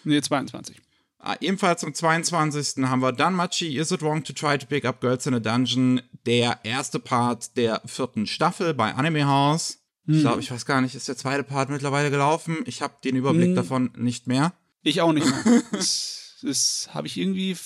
Nee, 0.04 0.20
22. 0.20 0.76
Ah, 1.18 1.36
ebenfalls 1.40 1.84
am 1.84 1.94
22. 1.94 2.84
haben 2.84 3.00
wir 3.00 3.12
Danmachi, 3.12 3.76
Is 3.78 3.92
It 3.92 4.02
Wrong 4.02 4.24
to 4.24 4.32
Try 4.32 4.58
to 4.58 4.66
Pick 4.66 4.84
Up 4.84 5.00
Girls 5.00 5.26
in 5.26 5.34
a 5.34 5.40
Dungeon? 5.40 6.02
Der 6.26 6.58
erste 6.64 6.98
Part 6.98 7.56
der 7.56 7.80
vierten 7.86 8.26
Staffel 8.26 8.74
bei 8.74 8.94
Anime 8.94 9.26
House. 9.26 9.78
Ich 10.08 10.20
glaube, 10.20 10.40
ich 10.40 10.50
weiß 10.50 10.66
gar 10.66 10.80
nicht, 10.80 10.96
ist 10.96 11.06
der 11.06 11.16
zweite 11.16 11.44
Part 11.44 11.70
mittlerweile 11.70 12.10
gelaufen? 12.10 12.58
Ich 12.66 12.82
habe 12.82 12.94
den 13.04 13.14
Überblick 13.14 13.50
Hm. 13.50 13.54
davon 13.54 13.90
nicht 13.96 14.26
mehr. 14.26 14.52
Ich 14.82 15.00
auch 15.00 15.12
nicht 15.12 15.26
mehr. 15.26 15.62
das 15.72 16.22
das 16.42 16.88
habe 16.92 17.06
ich 17.06 17.16
irgendwie, 17.16 17.56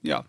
ja, 0.00 0.24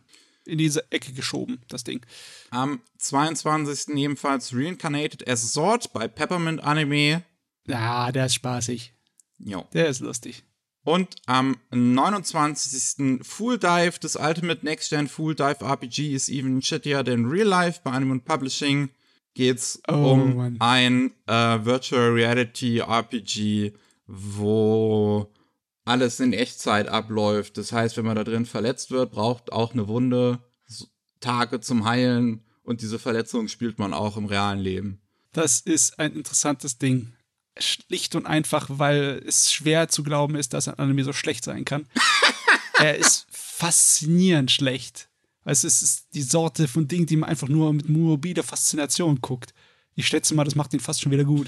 in 0.45 0.57
diese 0.57 0.91
Ecke 0.91 1.13
geschoben, 1.13 1.61
das 1.69 1.83
Ding. 1.83 2.05
Am 2.51 2.81
22. 2.97 3.95
ebenfalls 3.95 4.53
Reincarnated 4.53 5.27
as 5.27 5.43
a 5.43 5.47
Sword 5.47 5.93
bei 5.93 6.07
Peppermint 6.07 6.63
Anime. 6.63 7.23
Ja, 7.67 8.11
der 8.11 8.25
ist 8.25 8.35
spaßig. 8.35 8.93
Jo. 9.39 9.65
Der 9.73 9.87
ist 9.87 9.99
lustig. 10.01 10.43
Und 10.85 11.15
am 11.27 11.55
29. 11.71 13.25
Full 13.25 13.57
Dive, 13.57 13.99
das 14.01 14.15
Ultimate 14.17 14.65
Next 14.65 14.89
Gen 14.89 15.07
Full 15.07 15.35
Dive 15.35 15.61
RPG 15.61 16.13
ist 16.13 16.29
even 16.29 16.61
shittier 16.61 17.03
than 17.05 17.25
Real 17.25 17.47
Life 17.47 17.79
bei 17.83 17.91
Anime 17.91 18.19
Publishing. 18.19 18.89
Geht's 19.33 19.81
Oh, 19.87 19.93
um 20.11 20.35
Mann. 20.35 20.57
ein 20.59 21.11
äh, 21.27 21.65
Virtual 21.65 22.09
Reality 22.11 22.79
RPG, 22.79 23.73
wo 24.07 25.31
alles 25.85 26.19
in 26.19 26.33
Echtzeit 26.33 26.87
abläuft. 26.87 27.57
Das 27.57 27.71
heißt, 27.71 27.97
wenn 27.97 28.05
man 28.05 28.15
da 28.15 28.23
drin 28.23 28.45
verletzt 28.45 28.91
wird, 28.91 29.11
braucht 29.11 29.51
auch 29.51 29.73
eine 29.73 29.87
Wunde 29.87 30.39
Tage 31.19 31.61
zum 31.61 31.85
Heilen 31.85 32.43
und 32.63 32.81
diese 32.81 32.99
Verletzung 32.99 33.47
spielt 33.47 33.79
man 33.79 33.93
auch 33.93 34.17
im 34.17 34.25
realen 34.25 34.59
Leben. 34.59 35.01
Das 35.31 35.61
ist 35.61 35.99
ein 35.99 36.13
interessantes 36.13 36.77
Ding. 36.77 37.13
Schlicht 37.57 38.15
und 38.15 38.25
einfach, 38.25 38.67
weil 38.69 39.23
es 39.25 39.51
schwer 39.51 39.87
zu 39.87 40.03
glauben 40.03 40.35
ist, 40.35 40.53
dass 40.53 40.67
ein 40.67 40.79
Anime 40.79 41.03
so 41.03 41.13
schlecht 41.13 41.43
sein 41.43 41.65
kann. 41.65 41.87
er 42.79 42.97
ist 42.97 43.27
faszinierend 43.29 44.51
schlecht. 44.51 45.09
Also 45.43 45.67
es 45.67 45.81
ist 45.81 46.07
die 46.13 46.21
Sorte 46.21 46.67
von 46.67 46.87
Ding, 46.87 47.05
die 47.05 47.17
man 47.17 47.29
einfach 47.29 47.47
nur 47.47 47.71
mit 47.73 47.89
morbider 47.89 48.43
Faszination 48.43 49.21
guckt. 49.21 49.53
Ich 49.95 50.07
schätze 50.07 50.33
mal, 50.33 50.43
das 50.43 50.55
macht 50.55 50.73
ihn 50.73 50.79
fast 50.79 51.01
schon 51.01 51.11
wieder 51.11 51.25
gut. 51.25 51.47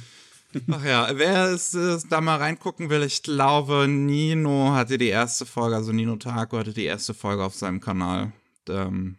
Ach 0.72 0.86
ja, 0.86 1.10
wer 1.16 1.52
es, 1.52 1.74
äh, 1.74 1.98
da 2.10 2.22
mal 2.22 2.38
reingucken 2.38 2.90
will, 2.90 3.04
ich 3.04 3.24
glaube, 3.24 3.88
Nino 3.88 4.72
hatte 4.72 4.98
die 4.98 5.08
erste 5.08 5.46
Folge, 5.46 5.76
also 5.76 5.92
Nino 5.92 6.16
Taco 6.16 6.58
hatte 6.58 6.74
die 6.74 6.86
erste 6.86 7.14
Folge 7.14 7.44
auf 7.44 7.56
seinem 7.56 7.82
Kanal 7.82 8.32
ähm, 8.70 9.18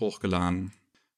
hochgeladen. 0.00 0.72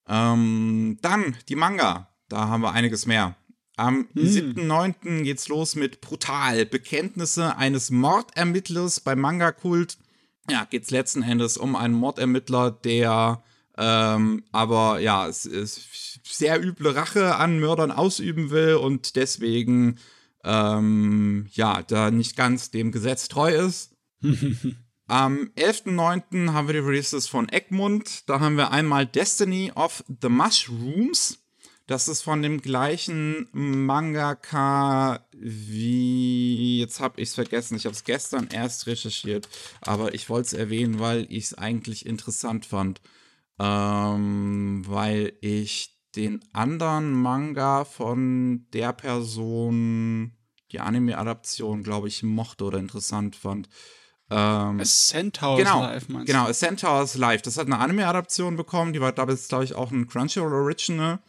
Ähm, 0.07 0.98
dann 1.00 1.36
die 1.48 1.57
Manga, 1.57 2.09
da 2.28 2.48
haben 2.48 2.61
wir 2.62 2.72
einiges 2.72 3.07
mehr. 3.07 3.36
Am 3.76 4.07
7.9. 4.14 5.22
geht's 5.22 5.48
los 5.48 5.74
mit 5.74 6.00
Brutal, 6.00 6.64
Bekenntnisse 6.66 7.57
eines 7.57 7.90
Mordermittlers 7.90 9.00
beim 9.00 9.20
Manga-Kult. 9.20 9.98
Ja, 10.48 10.64
geht's 10.64 10.90
letzten 10.90 11.22
Endes 11.22 11.57
um 11.57 11.74
einen 11.74 11.94
Mordermittler, 11.94 12.70
der 12.70 13.42
Ähm, 13.77 14.45
aber 14.53 15.01
ja, 15.01 15.27
es 15.27 15.47
ist 15.47 16.20
sehr 16.22 16.62
üble 16.62 16.91
Rache 16.91 17.37
an 17.37 17.59
Mördern 17.59 17.91
ausüben 17.91 18.51
will 18.51 18.75
und 18.75 19.16
deswegen 19.16 19.99
ähm, 20.45 21.47
ja, 21.53 21.83
da 21.83 22.11
nicht 22.11 22.37
ganz 22.37 22.70
dem 22.70 22.93
Gesetz 22.93 23.29
treu 23.29 23.55
ist. 23.55 23.97
Am 25.07 25.51
11.09. 25.57 26.53
haben 26.53 26.66
wir 26.68 26.75
die 26.75 26.81
Releases 26.81 27.27
von 27.27 27.49
Egmont. 27.51 28.29
Da 28.29 28.41
haben 28.41 28.57
wir 28.57 28.70
einmal 28.70 29.07
Destiny 29.07 29.72
of 29.75 30.03
the 30.22 30.29
Mushrooms. 30.29 31.41
Das 31.87 32.09
ist 32.09 32.22
von 32.22 32.41
dem 32.41 32.62
gleichen 32.62 33.47
Mangaka 33.53 35.27
wie. 35.33 36.81
Jetzt 36.81 37.01
habe 37.01 37.20
ich 37.20 37.29
es 37.29 37.35
vergessen. 37.35 37.77
Ich 37.77 37.85
habe 37.85 37.95
es 37.95 38.05
gestern 38.05 38.49
erst 38.49 38.87
recherchiert. 38.87 39.49
Aber 39.83 40.14
ich 40.14 40.31
wollte 40.31 40.47
es 40.47 40.53
erwähnen, 40.55 40.99
weil 41.01 41.27
ich 41.29 41.45
es 41.45 41.55
eigentlich 41.55 42.07
interessant 42.07 42.64
fand. 42.64 43.03
Ähm, 43.59 44.82
weil 44.86 45.32
ich 45.40 45.96
den 46.16 46.44
anderen 46.52 47.12
Manga 47.12 47.84
von 47.84 48.66
der 48.72 48.92
Person, 48.92 50.32
die 50.72 50.80
Anime-Adaption, 50.80 51.82
glaube 51.82 52.09
ich, 52.09 52.22
mochte 52.22 52.64
oder 52.64 52.78
interessant 52.78 53.36
fand. 53.36 53.68
Ähm, 54.30 54.80
A 54.80 54.84
Centaur's 54.84 55.59
genau, 55.59 55.80
Life, 55.80 56.11
meinst 56.11 56.28
du? 56.28 56.32
Genau, 56.32 56.46
A 56.46 56.52
Centaur's 56.52 57.14
Life. 57.14 57.42
Das 57.42 57.59
hat 57.59 57.66
eine 57.66 57.78
Anime-Adaption 57.78 58.57
bekommen, 58.57 58.92
die 58.92 59.00
war 59.00 59.12
damals, 59.12 59.48
glaube 59.48 59.64
ich, 59.64 59.74
auch 59.74 59.90
ein 59.90 60.07
Crunchyroll 60.07 60.52
Original. 60.52 61.20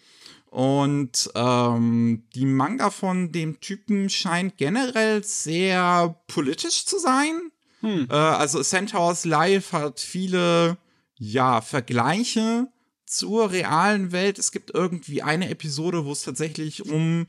Und 0.55 1.29
ähm, 1.35 2.23
die 2.33 2.45
Manga 2.45 2.89
von 2.89 3.33
dem 3.33 3.59
Typen 3.59 4.09
scheint 4.09 4.57
generell 4.57 5.21
sehr 5.23 6.15
politisch 6.27 6.85
zu 6.85 6.97
sein. 6.97 7.51
Hm. 7.81 8.07
Äh, 8.09 8.15
also 8.15 8.63
Centaur's 8.63 9.25
Life 9.25 9.77
hat 9.77 9.99
viele, 9.99 10.77
ja, 11.15 11.61
Vergleiche 11.61 12.67
zur 13.05 13.51
realen 13.51 14.11
Welt. 14.11 14.39
Es 14.39 14.51
gibt 14.51 14.71
irgendwie 14.73 15.21
eine 15.21 15.49
Episode, 15.49 16.05
wo 16.05 16.11
es 16.11 16.23
tatsächlich 16.23 16.85
um 16.89 17.27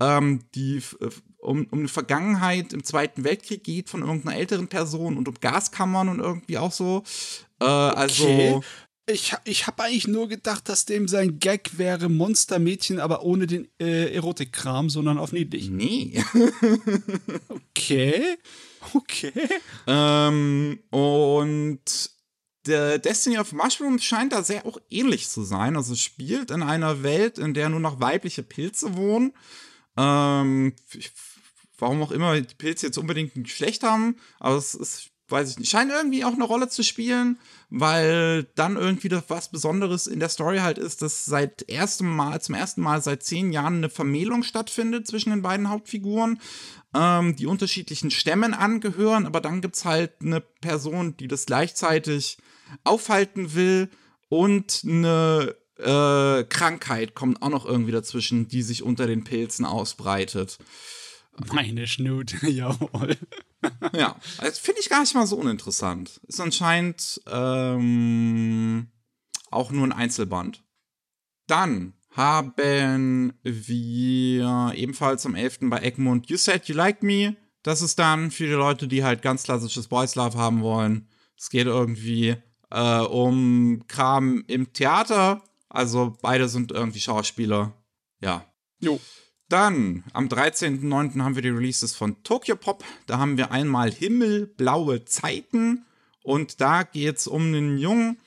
ähm, 0.00 0.40
die 0.54 0.76
äh, 1.00 1.10
um, 1.38 1.66
um 1.70 1.78
eine 1.80 1.88
Vergangenheit 1.88 2.72
im 2.72 2.82
Zweiten 2.82 3.24
Weltkrieg 3.24 3.62
geht 3.62 3.88
von 3.88 4.02
irgendeiner 4.02 4.36
älteren 4.36 4.68
Person 4.68 5.16
und 5.16 5.28
um 5.28 5.34
Gaskammern 5.40 6.08
und 6.08 6.20
irgendwie 6.20 6.58
auch 6.58 6.72
so. 6.72 7.04
Äh, 7.60 7.64
also 7.64 8.24
okay. 8.24 8.60
Ich, 9.08 9.32
ich 9.44 9.68
habe 9.68 9.84
eigentlich 9.84 10.08
nur 10.08 10.28
gedacht, 10.28 10.68
dass 10.68 10.84
dem 10.84 11.06
sein 11.06 11.38
Gag 11.38 11.78
wäre 11.78 12.08
Monstermädchen, 12.08 12.98
aber 12.98 13.22
ohne 13.22 13.46
den 13.46 13.68
äh, 13.78 14.12
Erotikkram, 14.12 14.90
sondern 14.90 15.18
auf 15.18 15.30
niedlich. 15.30 15.70
Nee. 15.70 16.20
okay. 17.48 18.36
Okay. 18.92 19.32
Ähm, 19.86 20.80
und 20.90 22.10
der 22.66 22.98
Destiny 22.98 23.38
of 23.38 23.52
Mushrooms 23.52 24.04
scheint 24.04 24.32
da 24.32 24.42
sehr 24.42 24.66
auch 24.66 24.78
ähnlich 24.90 25.28
zu 25.28 25.42
sein. 25.42 25.76
Also 25.76 25.92
es 25.92 26.00
spielt 26.00 26.50
in 26.50 26.62
einer 26.62 27.02
Welt, 27.02 27.38
in 27.38 27.54
der 27.54 27.68
nur 27.68 27.80
noch 27.80 28.00
weibliche 28.00 28.42
Pilze 28.42 28.96
wohnen. 28.96 29.32
Ähm, 29.96 30.74
warum 31.78 32.02
auch 32.02 32.10
immer 32.10 32.40
die 32.40 32.54
Pilze 32.54 32.86
jetzt 32.86 32.98
unbedingt 32.98 33.36
ein 33.36 33.44
Geschlecht 33.44 33.82
haben, 33.82 34.16
aber 34.38 34.56
es 34.56 34.74
ist, 34.74 35.10
weiß 35.28 35.50
ich 35.50 35.58
nicht, 35.58 35.70
scheint 35.70 35.90
irgendwie 35.90 36.24
auch 36.24 36.34
eine 36.34 36.44
Rolle 36.44 36.68
zu 36.68 36.82
spielen, 36.82 37.38
weil 37.70 38.44
dann 38.54 38.76
irgendwie 38.76 39.08
das 39.08 39.24
was 39.28 39.50
Besonderes 39.50 40.06
in 40.06 40.20
der 40.20 40.28
Story 40.28 40.58
halt 40.58 40.78
ist, 40.78 41.02
dass 41.02 41.24
seit 41.24 41.68
erstem 41.68 42.14
Mal, 42.14 42.40
zum 42.40 42.54
ersten 42.54 42.80
Mal 42.80 43.02
seit 43.02 43.22
zehn 43.22 43.52
Jahren 43.52 43.76
eine 43.76 43.90
Vermählung 43.90 44.42
stattfindet 44.42 45.06
zwischen 45.06 45.30
den 45.30 45.42
beiden 45.42 45.68
Hauptfiguren, 45.68 46.40
ähm, 46.94 47.36
die 47.36 47.46
unterschiedlichen 47.46 48.10
Stämmen 48.10 48.54
angehören, 48.54 49.26
aber 49.26 49.40
dann 49.40 49.60
gibt 49.60 49.76
es 49.76 49.84
halt 49.84 50.12
eine 50.20 50.40
Person, 50.40 51.16
die 51.16 51.28
das 51.28 51.46
gleichzeitig 51.46 52.38
aufhalten 52.84 53.54
will 53.54 53.90
und 54.28 54.82
eine 54.84 55.54
äh, 55.78 56.44
Krankheit 56.44 57.14
kommt 57.14 57.42
auch 57.42 57.50
noch 57.50 57.66
irgendwie 57.66 57.92
dazwischen, 57.92 58.48
die 58.48 58.62
sich 58.62 58.82
unter 58.82 59.06
den 59.06 59.24
Pilzen 59.24 59.64
ausbreitet. 59.64 60.58
Meine 61.52 61.86
Schnute, 61.86 62.46
jawohl. 62.50 63.16
ja, 63.94 64.16
das 64.40 64.58
finde 64.58 64.80
ich 64.80 64.88
gar 64.88 65.00
nicht 65.00 65.14
mal 65.14 65.26
so 65.26 65.36
uninteressant. 65.36 66.20
Ist 66.26 66.40
anscheinend 66.40 67.20
ähm, 67.26 68.88
auch 69.50 69.70
nur 69.70 69.86
ein 69.86 69.92
Einzelband. 69.92 70.62
Dann 71.46 71.94
haben 72.10 73.34
wir 73.42 74.72
ebenfalls 74.74 75.26
am 75.26 75.34
11. 75.34 75.58
bei 75.62 75.80
Egmont 75.80 76.30
You 76.30 76.38
Said 76.38 76.66
You 76.66 76.74
Like 76.74 77.02
Me. 77.02 77.36
Das 77.62 77.82
ist 77.82 77.98
dann 77.98 78.30
für 78.30 78.46
die 78.46 78.52
Leute, 78.52 78.88
die 78.88 79.04
halt 79.04 79.20
ganz 79.20 79.42
klassisches 79.42 79.88
Boys 79.88 80.14
Love 80.14 80.38
haben 80.38 80.62
wollen. 80.62 81.08
Es 81.36 81.50
geht 81.50 81.66
irgendwie 81.66 82.36
äh, 82.70 83.00
um 83.00 83.84
Kram 83.88 84.44
im 84.46 84.72
Theater. 84.72 85.42
Also 85.68 86.16
beide 86.22 86.48
sind 86.48 86.72
irgendwie 86.72 87.00
Schauspieler. 87.00 87.72
Ja. 88.20 88.44
Jo. 88.80 89.00
Dann 89.48 90.02
am 90.12 90.26
13.09. 90.26 91.22
haben 91.22 91.36
wir 91.36 91.42
die 91.42 91.50
Releases 91.50 91.94
von 91.94 92.22
Tokyo 92.24 92.56
Pop. 92.56 92.84
Da 93.06 93.18
haben 93.18 93.36
wir 93.36 93.52
einmal 93.52 93.92
Himmelblaue 93.92 95.04
Zeiten 95.04 95.86
und 96.24 96.60
da 96.60 96.82
geht 96.82 97.18
es 97.18 97.28
um 97.28 97.42
einen 97.42 97.78
Jungen, 97.78 98.18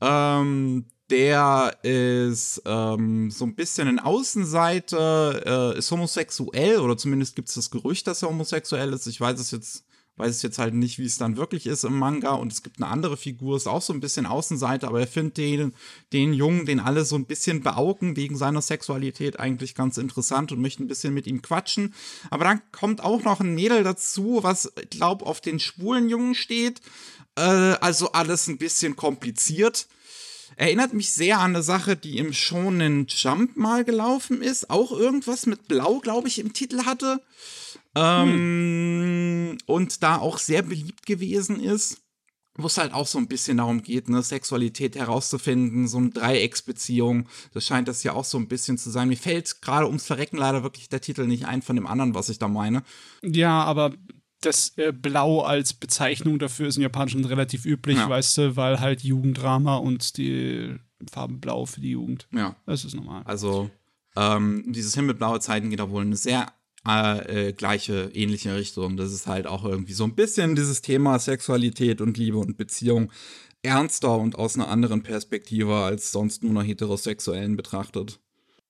ähm, 0.00 0.86
der 1.10 1.76
ist 1.82 2.62
ähm, 2.66 3.30
so 3.32 3.46
ein 3.46 3.56
bisschen 3.56 3.88
ein 3.88 3.98
Außenseiter, 3.98 5.74
äh, 5.74 5.78
ist 5.78 5.90
homosexuell 5.90 6.78
oder 6.78 6.96
zumindest 6.96 7.34
gibt 7.34 7.48
es 7.48 7.54
das 7.54 7.70
Gerücht, 7.70 8.06
dass 8.06 8.22
er 8.22 8.28
homosexuell 8.28 8.92
ist. 8.92 9.06
Ich 9.06 9.20
weiß 9.20 9.40
es 9.40 9.50
jetzt 9.50 9.84
weiß 10.18 10.36
es 10.36 10.42
jetzt 10.42 10.58
halt 10.58 10.74
nicht, 10.74 10.98
wie 10.98 11.04
es 11.04 11.18
dann 11.18 11.36
wirklich 11.36 11.66
ist 11.66 11.84
im 11.84 11.98
Manga. 11.98 12.32
Und 12.32 12.52
es 12.52 12.62
gibt 12.62 12.80
eine 12.80 12.90
andere 12.90 13.16
Figur, 13.16 13.56
ist 13.56 13.66
auch 13.66 13.82
so 13.82 13.92
ein 13.92 14.00
bisschen 14.00 14.26
Außenseiter, 14.26 14.88
aber 14.88 15.00
er 15.00 15.06
findet 15.06 15.38
den, 15.38 15.74
den 16.12 16.32
Jungen, 16.32 16.66
den 16.66 16.80
alle 16.80 17.04
so 17.04 17.16
ein 17.16 17.26
bisschen 17.26 17.62
beaugen 17.62 18.16
wegen 18.16 18.36
seiner 18.36 18.62
Sexualität, 18.62 19.38
eigentlich 19.38 19.74
ganz 19.74 19.96
interessant 19.98 20.52
und 20.52 20.60
möchte 20.60 20.82
ein 20.82 20.88
bisschen 20.88 21.14
mit 21.14 21.26
ihm 21.26 21.42
quatschen. 21.42 21.94
Aber 22.30 22.44
dann 22.44 22.62
kommt 22.72 23.02
auch 23.02 23.22
noch 23.22 23.40
ein 23.40 23.54
Mädel 23.54 23.84
dazu, 23.84 24.40
was, 24.42 24.72
glaub, 24.90 25.22
auf 25.22 25.40
den 25.40 25.60
schwulen 25.60 26.08
Jungen 26.08 26.34
steht. 26.34 26.80
Äh, 27.36 27.40
also 27.40 28.12
alles 28.12 28.48
ein 28.48 28.58
bisschen 28.58 28.96
kompliziert. 28.96 29.86
Erinnert 30.56 30.92
mich 30.92 31.12
sehr 31.12 31.38
an 31.38 31.54
eine 31.54 31.62
Sache, 31.62 31.96
die 31.96 32.18
im 32.18 32.32
Shonen 32.32 33.06
Jump 33.06 33.56
mal 33.56 33.84
gelaufen 33.84 34.42
ist. 34.42 34.70
Auch 34.70 34.90
irgendwas 34.90 35.46
mit 35.46 35.68
Blau, 35.68 36.00
glaube 36.00 36.26
ich, 36.26 36.40
im 36.40 36.52
Titel 36.52 36.84
hatte. 36.84 37.22
Ähm, 37.98 38.32
hm. 38.32 39.58
Und 39.66 40.02
da 40.02 40.16
auch 40.16 40.38
sehr 40.38 40.62
beliebt 40.62 41.06
gewesen 41.06 41.60
ist, 41.60 42.02
wo 42.58 42.66
es 42.66 42.76
halt 42.76 42.92
auch 42.92 43.06
so 43.06 43.18
ein 43.18 43.28
bisschen 43.28 43.58
darum 43.58 43.82
geht, 43.82 44.08
ne, 44.08 44.20
Sexualität 44.22 44.96
herauszufinden, 44.96 45.86
so 45.86 45.98
eine 45.98 46.10
Dreiecksbeziehung. 46.10 47.28
Das 47.54 47.66
scheint 47.66 47.86
das 47.86 48.02
ja 48.02 48.12
auch 48.12 48.24
so 48.24 48.36
ein 48.36 48.48
bisschen 48.48 48.78
zu 48.78 48.90
sein. 48.90 49.08
Mir 49.08 49.16
fällt 49.16 49.62
gerade 49.62 49.86
ums 49.86 50.04
Verrecken 50.04 50.36
leider 50.36 50.64
wirklich 50.64 50.88
der 50.88 51.00
Titel 51.00 51.26
nicht 51.26 51.46
ein 51.46 51.62
von 51.62 51.76
dem 51.76 51.86
anderen, 51.86 52.14
was 52.14 52.28
ich 52.28 52.38
da 52.38 52.48
meine. 52.48 52.82
Ja, 53.22 53.62
aber 53.62 53.92
das 54.40 54.76
äh, 54.76 54.92
Blau 54.92 55.42
als 55.42 55.72
Bezeichnung 55.72 56.38
dafür 56.38 56.68
ist 56.68 56.76
in 56.76 56.82
Japanischen 56.82 57.24
relativ 57.24 57.64
üblich, 57.64 57.96
ja. 57.96 58.08
weißt 58.08 58.38
du, 58.38 58.56
weil 58.56 58.80
halt 58.80 59.02
Jugenddrama 59.02 59.76
und 59.76 60.16
die 60.16 60.76
Farben 61.10 61.40
Blau 61.40 61.64
für 61.64 61.80
die 61.80 61.90
Jugend. 61.90 62.26
Ja. 62.32 62.56
Das 62.66 62.84
ist 62.84 62.94
normal. 62.94 63.22
Also, 63.24 63.70
ähm, 64.16 64.64
dieses 64.66 64.94
Himmelblaue 64.94 65.40
Zeiten 65.40 65.70
geht 65.70 65.78
da 65.78 65.90
wohl 65.90 66.02
eine 66.02 66.16
sehr 66.16 66.52
äh, 66.88 67.52
gleiche, 67.52 68.10
ähnliche 68.14 68.54
Richtung. 68.54 68.96
Das 68.96 69.12
ist 69.12 69.26
halt 69.26 69.46
auch 69.46 69.64
irgendwie 69.64 69.92
so 69.92 70.04
ein 70.04 70.14
bisschen 70.14 70.54
dieses 70.54 70.82
Thema 70.82 71.18
Sexualität 71.18 72.00
und 72.00 72.16
Liebe 72.16 72.38
und 72.38 72.56
Beziehung 72.56 73.12
ernster 73.62 74.16
und 74.16 74.36
aus 74.36 74.54
einer 74.54 74.68
anderen 74.68 75.02
Perspektive 75.02 75.74
als 75.76 76.12
sonst 76.12 76.42
nur 76.42 76.52
nach 76.52 76.64
heterosexuellen 76.64 77.56
betrachtet. 77.56 78.20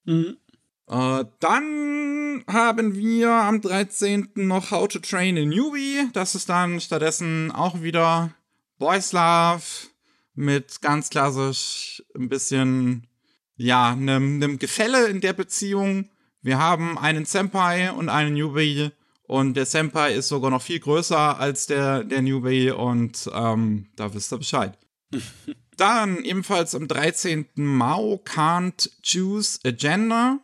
Mhm. 0.04 0.36
Äh, 0.88 1.24
dann 1.40 2.44
haben 2.46 2.96
wir 2.96 3.30
am 3.30 3.60
13. 3.60 4.30
noch 4.34 4.70
How 4.70 4.88
to 4.88 4.98
Train 4.98 5.36
a 5.36 5.44
Newbie. 5.44 6.08
Das 6.12 6.34
ist 6.34 6.48
dann 6.48 6.80
stattdessen 6.80 7.50
auch 7.50 7.82
wieder 7.82 8.34
Boys 8.78 9.12
Love 9.12 9.62
mit 10.34 10.80
ganz 10.80 11.10
klassisch 11.10 12.02
ein 12.16 12.28
bisschen, 12.28 13.06
ja, 13.56 13.90
einem 13.90 14.58
Gefälle 14.58 15.08
in 15.08 15.20
der 15.20 15.32
Beziehung 15.32 16.08
wir 16.42 16.58
haben 16.58 16.98
einen 16.98 17.24
Senpai 17.24 17.92
und 17.92 18.08
einen 18.08 18.34
Newbie 18.34 18.90
und 19.28 19.54
der 19.54 19.66
Senpai 19.66 20.14
ist 20.14 20.28
sogar 20.28 20.50
noch 20.50 20.62
viel 20.62 20.80
größer 20.80 21.38
als 21.38 21.66
der, 21.66 22.04
der 22.04 22.22
Newbie 22.22 22.70
und 22.70 23.30
ähm, 23.34 23.88
da 23.96 24.12
wisst 24.14 24.32
ihr 24.32 24.38
Bescheid. 24.38 24.78
Dann 25.76 26.24
ebenfalls 26.24 26.74
am 26.74 26.88
13. 26.88 27.46
Mao 27.54 28.20
Can't 28.24 28.90
Choose 29.02 29.60
a 29.64 29.70
Gender. 29.70 30.40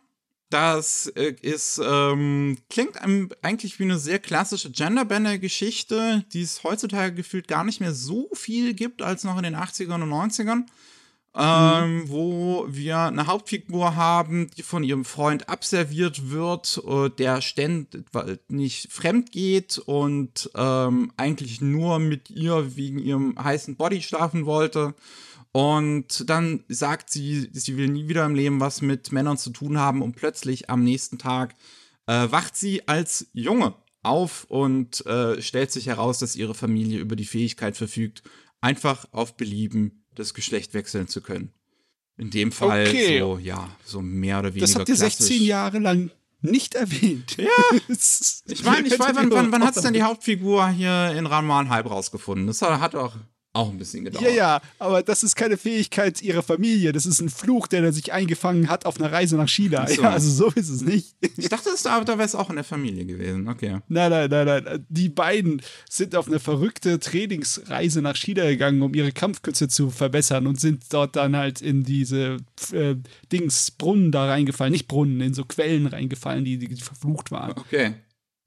Das 0.49 1.07
äh, 1.07 1.35
ist, 1.41 1.81
ähm, 1.83 2.57
klingt 2.69 2.97
eigentlich 3.41 3.79
wie 3.79 3.83
eine 3.83 3.97
sehr 3.97 4.19
klassische 4.19 4.71
Genderbänder-Geschichte, 4.71 6.23
die 6.31 6.43
es 6.43 6.63
heutzutage 6.63 7.15
gefühlt 7.15 7.47
gar 7.47 7.63
nicht 7.63 7.81
mehr 7.81 7.93
so 7.93 8.29
viel 8.33 8.73
gibt 8.75 9.01
als 9.01 9.23
noch 9.23 9.37
in 9.37 9.43
den 9.43 9.55
80ern 9.55 10.03
und 10.03 10.09
90ern 10.09 10.65
ähm, 11.37 11.97
mhm. 11.97 12.09
wo 12.09 12.65
wir 12.69 12.99
eine 12.99 13.27
Hauptfigur 13.27 13.95
haben, 13.95 14.49
die 14.57 14.63
von 14.63 14.83
ihrem 14.83 15.03
Freund 15.03 15.49
abserviert 15.49 16.29
wird, 16.29 16.81
äh, 16.87 17.09
der 17.09 17.41
ständig 17.41 18.05
nicht 18.47 18.91
fremd 18.91 19.31
geht 19.31 19.77
und 19.77 20.49
ähm, 20.55 21.11
eigentlich 21.17 21.59
nur 21.59 21.99
mit 21.99 22.29
ihr 22.29 22.77
wegen 22.77 22.99
ihrem 22.99 23.35
heißen 23.37 23.75
Body 23.75 24.01
schlafen 24.01 24.45
wollte. 24.45 24.95
Und 25.51 26.29
dann 26.29 26.63
sagt 26.67 27.09
sie, 27.09 27.49
sie 27.51 27.77
will 27.77 27.87
nie 27.87 28.07
wieder 28.07 28.25
im 28.25 28.35
Leben 28.35 28.59
was 28.59 28.81
mit 28.81 29.11
Männern 29.11 29.37
zu 29.37 29.51
tun 29.51 29.77
haben 29.77 30.01
und 30.01 30.15
plötzlich 30.15 30.69
am 30.69 30.83
nächsten 30.83 31.17
Tag 31.17 31.55
äh, 32.07 32.27
wacht 32.29 32.55
sie 32.55 32.87
als 32.87 33.27
Junge 33.33 33.73
auf 34.03 34.45
und 34.45 35.05
äh, 35.05 35.41
stellt 35.41 35.71
sich 35.71 35.87
heraus, 35.87 36.19
dass 36.19 36.35
ihre 36.35 36.53
Familie 36.53 36.99
über 36.99 37.15
die 37.15 37.25
Fähigkeit 37.25 37.75
verfügt, 37.75 38.23
einfach 38.61 39.05
auf 39.11 39.35
Belieben 39.35 40.04
das 40.15 40.33
Geschlecht 40.33 40.73
wechseln 40.73 41.07
zu 41.07 41.21
können. 41.21 41.51
In 42.17 42.29
dem 42.29 42.51
Fall 42.51 42.87
Okay. 42.87 43.19
so, 43.19 43.37
ja, 43.37 43.69
so 43.83 44.01
mehr 44.01 44.39
oder 44.39 44.49
weniger 44.53 44.67
Das 44.67 44.75
habt 44.75 44.87
ihr 44.89 44.95
klassisch. 44.95 45.27
16 45.27 45.43
Jahre 45.43 45.79
lang 45.79 46.11
nicht 46.41 46.75
erwähnt. 46.75 47.37
Ja. 47.37 47.49
Ich 48.47 48.63
meine, 48.63 48.87
ich 48.87 48.97
weiß, 48.99 49.15
wann, 49.15 49.31
wann, 49.31 49.51
wann 49.51 49.63
hat 49.63 49.75
es 49.75 49.81
denn 49.83 49.93
die 49.93 50.03
Hauptfigur 50.03 50.67
hier 50.69 51.11
in 51.11 51.25
Ranma 51.25 51.67
halb 51.69 51.89
rausgefunden? 51.89 52.47
Das 52.47 52.61
hat 52.61 52.95
auch, 52.95 53.15
auch 53.55 53.69
ein 53.69 53.77
bisschen 53.77 54.05
gedauert. 54.05 54.23
Ja, 54.25 54.31
ja, 54.31 54.61
aber 54.79 55.01
das 55.01 55.23
ist 55.23 55.35
keine 55.35 55.57
Fähigkeit 55.57 56.21
ihrer 56.21 56.43
Familie. 56.43 56.91
Das 56.91 57.05
ist 57.05 57.21
ein 57.21 57.29
Fluch, 57.29 57.67
der 57.67 57.91
sich 57.93 58.11
eingefangen 58.11 58.69
hat 58.69 58.85
auf 58.85 58.99
einer 58.99 59.11
Reise 59.11 59.37
nach 59.37 59.47
China. 59.47 59.87
so. 59.87 60.01
Ja, 60.01 60.11
also 60.11 60.29
so 60.29 60.51
ist 60.51 60.69
es 60.69 60.81
nicht. 60.81 61.15
Ich 61.37 61.49
dachte, 61.49 61.69
das, 61.71 61.83
da, 61.83 62.03
da 62.03 62.17
wäre 62.17 62.25
es 62.25 62.35
auch 62.35 62.49
in 62.49 62.55
der 62.55 62.65
Familie 62.65 63.05
gewesen. 63.05 63.47
Okay. 63.47 63.79
Nein, 63.87 64.09
nein, 64.09 64.29
nein, 64.29 64.45
nein. 64.45 64.85
Die 64.89 65.09
beiden 65.09 65.61
sind 65.89 66.15
auf 66.15 66.27
eine 66.27 66.39
verrückte 66.39 66.99
Trainingsreise 66.99 68.01
nach 68.01 68.15
China 68.15 68.43
gegangen, 68.45 68.81
um 68.81 68.93
ihre 68.93 69.11
Kampfkünste 69.11 69.67
zu 69.67 69.89
verbessern 69.89 70.47
und 70.47 70.59
sind 70.59 70.83
dort 70.89 71.15
dann 71.15 71.35
halt 71.35 71.61
in 71.61 71.83
diese 71.83 72.37
äh, 72.71 72.95
Dings, 73.31 73.71
Brunnen 73.71 74.11
da 74.11 74.25
reingefallen. 74.25 74.71
Nicht 74.71 74.87
Brunnen, 74.87 75.21
in 75.21 75.33
so 75.33 75.45
Quellen 75.45 75.87
reingefallen, 75.87 76.45
die, 76.45 76.57
die 76.57 76.75
verflucht 76.75 77.31
waren. 77.31 77.51
Okay. 77.51 77.93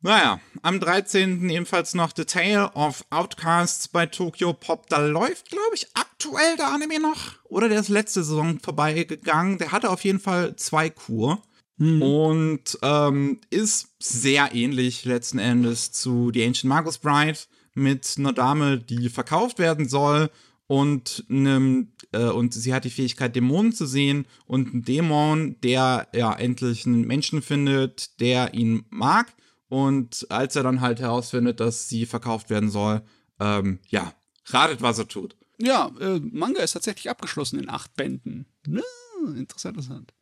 Naja, 0.01 0.41
am 0.63 0.79
13. 0.79 1.51
ebenfalls 1.51 1.95
noch 1.95 2.13
The 2.15 2.25
Tale 2.25 2.71
of 2.75 3.05
Outcasts 3.11 3.89
bei 3.89 4.07
Tokyo 4.07 4.53
Pop. 4.53 4.89
Da 4.89 5.05
läuft, 5.05 5.51
glaube 5.51 5.75
ich, 5.75 5.89
aktuell 5.95 6.57
der 6.57 6.69
Anime 6.69 7.01
noch. 7.01 7.35
Oder 7.45 7.69
der 7.69 7.81
ist 7.81 7.89
letzte 7.89 8.23
Saison 8.23 8.61
vorbeigegangen. 8.61 9.59
Der 9.59 9.73
hatte 9.73 9.91
auf 9.91 10.05
jeden 10.05 10.21
Fall 10.21 10.55
zwei 10.55 10.89
Kur. 10.89 11.43
Und 11.81 12.79
ähm, 12.83 13.41
ist 13.51 13.91
sehr 14.01 14.53
ähnlich 14.53 15.05
letzten 15.05 15.39
Endes 15.39 15.93
zu 15.93 16.31
The 16.35 16.45
Ancient 16.45 16.69
Magus 16.69 16.99
Bride 16.99 17.39
mit 17.75 18.15
einer 18.19 18.33
Dame, 18.33 18.79
die 18.79 19.09
verkauft 19.09 19.61
werden 19.61 19.89
soll 19.89 20.29
und 20.67 21.25
einem 21.31 21.93
äh, 22.11 22.25
und 22.25 22.53
sie 22.53 22.75
hat 22.75 22.85
die 22.85 22.91
Fähigkeit 22.91 23.37
Dämonen 23.37 23.73
zu 23.73 23.87
sehen 23.87 24.27
und 24.47 24.75
ein 24.75 24.83
Dämon, 24.83 25.61
der 25.63 26.09
ja 26.13 26.33
endlich 26.33 26.85
einen 26.85 27.03
Menschen 27.03 27.43
findet, 27.43 28.19
der 28.21 28.55
ihn 28.55 28.85
mag 28.91 29.33
und 29.69 30.27
als 30.31 30.57
er 30.57 30.63
dann 30.63 30.81
halt 30.81 31.01
herausfindet, 31.01 31.61
dass 31.61 31.89
sie 31.89 32.07
verkauft 32.07 32.51
werden 32.51 32.71
soll, 32.71 33.03
ähm, 33.39 33.81
ja, 33.89 34.13
ratet, 34.47 34.83
was 34.83 34.99
er 34.99 35.09
tut. 35.09 35.37
Ja, 35.59 35.91
äh, 36.01 36.21
Manga 36.21 36.63
ist 36.63 36.73
tatsächlich 36.73 37.11
abgeschlossen 37.11 37.59
in 37.59 37.69
acht 37.69 37.95
Bänden. 37.97 38.47
Ne? 38.67 38.83
Interessant, 39.37 39.77
interessant. 39.77 40.15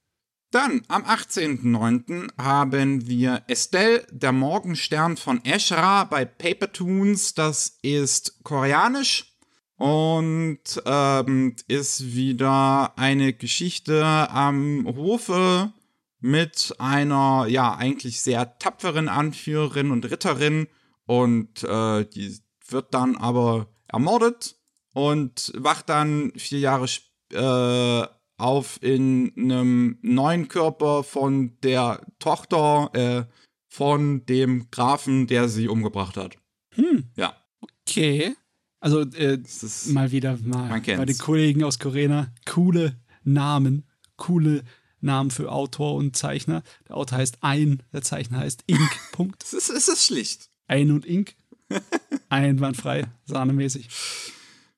Dann 0.51 0.83
am 0.89 1.05
18.09. 1.05 2.29
haben 2.39 3.07
wir 3.07 3.43
Estelle, 3.49 4.07
der 4.11 4.33
Morgenstern 4.33 5.17
von 5.17 5.45
Ashra 5.45 6.05
bei 6.05 6.25
Paper 6.25 6.73
Toons. 6.73 7.35
Das 7.35 7.79
ist 7.83 8.43
koreanisch 8.45 9.37
und 9.77 10.61
ähm, 10.87 11.57
ist 11.69 12.15
wieder 12.15 12.97
eine 12.97 13.33
Geschichte 13.33 14.05
am 14.05 14.87
Hofe 14.87 15.73
mit 16.21 16.75
einer, 16.79 17.47
ja, 17.49 17.75
eigentlich 17.75 18.23
sehr 18.23 18.59
tapferen 18.59 19.09
Anführerin 19.09 19.91
und 19.91 20.11
Ritterin. 20.11 20.69
Und 21.05 21.63
äh, 21.63 22.05
die 22.07 22.37
wird 22.69 22.95
dann 22.95 23.17
aber 23.17 23.69
ermordet 23.87 24.57
und 24.93 25.53
wacht 25.57 25.89
dann 25.89 26.33
vier 26.37 26.59
Jahre 26.59 26.87
äh, 27.33 28.07
auf 28.39 28.83
in 28.83 29.33
einem 29.37 29.99
neuen 30.03 30.49
Körper 30.49 31.05
von 31.05 31.59
der 31.63 32.01
Tochter 32.19 32.91
äh, 32.93 33.33
von 33.69 34.25
dem 34.27 34.71
Grafen, 34.71 35.27
der 35.27 35.49
sie 35.49 35.69
umgebracht 35.69 36.17
hat. 36.17 36.37
Hm. 36.75 37.05
Ja, 37.17 37.37
Okay. 37.89 38.35
Also, 38.81 39.01
äh, 39.01 39.39
das 39.39 39.63
ist 39.63 39.87
mal 39.89 40.13
wieder 40.13 40.39
mal 40.43 40.81
bei 40.81 41.05
den 41.05 41.19
Kollegen 41.19 41.65
aus 41.65 41.79
Korea 41.79 42.33
coole 42.45 43.01
Namen, 43.25 43.85
coole 44.17 44.63
Namen 45.01 45.31
für 45.31 45.53
Autor 45.53 45.95
und 45.95 46.17
Zeichner. 46.17 46.63
Der 46.89 46.97
Autor 46.97 47.19
heißt 47.19 47.39
Ein, 47.43 47.83
der 47.93 48.03
Zeichner 48.03 48.39
heißt 48.39 48.65
Ink. 48.67 48.91
Punkt. 49.13 49.43
es 49.43 49.53
ist, 49.53 49.71
es 49.71 49.89
ist 49.89 50.05
schlicht. 50.05 50.51
Ein 50.67 50.91
und 50.91 51.07
Ink. 51.07 51.37
Einwandfrei, 52.29 53.07
sahnemäßig. 53.25 53.89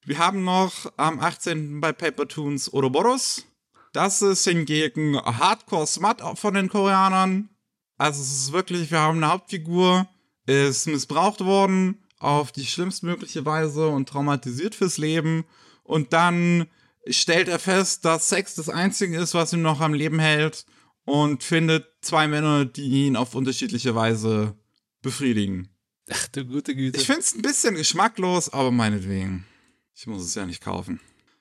Wir 0.05 0.19
haben 0.19 0.45
noch 0.45 0.93
am 0.97 1.21
18. 1.21 1.81
bei 1.81 1.93
Paper 1.93 2.27
Toons 2.27 2.73
Ouroboros. 2.73 3.45
Das 3.93 4.23
ist 4.23 4.45
hingegen 4.45 5.19
Hardcore 5.19 5.87
Smut 5.87 6.23
von 6.35 6.55
den 6.55 6.69
Koreanern. 6.69 7.51
Also 7.99 8.23
es 8.23 8.33
ist 8.33 8.53
wirklich, 8.53 8.91
wir 8.91 9.01
haben 9.01 9.19
eine 9.19 9.33
Hauptfigur, 9.33 10.07
ist 10.47 10.87
missbraucht 10.87 11.41
worden 11.41 12.03
auf 12.19 12.53
die 12.53 12.65
schlimmstmögliche 12.67 13.45
Weise 13.45 13.89
und 13.89 14.09
traumatisiert 14.09 14.75
fürs 14.75 14.99
Leben. 14.99 15.45
Und 15.83 16.13
dann 16.13 16.67
stellt 17.11 17.49
er 17.49 17.59
fest, 17.59 18.05
dass 18.05 18.29
Sex 18.29 18.55
das 18.55 18.69
Einzige 18.69 19.19
ist, 19.19 19.35
was 19.35 19.53
ihn 19.53 19.63
noch 19.63 19.81
am 19.81 19.95
Leben 19.95 20.19
hält 20.19 20.65
und 21.05 21.43
findet 21.43 21.87
zwei 22.03 22.29
Männer, 22.29 22.65
die 22.65 23.07
ihn 23.07 23.17
auf 23.17 23.35
unterschiedliche 23.35 23.95
Weise 23.95 24.55
befriedigen. 25.03 25.69
Ach 26.11 26.29
du 26.29 26.45
gute 26.45 26.75
Güte. 26.75 26.99
Ich 26.99 27.07
finde 27.07 27.21
es 27.21 27.35
ein 27.35 27.43
bisschen 27.43 27.75
geschmacklos, 27.75 28.53
aber 28.53 28.71
meinetwegen. 28.71 29.47
Ich 29.95 30.07
muss 30.07 30.23
es 30.23 30.35
ja 30.35 30.47
nicht 30.47 30.63
kaufen. 30.63 31.01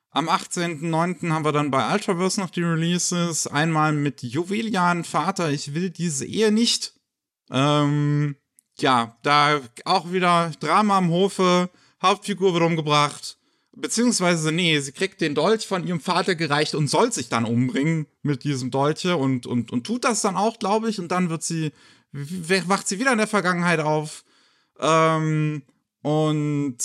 Am 0.09 0.29
18.09. 0.29 1.29
haben 1.29 1.45
wir 1.45 1.51
dann 1.51 1.69
bei 1.69 1.93
Ultraverse 1.93 2.39
noch 2.39 2.49
die 2.49 2.63
Releases. 2.63 3.45
Einmal 3.45 3.93
mit 3.93 4.23
Juwelian 4.23 5.03
Vater, 5.03 5.51
ich 5.51 5.73
will 5.73 5.89
diese 5.89 6.25
Ehe 6.25 6.51
nicht. 6.51 6.93
Ähm, 7.51 8.35
ja, 8.79 9.17
da 9.23 9.61
auch 9.85 10.11
wieder 10.11 10.51
Drama 10.59 10.97
am 10.97 11.09
Hofe. 11.09 11.69
Hauptfigur 12.01 12.53
wird 12.53 12.63
umgebracht. 12.63 13.37
Beziehungsweise, 13.79 14.51
nee, 14.51 14.79
sie 14.79 14.91
kriegt 14.91 15.21
den 15.21 15.35
Dolch 15.35 15.67
von 15.67 15.85
ihrem 15.85 15.99
Vater 15.99 16.35
gereicht 16.35 16.73
und 16.73 16.89
soll 16.89 17.11
sich 17.11 17.29
dann 17.29 17.45
umbringen 17.45 18.07
mit 18.23 18.43
diesem 18.43 18.71
Dolche 18.71 19.17
und, 19.17 19.45
und, 19.45 19.71
und 19.71 19.85
tut 19.85 20.03
das 20.03 20.21
dann 20.21 20.35
auch, 20.35 20.57
glaube 20.57 20.89
ich. 20.89 20.99
Und 20.99 21.09
dann 21.09 21.29
wird 21.29 21.43
sie, 21.43 21.71
wacht 22.11 22.87
sie 22.87 22.99
wieder 22.99 23.11
in 23.11 23.19
der 23.19 23.27
Vergangenheit 23.27 23.79
auf. 23.79 24.23
Ähm, 24.79 25.61
und 26.01 26.77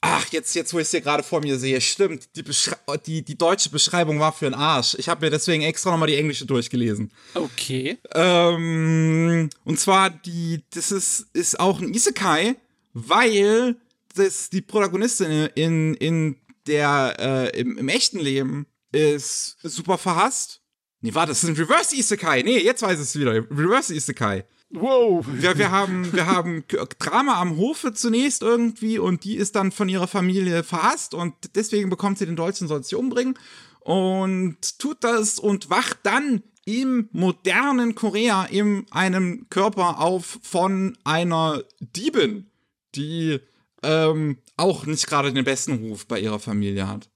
ach, 0.00 0.26
jetzt, 0.30 0.54
jetzt, 0.54 0.72
wo 0.72 0.78
ich 0.78 0.84
es 0.84 0.90
hier 0.90 1.00
gerade 1.00 1.22
vor 1.22 1.40
mir 1.40 1.58
sehe, 1.58 1.80
stimmt, 1.80 2.34
die, 2.36 2.42
Beschrei 2.42 2.76
die, 3.04 3.22
die 3.22 3.36
deutsche 3.36 3.70
Beschreibung 3.70 4.20
war 4.20 4.32
für 4.32 4.46
einen 4.46 4.54
Arsch. 4.54 4.94
Ich 4.98 5.08
habe 5.08 5.26
mir 5.26 5.30
deswegen 5.30 5.62
extra 5.62 5.90
nochmal 5.90 6.08
die 6.08 6.16
englische 6.16 6.46
durchgelesen. 6.46 7.10
okay. 7.34 7.98
Ähm, 8.14 9.50
und 9.64 9.80
zwar, 9.80 10.10
die, 10.10 10.62
das 10.70 10.92
ist, 10.92 11.26
ist 11.32 11.58
auch 11.58 11.80
ein 11.80 11.92
Isekai, 11.92 12.56
weil 12.92 13.76
das, 14.14 14.50
die 14.50 14.62
Protagonistin 14.62 15.48
in, 15.54 15.94
in 15.94 16.36
der, 16.66 17.16
äh, 17.18 17.60
im, 17.60 17.76
im 17.78 17.88
echten 17.88 18.18
Leben 18.18 18.66
ist 18.92 19.56
super 19.62 19.98
verhasst. 19.98 20.62
Nee, 21.00 21.14
warte, 21.14 21.30
das 21.30 21.44
ist 21.44 21.48
ein 21.48 21.56
Reverse 21.56 21.94
Isekai. 21.94 22.42
Nee, 22.42 22.58
jetzt 22.58 22.82
weiß 22.82 22.98
ich 22.98 23.06
es 23.06 23.18
wieder. 23.18 23.34
Reverse 23.34 23.94
Isekai. 23.94 24.44
Wow. 24.70 25.24
Wir, 25.26 25.56
wir 25.56 25.70
haben, 25.70 26.12
wir 26.12 26.26
haben 26.34 26.64
Drama 26.98 27.40
am 27.40 27.56
Hofe 27.56 27.94
zunächst 27.94 28.42
irgendwie 28.42 28.98
und 28.98 29.24
die 29.24 29.36
ist 29.36 29.56
dann 29.56 29.72
von 29.72 29.88
ihrer 29.88 30.08
Familie 30.08 30.62
verhasst 30.64 31.14
und 31.14 31.34
deswegen 31.54 31.88
bekommt 31.90 32.18
sie 32.18 32.26
den 32.26 32.38
und 32.38 32.54
soll 32.54 32.82
sich 32.82 32.94
umbringen 32.94 33.38
und 33.80 34.78
tut 34.78 35.02
das 35.04 35.38
und 35.38 35.70
wacht 35.70 36.00
dann 36.02 36.42
im 36.66 37.08
modernen 37.12 37.94
Korea 37.94 38.44
in 38.44 38.84
einem 38.90 39.46
Körper 39.48 40.00
auf 40.00 40.38
von 40.42 40.98
einer 41.02 41.64
Diebin, 41.80 42.50
die 42.94 43.40
ähm, 43.82 44.38
auch 44.56 44.86
nicht 44.86 45.06
gerade 45.06 45.32
den 45.32 45.44
besten 45.44 45.74
Ruf 45.74 46.06
bei 46.06 46.20
ihrer 46.20 46.38
Familie 46.38 46.88
hat. 46.88 47.10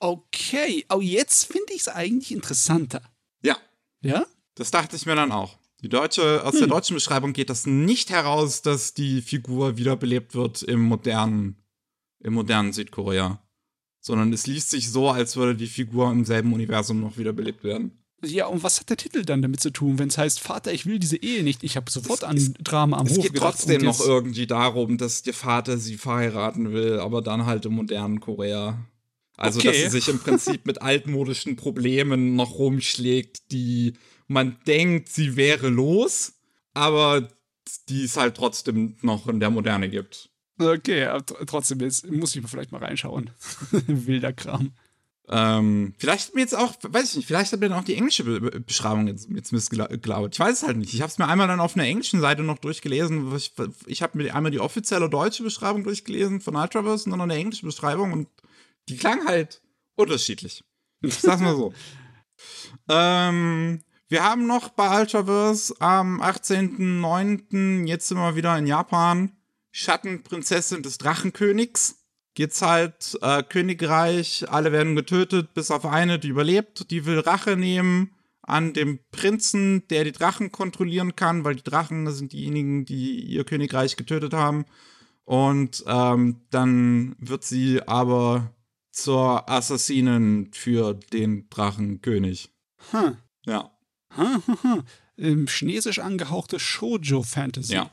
Okay. 0.00 0.84
Oh, 0.88 1.00
jetzt 1.00 1.46
finde 1.46 1.72
ich 1.72 1.82
es 1.82 1.88
eigentlich 1.88 2.32
interessanter. 2.32 3.02
Ja, 3.42 3.56
Ja? 4.02 4.26
Das 4.54 4.70
dachte 4.70 4.96
ich 4.96 5.06
mir 5.06 5.14
dann 5.14 5.32
auch. 5.32 5.58
Die 5.82 5.88
deutsche, 5.88 6.42
aus 6.44 6.58
der 6.58 6.66
deutschen 6.66 6.94
Beschreibung 6.94 7.34
geht 7.34 7.50
das 7.50 7.66
nicht 7.66 8.10
heraus, 8.10 8.62
dass 8.62 8.94
die 8.94 9.20
Figur 9.20 9.76
wiederbelebt 9.76 10.34
wird 10.34 10.62
im 10.62 10.80
modernen, 10.80 11.62
im 12.20 12.32
modernen 12.32 12.72
Südkorea. 12.72 13.42
Sondern 14.00 14.32
es 14.32 14.46
liest 14.46 14.70
sich 14.70 14.90
so, 14.90 15.10
als 15.10 15.36
würde 15.36 15.54
die 15.54 15.66
Figur 15.66 16.10
im 16.10 16.24
selben 16.24 16.52
Universum 16.54 17.00
noch 17.00 17.18
wiederbelebt 17.18 17.62
werden. 17.64 18.05
Ja, 18.26 18.46
und 18.46 18.62
was 18.62 18.80
hat 18.80 18.90
der 18.90 18.96
Titel 18.96 19.24
dann 19.24 19.42
damit 19.42 19.60
zu 19.60 19.70
tun, 19.70 19.98
wenn 19.98 20.08
es 20.08 20.18
heißt, 20.18 20.40
Vater, 20.40 20.72
ich 20.72 20.86
will 20.86 20.98
diese 20.98 21.16
Ehe 21.16 21.42
nicht? 21.42 21.62
Ich 21.64 21.76
habe 21.76 21.90
sofort 21.90 22.24
an 22.24 22.54
Drama 22.62 22.98
am 22.98 23.06
Es 23.06 23.16
Hof 23.16 23.22
geht 23.24 23.34
gedacht. 23.34 23.54
trotzdem 23.58 23.82
noch 23.82 24.00
irgendwie 24.00 24.46
darum, 24.46 24.98
dass 24.98 25.22
der 25.22 25.34
Vater 25.34 25.78
sie 25.78 25.96
verheiraten 25.96 26.72
will, 26.72 26.98
aber 27.00 27.22
dann 27.22 27.46
halt 27.46 27.64
im 27.66 27.74
modernen 27.74 28.20
Korea. 28.20 28.78
Also, 29.36 29.60
dass 29.60 29.68
Okay. 29.74 29.84
sie 29.84 29.90
sich 29.90 30.08
im 30.08 30.18
Prinzip 30.18 30.64
mit 30.66 30.80
altmodischen 30.82 31.56
Problemen 31.56 32.36
noch 32.36 32.52
rumschlägt, 32.58 33.52
die 33.52 33.94
man 34.28 34.56
denkt, 34.66 35.08
sie 35.10 35.36
wäre 35.36 35.68
los, 35.68 36.32
aber 36.74 37.28
die 37.88 38.04
es 38.04 38.16
halt 38.16 38.36
trotzdem 38.36 38.96
noch 39.02 39.26
in 39.28 39.40
der 39.40 39.50
Moderne 39.50 39.88
gibt. 39.90 40.30
Okay, 40.58 41.04
aber 41.04 41.20
tr- 41.22 41.44
trotzdem 41.46 41.80
jetzt 41.80 42.10
muss 42.10 42.34
ich 42.34 42.40
mir 42.40 42.48
vielleicht 42.48 42.72
mal 42.72 42.82
reinschauen. 42.82 43.30
Wilder 43.86 44.32
Kram. 44.32 44.72
Ähm, 45.28 45.94
vielleicht 45.98 46.28
hat 46.28 46.34
mir 46.36 46.42
jetzt 46.42 46.56
auch, 46.56 46.74
weiß 46.82 47.10
ich 47.10 47.16
nicht, 47.16 47.26
vielleicht 47.26 47.52
hat 47.52 47.58
mir 47.58 47.68
dann 47.68 47.78
auch 47.78 47.84
die 47.84 47.96
englische 47.96 48.22
Be 48.22 48.60
Beschreibung 48.60 49.08
jetzt, 49.08 49.28
jetzt 49.28 49.52
missgeglaubt. 49.52 50.34
Ich 50.34 50.40
weiß 50.40 50.58
es 50.58 50.62
halt 50.62 50.76
nicht. 50.76 50.94
Ich 50.94 51.02
habe 51.02 51.10
es 51.10 51.18
mir 51.18 51.26
einmal 51.26 51.48
dann 51.48 51.58
auf 51.58 51.74
einer 51.74 51.86
englischen 51.86 52.20
Seite 52.20 52.42
noch 52.42 52.58
durchgelesen. 52.58 53.34
Ich, 53.34 53.52
ich 53.86 54.02
habe 54.02 54.18
mir 54.18 54.34
einmal 54.34 54.52
die 54.52 54.60
offizielle 54.60 55.10
deutsche 55.10 55.42
Beschreibung 55.42 55.82
durchgelesen 55.82 56.40
von 56.40 56.54
Ultraverse 56.54 57.06
und 57.06 57.10
dann 57.10 57.18
noch 57.18 57.24
eine 57.24 57.34
englische 57.34 57.66
Beschreibung 57.66 58.12
und 58.12 58.28
die 58.88 58.96
klang 58.96 59.26
halt 59.26 59.62
unterschiedlich. 59.96 60.62
Ich 61.00 61.14
sag's 61.14 61.42
mal 61.42 61.56
so. 61.56 61.74
ähm, 62.88 63.82
wir 64.08 64.22
haben 64.22 64.46
noch 64.46 64.68
bei 64.68 65.00
Ultraverse 65.00 65.74
am 65.80 66.22
18.09. 66.22 67.86
jetzt 67.86 68.06
sind 68.06 68.18
wir 68.18 68.36
wieder 68.36 68.56
in 68.56 68.68
Japan. 68.68 69.32
Schattenprinzessin 69.72 70.82
des 70.82 70.98
Drachenkönigs. 70.98 71.95
Geht's 72.36 72.60
halt 72.60 73.18
äh, 73.22 73.42
Königreich, 73.42 74.44
alle 74.50 74.70
werden 74.70 74.94
getötet, 74.94 75.54
bis 75.54 75.70
auf 75.70 75.86
eine, 75.86 76.18
die 76.18 76.28
überlebt. 76.28 76.90
Die 76.90 77.06
will 77.06 77.18
Rache 77.20 77.56
nehmen 77.56 78.14
an 78.42 78.74
dem 78.74 78.98
Prinzen, 79.10 79.88
der 79.88 80.04
die 80.04 80.12
Drachen 80.12 80.52
kontrollieren 80.52 81.16
kann, 81.16 81.44
weil 81.44 81.54
die 81.54 81.62
Drachen 81.62 82.12
sind 82.12 82.34
diejenigen, 82.34 82.84
die 82.84 83.20
ihr 83.20 83.44
Königreich 83.44 83.96
getötet 83.96 84.34
haben. 84.34 84.66
Und 85.24 85.82
ähm, 85.86 86.42
dann 86.50 87.16
wird 87.18 87.42
sie 87.42 87.80
aber 87.88 88.52
zur 88.92 89.48
Assassinin 89.48 90.50
für 90.52 90.92
den 90.92 91.48
Drachenkönig. 91.48 92.50
Hm. 92.90 93.16
Ja. 93.46 93.70
Hm, 94.10 94.42
hm, 94.44 94.58
hm. 94.60 94.82
Im 95.16 95.46
Chinesisch 95.46 96.00
angehauchte 96.00 96.58
Shoujo-Fantasy. 96.58 97.72
Ja. 97.72 97.90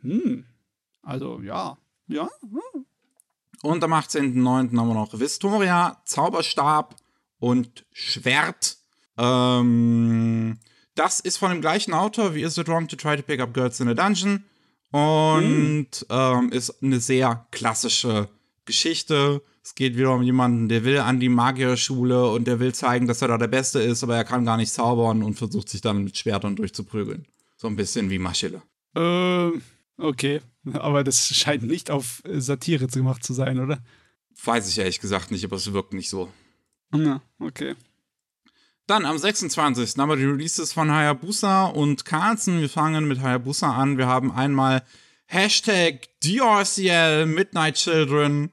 Hm. 0.00 0.46
Also, 1.00 1.40
ja. 1.42 1.78
Ja. 2.08 2.28
Und 3.62 3.82
am 3.82 3.92
18.09. 3.92 4.76
haben 4.76 4.88
wir 4.88 4.94
noch 4.94 5.18
Vistoria, 5.18 6.00
Zauberstab 6.04 6.96
und 7.38 7.84
Schwert. 7.92 8.76
Ähm, 9.16 10.58
das 10.94 11.20
ist 11.20 11.38
von 11.38 11.50
dem 11.50 11.60
gleichen 11.60 11.92
Autor 11.92 12.34
wie 12.34 12.42
Is 12.42 12.58
It 12.58 12.68
Wrong 12.68 12.88
to 12.88 12.96
Try 12.96 13.16
to 13.16 13.22
Pick 13.22 13.40
Up 13.40 13.52
Girls 13.52 13.80
in 13.80 13.88
a 13.88 13.94
Dungeon. 13.94 14.44
Und 14.90 15.88
mm. 15.90 16.10
ähm, 16.10 16.52
ist 16.52 16.82
eine 16.82 17.00
sehr 17.00 17.46
klassische 17.50 18.28
Geschichte. 18.64 19.42
Es 19.62 19.74
geht 19.74 19.96
wieder 19.96 20.14
um 20.14 20.22
jemanden, 20.22 20.68
der 20.68 20.84
will 20.84 20.98
an 20.98 21.20
die 21.20 21.28
Magierschule 21.28 22.30
und 22.30 22.46
der 22.46 22.58
will 22.58 22.74
zeigen, 22.74 23.06
dass 23.06 23.20
er 23.20 23.28
da 23.28 23.38
der 23.38 23.48
Beste 23.48 23.80
ist, 23.80 24.02
aber 24.02 24.16
er 24.16 24.24
kann 24.24 24.46
gar 24.46 24.56
nicht 24.56 24.72
zaubern 24.72 25.22
und 25.22 25.34
versucht 25.34 25.68
sich 25.68 25.82
dann 25.82 26.04
mit 26.04 26.16
Schwertern 26.16 26.56
durchzuprügeln. 26.56 27.26
So 27.56 27.66
ein 27.66 27.76
bisschen 27.76 28.08
wie 28.08 28.18
Maschille. 28.18 28.62
Ähm, 28.94 29.60
okay. 29.98 30.40
Aber 30.80 31.04
das 31.04 31.28
scheint 31.28 31.62
nicht 31.62 31.90
auf 31.90 32.22
Satire 32.24 32.86
gemacht 32.86 33.24
zu 33.24 33.34
sein, 33.34 33.58
oder? 33.58 33.78
Weiß 34.44 34.68
ich 34.68 34.78
ehrlich 34.78 35.00
gesagt 35.00 35.30
nicht, 35.32 35.44
aber 35.44 35.56
es 35.56 35.72
wirkt 35.72 35.92
nicht 35.92 36.08
so. 36.08 36.32
Ja, 36.94 37.20
okay. 37.40 37.74
Dann 38.86 39.04
am 39.04 39.18
26. 39.18 39.98
haben 39.98 40.08
wir 40.08 40.16
die 40.16 40.24
Releases 40.24 40.72
von 40.72 40.92
Hayabusa 40.92 41.66
und 41.66 42.04
Carlson. 42.04 42.60
Wir 42.60 42.70
fangen 42.70 43.08
mit 43.08 43.20
Hayabusa 43.20 43.74
an. 43.74 43.98
Wir 43.98 44.06
haben 44.06 44.30
einmal 44.30 44.84
Hashtag 45.26 46.08
DRCL 46.24 47.26
Midnight 47.26 47.74
Children 47.74 48.50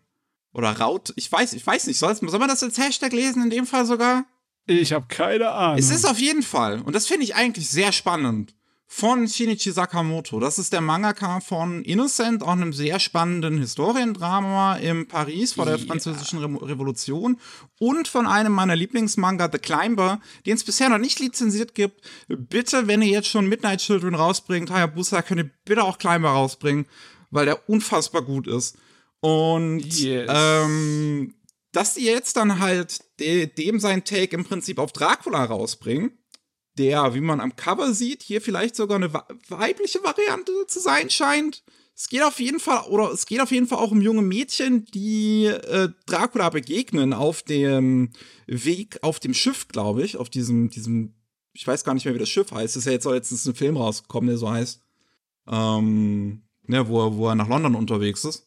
oder 0.51 0.78
Raut. 0.78 1.13
Ich 1.16 1.32
weiß, 1.32 1.53
ich 1.53 1.66
weiß 1.66 1.88
nicht. 1.88 1.99
Soll, 1.99 2.16
soll 2.16 2.39
man 2.39 2.49
das 2.49 2.63
als 2.63 2.78
Hashtag 2.78 3.13
lesen 3.13 3.43
in 3.43 3.49
dem 3.49 3.68
Fall 3.68 3.86
sogar? 3.86 4.26
Ich 4.66 4.91
habe 4.91 5.05
keine 5.07 5.51
Ahnung. 5.51 5.78
Es 5.78 5.91
ist 5.91 6.05
auf 6.05 6.20
jeden 6.20 6.43
Fall. 6.43 6.82
Und 6.82 6.93
das 6.93 7.07
finde 7.07 7.24
ich 7.24 7.36
eigentlich 7.36 7.70
sehr 7.70 7.91
spannend 7.91 8.55
von 8.88 9.28
Shinichi 9.28 9.72
Sakamoto. 9.72 10.40
Das 10.40 10.60
ist 10.60 10.72
der 10.72 10.82
Mangaka 10.82 11.40
von 11.40 11.84
Innocent, 11.84 12.44
auch 12.44 12.50
einem 12.50 12.72
sehr 12.72 13.00
spannenden 13.00 13.58
Historiendrama 13.58 14.78
im 14.78 15.08
Paris 15.08 15.54
vor 15.54 15.66
der 15.66 15.78
yeah. 15.78 15.88
französischen 15.88 16.40
Re 16.40 16.70
Revolution 16.70 17.40
und 17.80 18.08
von 18.08 18.28
einem 18.28 18.54
meiner 18.54 18.76
Lieblingsmanga, 18.76 19.50
The 19.52 19.58
Climber, 19.58 20.22
den 20.46 20.56
es 20.56 20.64
bisher 20.64 20.90
noch 20.90 21.00
nicht 21.00 21.20
lizenziert 21.20 21.74
gibt. 21.74 22.02
Bitte, 22.28 22.88
wenn 22.88 23.02
ihr 23.02 23.10
jetzt 23.10 23.28
schon 23.28 23.48
Midnight 23.48 23.80
Children 23.80 24.16
rausbringt, 24.16 24.70
Hayabusa, 24.70 25.22
könnt 25.22 25.42
ihr 25.42 25.50
bitte 25.66 25.84
auch 25.84 25.98
Climber 25.98 26.30
rausbringen, 26.30 26.86
weil 27.32 27.46
der 27.46 27.68
unfassbar 27.68 28.22
gut 28.22 28.48
ist. 28.48 28.78
Und 29.20 29.84
yes. 30.00 30.30
ähm, 30.32 31.34
dass 31.72 31.96
die 31.96 32.06
jetzt 32.06 32.38
dann 32.38 32.60
halt 32.60 33.00
de 33.20 33.48
dem 33.48 33.80
sein 33.80 34.04
Take 34.04 34.36
im 34.36 34.46
Prinzip 34.46 34.78
auf 34.78 34.92
Dracula 34.94 35.44
rausbringen, 35.44 36.12
der, 36.78 37.13
wie 37.13 37.21
man 37.21 37.39
am 37.39 37.55
Cover 37.55 37.93
sieht, 37.93 38.23
hier 38.23 38.41
vielleicht 38.41 38.76
sogar 38.76 38.97
eine 38.97 39.13
weibliche 39.13 40.03
Variante 40.03 40.51
zu 40.67 40.80
sein 40.80 41.09
scheint. 41.09 41.63
Es 41.95 42.09
geht 42.09 42.23
auf 42.23 42.39
jeden 42.41 42.59
Fall, 42.59 42.84
oder 42.89 43.11
es 43.11 43.26
geht 43.26 43.39
auf 43.39 43.51
jeden 43.51 43.67
Fall 43.67 43.80
auch 43.80 43.91
um 43.91 44.01
junge 44.01 44.21
Mädchen, 44.21 44.86
die 44.93 45.45
äh, 45.45 45.89
Dracula 46.05 46.49
begegnen 46.49 47.13
auf 47.13 47.41
dem 47.41 48.09
Weg, 48.47 48.99
auf 49.01 49.19
dem 49.21 49.34
Schiff, 49.34 49.69
glaube 49.69 50.03
ich, 50.03 50.17
auf 50.17 50.30
diesem, 50.30 50.69
diesem, 50.69 51.13
ich 51.53 51.65
weiß 51.65 51.86
gar 51.86 51.93
nicht 51.93 52.03
mehr, 52.03 52.13
wie 52.13 52.19
das 52.19 52.30
Schiff 52.30 52.51
heißt. 52.51 52.76
Es 52.76 52.82
ist 52.82 52.86
ja 52.86 52.91
jetzt 52.91 53.07
auch 53.07 53.13
letztens 53.13 53.45
ein 53.45 53.55
Film 53.55 53.78
rausgekommen, 53.78 54.28
der 54.28 54.38
so 54.38 54.49
heißt. 54.49 54.82
Ähm, 55.47 56.41
ne, 56.67 56.88
wo, 56.89 57.05
er, 57.05 57.15
wo 57.15 57.30
er 57.30 57.36
nach 57.36 57.47
London 57.47 57.76
unterwegs 57.76 58.26
ist. 58.26 58.45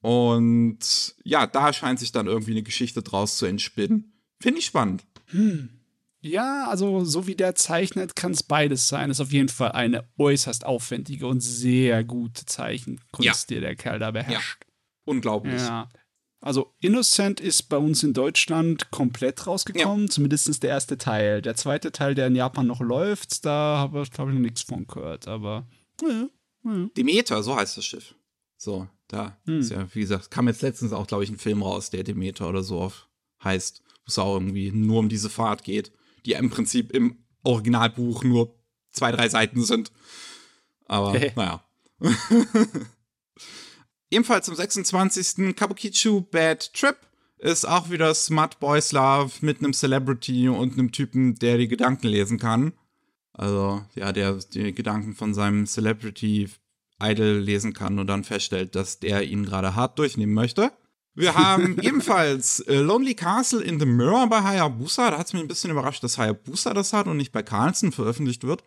Und 0.00 1.14
ja, 1.22 1.46
da 1.46 1.72
scheint 1.72 2.00
sich 2.00 2.10
dann 2.10 2.26
irgendwie 2.26 2.52
eine 2.52 2.62
Geschichte 2.62 3.02
draus 3.02 3.36
zu 3.36 3.46
entspinnen. 3.46 4.14
Finde 4.40 4.58
ich 4.58 4.66
spannend. 4.66 5.04
Hm. 5.26 5.79
Ja, 6.22 6.68
also 6.68 7.04
so 7.04 7.26
wie 7.26 7.34
der 7.34 7.54
zeichnet, 7.54 8.14
kann 8.14 8.32
es 8.32 8.42
beides 8.42 8.88
sein. 8.88 9.10
Ist 9.10 9.20
auf 9.20 9.32
jeden 9.32 9.48
Fall 9.48 9.72
eine 9.72 10.04
äußerst 10.18 10.66
aufwendige 10.66 11.26
und 11.26 11.40
sehr 11.40 12.04
gute 12.04 12.44
Zeichenkunst, 12.44 13.50
ja. 13.50 13.56
die 13.56 13.60
der 13.60 13.74
Kerl 13.74 13.98
da 13.98 14.10
beherrscht. 14.10 14.58
Ja. 14.60 14.72
Unglaublich. 15.06 15.60
Ja. 15.60 15.88
Also 16.42 16.74
Innocent 16.80 17.40
ist 17.40 17.64
bei 17.64 17.76
uns 17.76 18.02
in 18.02 18.12
Deutschland 18.12 18.90
komplett 18.90 19.46
rausgekommen, 19.46 20.06
ja. 20.06 20.10
zumindest 20.10 20.62
der 20.62 20.70
erste 20.70 20.98
Teil. 20.98 21.42
Der 21.42 21.54
zweite 21.54 21.92
Teil, 21.92 22.14
der 22.14 22.28
in 22.28 22.36
Japan 22.36 22.66
noch 22.66 22.80
läuft, 22.80 23.44
da 23.44 23.78
habe 23.78 24.02
ich, 24.02 24.10
glaube 24.10 24.30
ich, 24.30 24.34
noch 24.34 24.42
nichts 24.42 24.62
von 24.62 24.86
gehört, 24.86 25.28
aber 25.28 25.66
ja, 26.02 26.28
ja. 26.64 26.86
Demeter, 26.96 27.42
so 27.42 27.56
heißt 27.56 27.76
das 27.76 27.84
Schiff. 27.84 28.14
So, 28.56 28.88
da 29.08 29.38
hm. 29.44 29.60
ist 29.60 29.70
ja, 29.70 29.86
wie 29.94 30.00
gesagt, 30.00 30.30
kam 30.30 30.48
jetzt 30.48 30.62
letztens 30.62 30.92
auch, 30.92 31.06
glaube 31.06 31.24
ich, 31.24 31.30
ein 31.30 31.38
Film 31.38 31.62
raus, 31.62 31.90
der 31.90 32.04
Demeter 32.04 32.48
oder 32.48 32.62
so 32.62 32.90
heißt, 33.42 33.82
wo 33.84 34.08
es 34.08 34.18
auch 34.18 34.34
irgendwie 34.34 34.70
nur 34.70 34.98
um 34.98 35.08
diese 35.08 35.30
Fahrt 35.30 35.62
geht 35.62 35.92
die 36.26 36.32
im 36.32 36.50
Prinzip 36.50 36.92
im 36.92 37.18
Originalbuch 37.42 38.24
nur 38.24 38.54
zwei, 38.90 39.12
drei 39.12 39.28
Seiten 39.28 39.64
sind. 39.64 39.92
Aber 40.86 41.12
hey. 41.12 41.32
naja. 41.36 41.64
Ebenfalls 44.10 44.46
zum 44.46 44.56
26. 44.56 45.54
Kabukicho 45.54 46.20
Bad 46.20 46.74
Trip 46.74 46.96
ist 47.38 47.66
auch 47.66 47.90
wieder 47.90 48.12
Smut 48.14 48.58
Boys 48.60 48.92
Love 48.92 49.32
mit 49.40 49.58
einem 49.58 49.72
Celebrity 49.72 50.48
und 50.48 50.74
einem 50.74 50.92
Typen, 50.92 51.36
der 51.36 51.58
die 51.58 51.68
Gedanken 51.68 52.08
lesen 52.08 52.38
kann. 52.38 52.72
Also, 53.32 53.82
ja, 53.94 54.12
der 54.12 54.34
die 54.34 54.74
Gedanken 54.74 55.14
von 55.14 55.32
seinem 55.32 55.66
Celebrity 55.66 56.48
Idol 57.00 57.38
lesen 57.38 57.72
kann 57.72 57.98
und 57.98 58.06
dann 58.06 58.24
feststellt, 58.24 58.74
dass 58.74 58.98
der 58.98 59.22
ihn 59.22 59.46
gerade 59.46 59.74
hart 59.74 59.98
durchnehmen 59.98 60.34
möchte. 60.34 60.72
Wir 61.14 61.34
haben 61.34 61.78
ebenfalls 61.82 62.60
äh, 62.60 62.78
Lonely 62.78 63.14
Castle 63.14 63.62
in 63.62 63.80
the 63.80 63.86
Mirror 63.86 64.28
bei 64.28 64.42
Hayabusa. 64.42 65.10
Da 65.10 65.18
hat 65.18 65.26
es 65.26 65.32
mich 65.32 65.42
ein 65.42 65.48
bisschen 65.48 65.70
überrascht, 65.70 66.02
dass 66.02 66.18
Hayabusa 66.18 66.74
das 66.74 66.92
hat 66.92 67.06
und 67.06 67.16
nicht 67.16 67.32
bei 67.32 67.42
Carlson 67.42 67.92
veröffentlicht 67.92 68.44
wird. 68.44 68.62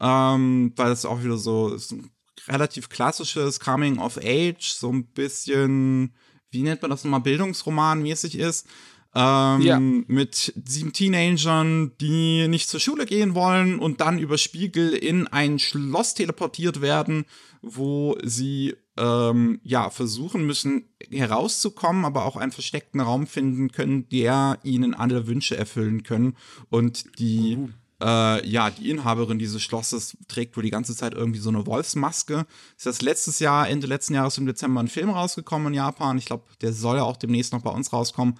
Ähm, 0.00 0.72
weil 0.76 0.92
es 0.92 1.04
auch 1.04 1.22
wieder 1.22 1.36
so 1.36 1.74
ist 1.74 1.92
ein 1.92 2.10
relativ 2.48 2.88
klassisches 2.88 3.60
Coming 3.60 3.98
of 3.98 4.18
Age, 4.18 4.62
so 4.62 4.90
ein 4.90 5.06
bisschen, 5.06 6.14
wie 6.50 6.62
nennt 6.62 6.80
man 6.80 6.90
das 6.90 7.04
nochmal, 7.04 7.20
Bildungsroman 7.20 8.02
mäßig 8.02 8.38
ist. 8.38 8.66
Ähm, 9.14 9.60
ja. 9.60 9.80
Mit 9.80 10.52
sieben 10.64 10.92
Teenagern, 10.92 11.92
die 12.00 12.46
nicht 12.46 12.68
zur 12.68 12.78
Schule 12.78 13.06
gehen 13.06 13.34
wollen 13.34 13.80
und 13.80 14.00
dann 14.00 14.18
über 14.18 14.38
Spiegel 14.38 14.94
in 14.94 15.26
ein 15.26 15.58
Schloss 15.58 16.14
teleportiert 16.14 16.80
werden, 16.80 17.24
wo 17.60 18.16
sie 18.22 18.76
ähm, 19.00 19.60
ja 19.64 19.90
versuchen 19.90 20.46
müssen 20.46 20.84
herauszukommen, 21.10 22.04
aber 22.04 22.26
auch 22.26 22.36
einen 22.36 22.52
versteckten 22.52 23.00
Raum 23.00 23.26
finden 23.26 23.72
können, 23.72 24.08
der 24.10 24.58
ihnen 24.62 24.94
alle 24.94 25.26
Wünsche 25.26 25.56
erfüllen 25.56 26.02
können 26.02 26.36
und 26.68 27.18
die 27.18 27.56
uh. 27.56 27.68
Äh, 28.02 28.48
ja, 28.48 28.70
die 28.70 28.88
Inhaberin 28.88 29.38
dieses 29.38 29.60
Schlosses 29.62 30.16
trägt 30.26 30.56
wohl 30.56 30.62
die 30.62 30.70
ganze 30.70 30.96
Zeit 30.96 31.12
irgendwie 31.12 31.38
so 31.38 31.50
eine 31.50 31.66
Wolfsmaske. 31.66 32.46
Ist 32.74 32.86
das 32.86 33.02
letztes 33.02 33.40
Jahr, 33.40 33.68
Ende 33.68 33.86
letzten 33.86 34.14
Jahres 34.14 34.38
im 34.38 34.46
Dezember 34.46 34.80
ein 34.80 34.88
Film 34.88 35.10
rausgekommen 35.10 35.68
in 35.68 35.74
Japan. 35.74 36.16
Ich 36.16 36.24
glaube, 36.24 36.44
der 36.62 36.72
soll 36.72 36.96
ja 36.96 37.02
auch 37.02 37.18
demnächst 37.18 37.52
noch 37.52 37.60
bei 37.60 37.70
uns 37.70 37.92
rauskommen. 37.92 38.38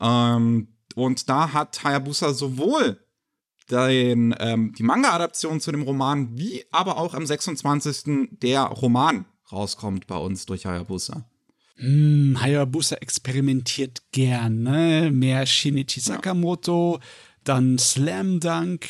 Ähm, 0.00 0.68
und 0.94 1.28
da 1.28 1.52
hat 1.52 1.82
Hayabusa 1.82 2.32
sowohl 2.32 3.04
den, 3.70 4.36
ähm, 4.38 4.72
die 4.78 4.84
Manga-Adaption 4.84 5.60
zu 5.60 5.72
dem 5.72 5.82
Roman, 5.82 6.38
wie 6.38 6.64
aber 6.70 6.96
auch 6.96 7.14
am 7.14 7.26
26. 7.26 8.28
der 8.40 8.62
Roman 8.62 9.24
rauskommt 9.52 10.06
bei 10.06 10.16
uns 10.16 10.46
durch 10.46 10.66
Hayabusa. 10.66 11.24
Hm, 11.76 12.38
Hayabusa 12.40 12.96
experimentiert 12.96 14.02
gerne. 14.12 15.10
Mehr 15.12 15.46
Shinichi 15.46 16.00
Sakamoto, 16.00 16.98
ja. 17.00 17.06
dann 17.44 17.78
Slam 17.78 18.40
Dunk 18.40 18.86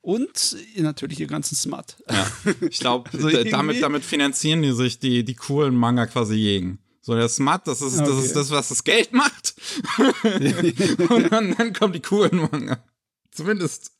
und 0.00 0.56
natürlich 0.76 1.18
ihr 1.18 1.26
ganzen 1.26 1.56
Smart. 1.56 1.96
Ja, 2.08 2.30
ich 2.68 2.78
glaube, 2.78 3.10
also 3.12 3.28
damit, 3.50 3.82
damit 3.82 4.04
finanzieren 4.04 4.62
die 4.62 4.72
sich 4.72 4.98
die, 4.98 5.24
die 5.24 5.34
coolen 5.34 5.74
Manga 5.74 6.06
quasi 6.06 6.34
jeden. 6.36 6.78
So, 7.00 7.14
der 7.14 7.28
Smut, 7.28 7.60
das 7.66 7.82
ist, 7.82 8.00
das 8.00 8.08
Okay. 8.10 8.24
ist 8.24 8.34
das, 8.36 8.50
was 8.50 8.68
das 8.68 8.82
Geld 8.82 9.12
macht. 9.12 9.54
Und 11.08 11.30
dann, 11.32 11.54
dann 11.56 11.72
kommen 11.72 11.92
die 11.92 12.00
coolen 12.02 12.48
Manga. 12.50 12.82
Zumindest 13.30 13.92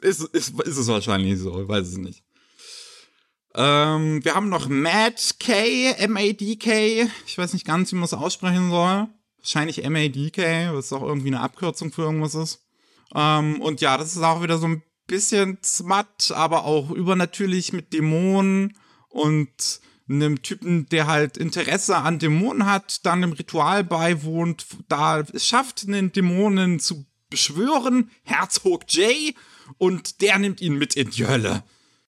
ist, 0.00 0.22
ist, 0.22 0.60
ist 0.60 0.76
es 0.76 0.86
wahrscheinlich 0.88 1.38
so, 1.38 1.62
ich 1.62 1.68
weiß 1.68 1.86
es 1.86 1.96
nicht. 1.98 2.24
Ähm, 3.54 4.24
wir 4.24 4.34
haben 4.34 4.48
noch 4.48 4.68
Mad 4.68 5.16
K, 5.38 5.92
M-A-D-K. 5.92 7.08
Ich 7.26 7.36
weiß 7.36 7.52
nicht 7.52 7.66
ganz, 7.66 7.92
wie 7.92 7.96
man 7.96 8.04
es 8.04 8.14
aussprechen 8.14 8.70
soll. 8.70 9.08
Wahrscheinlich 9.38 9.84
M-A-D-K, 9.84 10.72
was 10.72 10.92
auch 10.92 11.02
irgendwie 11.02 11.28
eine 11.28 11.40
Abkürzung 11.40 11.92
für 11.92 12.02
irgendwas 12.02 12.34
ist. 12.34 12.64
Ähm, 13.14 13.60
und 13.60 13.80
ja, 13.80 13.98
das 13.98 14.16
ist 14.16 14.22
auch 14.22 14.42
wieder 14.42 14.58
so 14.58 14.66
ein 14.66 14.82
bisschen 15.06 15.58
Smut, 15.62 16.30
aber 16.30 16.64
auch 16.64 16.90
übernatürlich 16.90 17.72
mit 17.72 17.92
Dämonen 17.92 18.76
und 19.08 19.80
einem 20.08 20.42
Typen, 20.42 20.88
der 20.88 21.06
halt 21.06 21.36
Interesse 21.36 21.96
an 21.96 22.18
Dämonen 22.18 22.66
hat, 22.66 23.04
dann 23.04 23.22
einem 23.22 23.32
Ritual 23.32 23.84
beiwohnt, 23.84 24.66
da 24.88 25.20
es 25.20 25.46
schafft, 25.46 25.84
einen 25.86 26.12
Dämonen 26.12 26.80
zu 26.80 27.06
beschwören, 27.30 28.10
Herzog 28.24 28.84
Jay, 28.88 29.34
und 29.78 30.20
der 30.20 30.38
nimmt 30.38 30.60
ihn 30.60 30.74
mit 30.74 30.96
in 30.96 31.10
die 31.10 31.26
Hölle, 31.26 31.62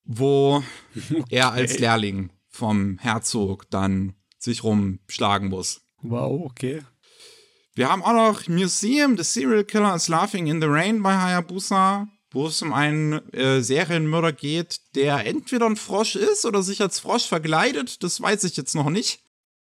wo 0.04 0.62
er 1.30 1.52
als 1.52 1.78
Lehrling 1.78 2.30
vom 2.48 2.98
Herzog 2.98 3.68
dann 3.70 4.14
sich 4.38 4.62
rumschlagen 4.62 5.48
muss. 5.48 5.80
Wow, 6.02 6.42
okay. 6.44 6.82
Wir 7.74 7.90
haben 7.90 8.02
auch 8.02 8.12
noch 8.12 8.46
Museum, 8.46 9.16
The 9.16 9.24
Serial 9.24 9.64
Killer 9.64 9.96
is 9.96 10.08
Laughing 10.08 10.46
in 10.46 10.60
the 10.60 10.68
Rain 10.68 11.02
bei 11.02 11.16
Hayabusa, 11.16 12.06
wo 12.30 12.46
es 12.46 12.62
um 12.62 12.72
einen 12.72 13.14
äh, 13.32 13.62
Serienmörder 13.62 14.32
geht, 14.32 14.80
der 14.94 15.26
entweder 15.26 15.66
ein 15.66 15.76
Frosch 15.76 16.14
ist 16.14 16.44
oder 16.44 16.62
sich 16.62 16.80
als 16.80 17.00
Frosch 17.00 17.26
verkleidet. 17.26 18.02
Das 18.04 18.20
weiß 18.20 18.44
ich 18.44 18.56
jetzt 18.56 18.74
noch 18.74 18.90
nicht. 18.90 19.24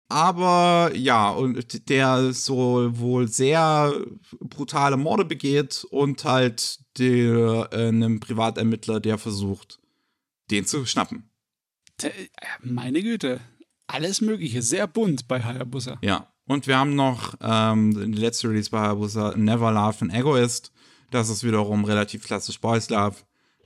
Aber 0.10 0.92
ja, 0.94 1.30
und 1.30 1.90
der 1.90 2.34
so 2.34 2.90
wohl 3.00 3.28
sehr 3.28 3.94
brutale 4.42 4.98
Morde 4.98 5.26
begeht 5.26 5.86
und 5.90 6.26
halt 6.26 6.80
der, 6.98 7.70
äh, 7.72 7.88
einem 7.88 8.20
Privatermittler, 8.20 9.00
der 9.00 9.18
versucht, 9.18 9.80
den 10.52 10.66
zu 10.66 10.86
schnappen. 10.86 11.30
Äh, 12.02 12.10
Meine 12.62 13.02
Güte. 13.02 13.40
Alles 13.88 14.22
Mögliche. 14.22 14.62
Sehr 14.62 14.88
bunt 14.88 15.28
bei 15.28 15.44
Hayabusa. 15.44 15.98
Ja. 16.02 16.28
Und 16.46 16.68
wir 16.68 16.78
haben 16.78 16.96
noch 16.96 17.36
ähm, 17.42 17.94
die 18.14 18.18
letzte 18.20 18.50
Release 18.50 18.70
bei 18.70 18.80
Hayabusa, 18.80 19.34
Never 19.38 19.72
Love 19.72 19.98
an 20.02 20.10
Egoist. 20.10 20.72
Das 21.12 21.30
ist 21.30 21.44
wiederum 21.44 21.86
relativ 21.86 22.24
klassisch 22.26 22.60
Boys 22.60 22.90
Love. 22.90 23.16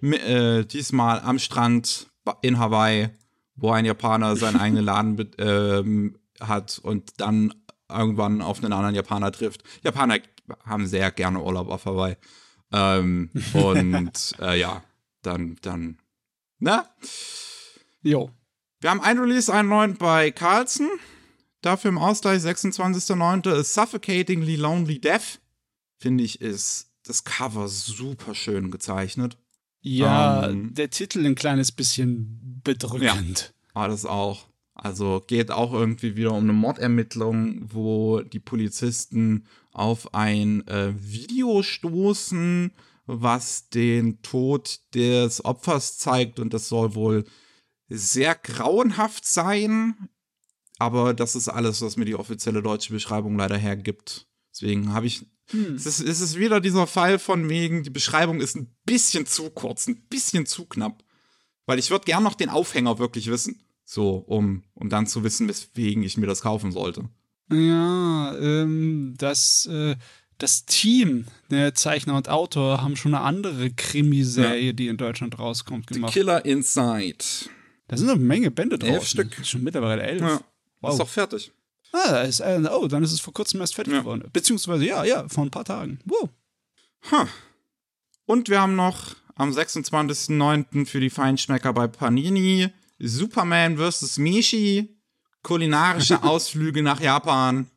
Mi- 0.01 0.17
Äh, 0.17 0.65
diesmal 0.65 1.19
am 1.21 1.39
Strand 1.39 2.07
in 2.41 2.59
Hawaii, 2.59 3.09
wo 3.55 3.71
ein 3.71 3.85
Japaner 3.85 4.35
seinen 4.35 4.57
eigenen 4.59 4.85
Laden 4.85 5.31
ähm, 5.39 6.17
hat 6.39 6.77
und 6.83 7.19
dann 7.19 7.53
irgendwann 7.89 8.41
auf 8.41 8.61
einen 8.63 8.73
anderen 8.73 8.95
Japaner 8.95 9.31
trifft. 9.31 9.63
Japaner 9.83 10.19
haben 10.65 10.85
sehr 10.87 11.09
gerne 11.11 11.41
Urlaub 11.41 11.69
auf 11.69 11.85
Hawaii. 11.85 12.15
Ähm, 12.73 13.31
und 13.53 14.35
äh, 14.39 14.59
ja, 14.59 14.83
dann, 15.23 15.55
dann, 15.61 15.97
ne? 16.59 16.85
Jo. 18.01 18.31
Wir 18.79 18.91
haben 18.91 19.01
ein 19.01 19.17
Release, 19.17 19.51
einen 19.53 19.69
neuen 19.69 19.97
bei 19.97 20.31
Carlson. 20.31 20.87
Dafür 21.61 21.89
im 21.89 21.97
Ausgleich 21.97 22.41
26.09. 22.43 23.51
ist 23.59 23.73
Suffocatingly 23.73 24.55
Lonely 24.55 24.99
Death. 25.01 25.39
Finde 25.97 26.23
ich, 26.23 26.41
ist 26.41 26.91
das 27.03 27.23
Cover 27.23 27.67
super 27.67 28.35
schön 28.35 28.69
gezeichnet. 28.69 29.37
Ja, 29.81 30.49
Ähm. 30.49 30.73
der 30.73 30.89
Titel 30.89 31.25
ein 31.25 31.35
kleines 31.35 31.71
bisschen 31.71 32.61
bedrückend. 32.63 33.53
Ah, 33.73 33.87
das 33.87 34.05
auch. 34.05 34.45
Also 34.75 35.23
geht 35.25 35.49
auch 35.49 35.73
irgendwie 35.73 36.15
wieder 36.15 36.33
um 36.33 36.43
eine 36.43 36.53
Mordermittlung, 36.53 37.61
wo 37.73 38.21
die 38.21 38.39
Polizisten 38.39 39.45
auf 39.71 40.13
ein 40.13 40.67
äh, 40.67 40.93
Video 40.95 41.63
stoßen, 41.63 42.71
was 43.07 43.69
den 43.69 44.21
Tod 44.21 44.81
des 44.93 45.43
Opfers 45.43 45.97
zeigt 45.97 46.39
und 46.39 46.53
das 46.53 46.69
soll 46.69 46.93
wohl 46.93 47.25
sehr 47.89 48.35
grauenhaft 48.35 49.25
sein. 49.25 50.09
Aber 50.77 51.13
das 51.13 51.35
ist 51.35 51.47
alles, 51.47 51.81
was 51.81 51.97
mir 51.97 52.05
die 52.05 52.15
offizielle 52.15 52.61
deutsche 52.61 52.93
Beschreibung 52.93 53.37
leider 53.37 53.57
hergibt. 53.57 54.27
Deswegen 54.53 54.93
habe 54.93 55.07
ich. 55.07 55.25
Es, 55.53 55.85
ist, 55.85 56.01
es 56.01 56.19
ist 56.19 56.37
wieder 56.37 56.59
dieser 56.59 56.87
Fall 56.87 57.19
von 57.19 57.49
wegen, 57.49 57.81
die 57.81 57.89
Beschreibung 57.89 58.41
ist 58.41 58.57
ein 58.57 58.75
bisschen 58.85 59.25
zu 59.25 59.49
kurz, 59.49 59.87
ein 59.87 60.05
bisschen 60.09 60.45
zu 60.45 60.65
knapp. 60.65 61.03
Weil 61.65 61.79
ich 61.79 61.89
würde 61.89 62.05
gern 62.05 62.23
noch 62.23 62.35
den 62.35 62.49
Aufhänger 62.49 62.99
wirklich 62.99 63.27
wissen. 63.27 63.61
So, 63.85 64.17
um, 64.17 64.63
um 64.73 64.89
dann 64.89 65.07
zu 65.07 65.23
wissen, 65.23 65.47
weswegen 65.47 66.03
ich 66.03 66.17
mir 66.17 66.27
das 66.27 66.41
kaufen 66.41 66.73
sollte. 66.73 67.09
Ja, 67.49 68.37
ähm, 68.37 69.13
das, 69.17 69.65
äh, 69.67 69.95
das 70.37 70.65
Team, 70.65 71.25
der 71.49 71.73
Zeichner 71.73 72.15
und 72.15 72.29
Autor, 72.29 72.81
haben 72.81 72.95
schon 72.95 73.13
eine 73.15 73.23
andere 73.23 73.71
Krimiserie, 73.71 74.73
die 74.73 74.87
in 74.87 74.97
Deutschland 74.97 75.37
rauskommt, 75.39 75.87
gemacht. 75.87 76.13
Killer 76.13 76.45
Inside. 76.45 77.17
Da 77.87 77.97
sind 77.97 78.09
eine 78.09 78.19
Menge 78.19 78.51
Bände 78.51 78.77
drauf. 78.77 78.89
Elf 78.89 79.07
Stück. 79.07 79.45
Schon 79.45 79.63
mittlerweile 79.63 80.03
elf. 80.03 80.21
Ja. 80.21 80.41
Wow. 80.81 80.91
Ist 80.91 80.99
doch 80.99 81.09
fertig. 81.09 81.51
Ah, 81.93 82.11
da 82.11 82.21
ist, 82.23 82.41
äh, 82.41 82.61
oh, 82.71 82.87
dann 82.87 83.01
ist 83.03 83.13
es 83.13 83.19
vor 83.21 83.33
kurzem 83.33 83.61
erst 83.61 83.75
fertig 83.75 83.93
Ja. 83.93 83.99
geworden. 84.01 84.29
Beziehungsweise, 84.33 84.85
ja, 84.85 85.03
ja, 85.05 85.27
vor 85.29 85.45
ein 85.45 85.51
paar 85.51 85.63
Tagen. 85.65 85.99
Wow. 86.05 86.29
Huh. 87.11 87.25
Und 88.25 88.49
wir 88.49 88.59
haben 88.59 88.75
noch 88.75 89.15
am 89.35 89.51
26.09. 89.51 90.85
für 90.85 90.99
die 90.99 91.09
Feinschmecker 91.09 91.71
bei 91.73 91.87
Panini 91.87 92.69
Superman 92.99 93.77
vs. 93.77 94.17
Mishi. 94.17 94.93
Kulinarische 95.43 96.21
Ausflüge 96.23 96.81
nach 96.83 96.99
Japan. 96.99 97.67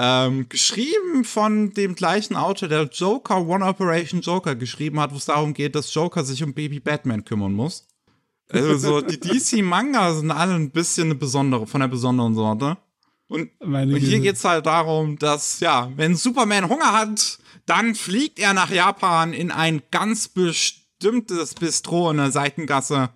Ähm, 0.00 0.48
geschrieben 0.48 1.24
von 1.24 1.74
dem 1.74 1.96
gleichen 1.96 2.36
Autor, 2.36 2.68
der 2.68 2.84
Joker 2.84 3.44
One 3.44 3.64
Operation 3.64 4.20
Joker 4.20 4.54
geschrieben 4.54 5.00
hat, 5.00 5.12
wo 5.12 5.16
es 5.16 5.24
darum 5.24 5.54
geht, 5.54 5.74
dass 5.74 5.92
Joker 5.92 6.24
sich 6.24 6.44
um 6.44 6.54
Baby 6.54 6.78
Batman 6.78 7.24
kümmern 7.24 7.52
muss. 7.52 7.88
Also 8.48 9.00
die 9.00 9.18
DC-Manga 9.20 10.14
sind 10.14 10.30
alle 10.30 10.54
ein 10.54 10.70
bisschen 10.70 11.08
eine 11.08 11.16
besondere, 11.16 11.66
von 11.66 11.80
der 11.80 11.88
besonderen 11.88 12.36
Sorte. 12.36 12.76
Und 13.26 13.50
und 13.58 13.74
hier 13.74 13.98
Güte. 13.98 14.20
geht's 14.20 14.44
halt 14.44 14.66
darum, 14.66 15.18
dass, 15.18 15.58
ja, 15.58 15.90
wenn 15.96 16.14
Superman 16.14 16.68
Hunger 16.68 16.92
hat, 16.92 17.38
dann 17.66 17.96
fliegt 17.96 18.38
er 18.38 18.54
nach 18.54 18.70
Japan 18.70 19.32
in 19.32 19.50
ein 19.50 19.82
ganz 19.90 20.28
bestimmtes 20.28 21.54
Bistro 21.54 22.10
in 22.12 22.18
der 22.18 22.30
Seitengasse, 22.30 23.10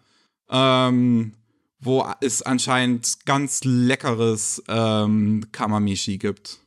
ähm, 0.50 1.34
wo 1.78 2.06
es 2.20 2.42
anscheinend 2.42 3.24
ganz 3.24 3.60
leckeres 3.62 4.62
ähm, 4.66 5.46
Kamamishi 5.52 6.18
gibt. 6.18 6.58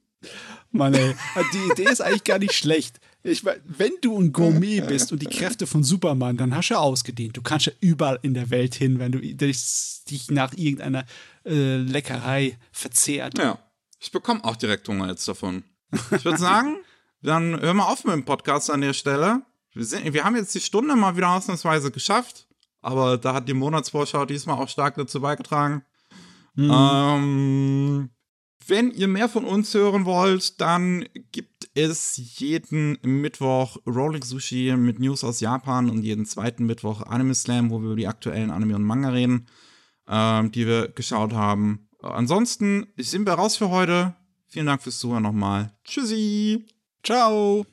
Mann, 0.71 0.93
ey, 0.93 1.15
die 1.53 1.71
Idee 1.71 1.89
ist 1.89 2.01
eigentlich 2.01 2.23
gar 2.23 2.39
nicht 2.39 2.53
schlecht. 2.53 2.99
Ich 3.23 3.43
mein, 3.43 3.59
wenn 3.65 3.93
du 4.01 4.19
ein 4.19 4.31
Gourmet 4.33 4.81
bist 4.81 5.11
und 5.11 5.21
die 5.21 5.27
Kräfte 5.27 5.65
von 5.65 5.83
Superman, 5.83 6.37
dann 6.37 6.55
hast 6.55 6.69
du 6.69 6.75
ja 6.75 6.79
ausgedehnt. 6.79 7.35
Du 7.35 7.41
kannst 7.41 7.65
ja 7.65 7.71
überall 7.79 8.19
in 8.21 8.35
der 8.35 8.51
Welt 8.51 8.75
hin, 8.75 8.99
wenn 8.99 9.11
du 9.11 9.19
dich, 9.19 10.29
nach 10.29 10.53
irgendeiner 10.53 11.05
äh, 11.43 11.77
Leckerei 11.77 12.57
verzehrt. 12.71 13.37
Ja, 13.39 13.57
ich 13.99 14.11
bekomme 14.11 14.43
auch 14.43 14.55
direkt 14.55 14.87
Hunger 14.87 15.07
jetzt 15.07 15.27
davon. 15.27 15.63
Ich 16.11 16.23
würde 16.25 16.37
sagen, 16.37 16.77
dann 17.23 17.59
hören 17.59 17.77
wir 17.77 17.87
auf 17.87 18.03
mit 18.03 18.13
dem 18.13 18.25
Podcast 18.25 18.69
an 18.69 18.81
der 18.81 18.93
Stelle. 18.93 19.41
Wir, 19.73 19.85
sind, 19.85 20.13
wir 20.13 20.23
haben 20.23 20.35
jetzt 20.35 20.53
die 20.53 20.61
Stunde 20.61 20.95
mal 20.95 21.17
wieder 21.17 21.31
ausnahmsweise 21.31 21.89
geschafft, 21.89 22.47
aber 22.81 23.17
da 23.17 23.33
hat 23.33 23.47
die 23.47 23.53
Monatsvorschau 23.53 24.25
diesmal 24.25 24.57
auch 24.57 24.69
stark 24.69 24.95
dazu 24.95 25.19
beigetragen. 25.19 25.83
Ähm, 26.57 28.09
wenn 28.67 28.91
ihr 28.91 29.07
mehr 29.07 29.29
von 29.29 29.45
uns 29.45 29.73
hören 29.73 30.05
wollt, 30.05 30.59
dann 30.61 31.05
gibt 31.31 31.69
es 31.73 32.39
jeden 32.39 32.97
Mittwoch 33.03 33.77
Rolling 33.85 34.23
Sushi 34.23 34.75
mit 34.77 34.99
News 34.99 35.23
aus 35.23 35.39
Japan 35.39 35.89
und 35.89 36.03
jeden 36.03 36.25
zweiten 36.25 36.65
Mittwoch 36.65 37.01
Anime 37.03 37.35
Slam, 37.35 37.69
wo 37.69 37.79
wir 37.79 37.87
über 37.87 37.95
die 37.95 38.07
aktuellen 38.07 38.51
Anime 38.51 38.75
und 38.75 38.83
Manga 38.83 39.09
reden, 39.09 39.47
ähm, 40.07 40.51
die 40.51 40.65
wir 40.65 40.87
geschaut 40.89 41.33
haben. 41.33 41.89
Ansonsten 42.01 42.87
sind 42.97 43.25
wir 43.25 43.33
raus 43.33 43.57
für 43.57 43.69
heute. 43.69 44.15
Vielen 44.47 44.67
Dank 44.67 44.81
fürs 44.81 44.99
Zuhören 44.99 45.23
nochmal. 45.23 45.73
Tschüssi. 45.83 46.65
Ciao. 47.03 47.65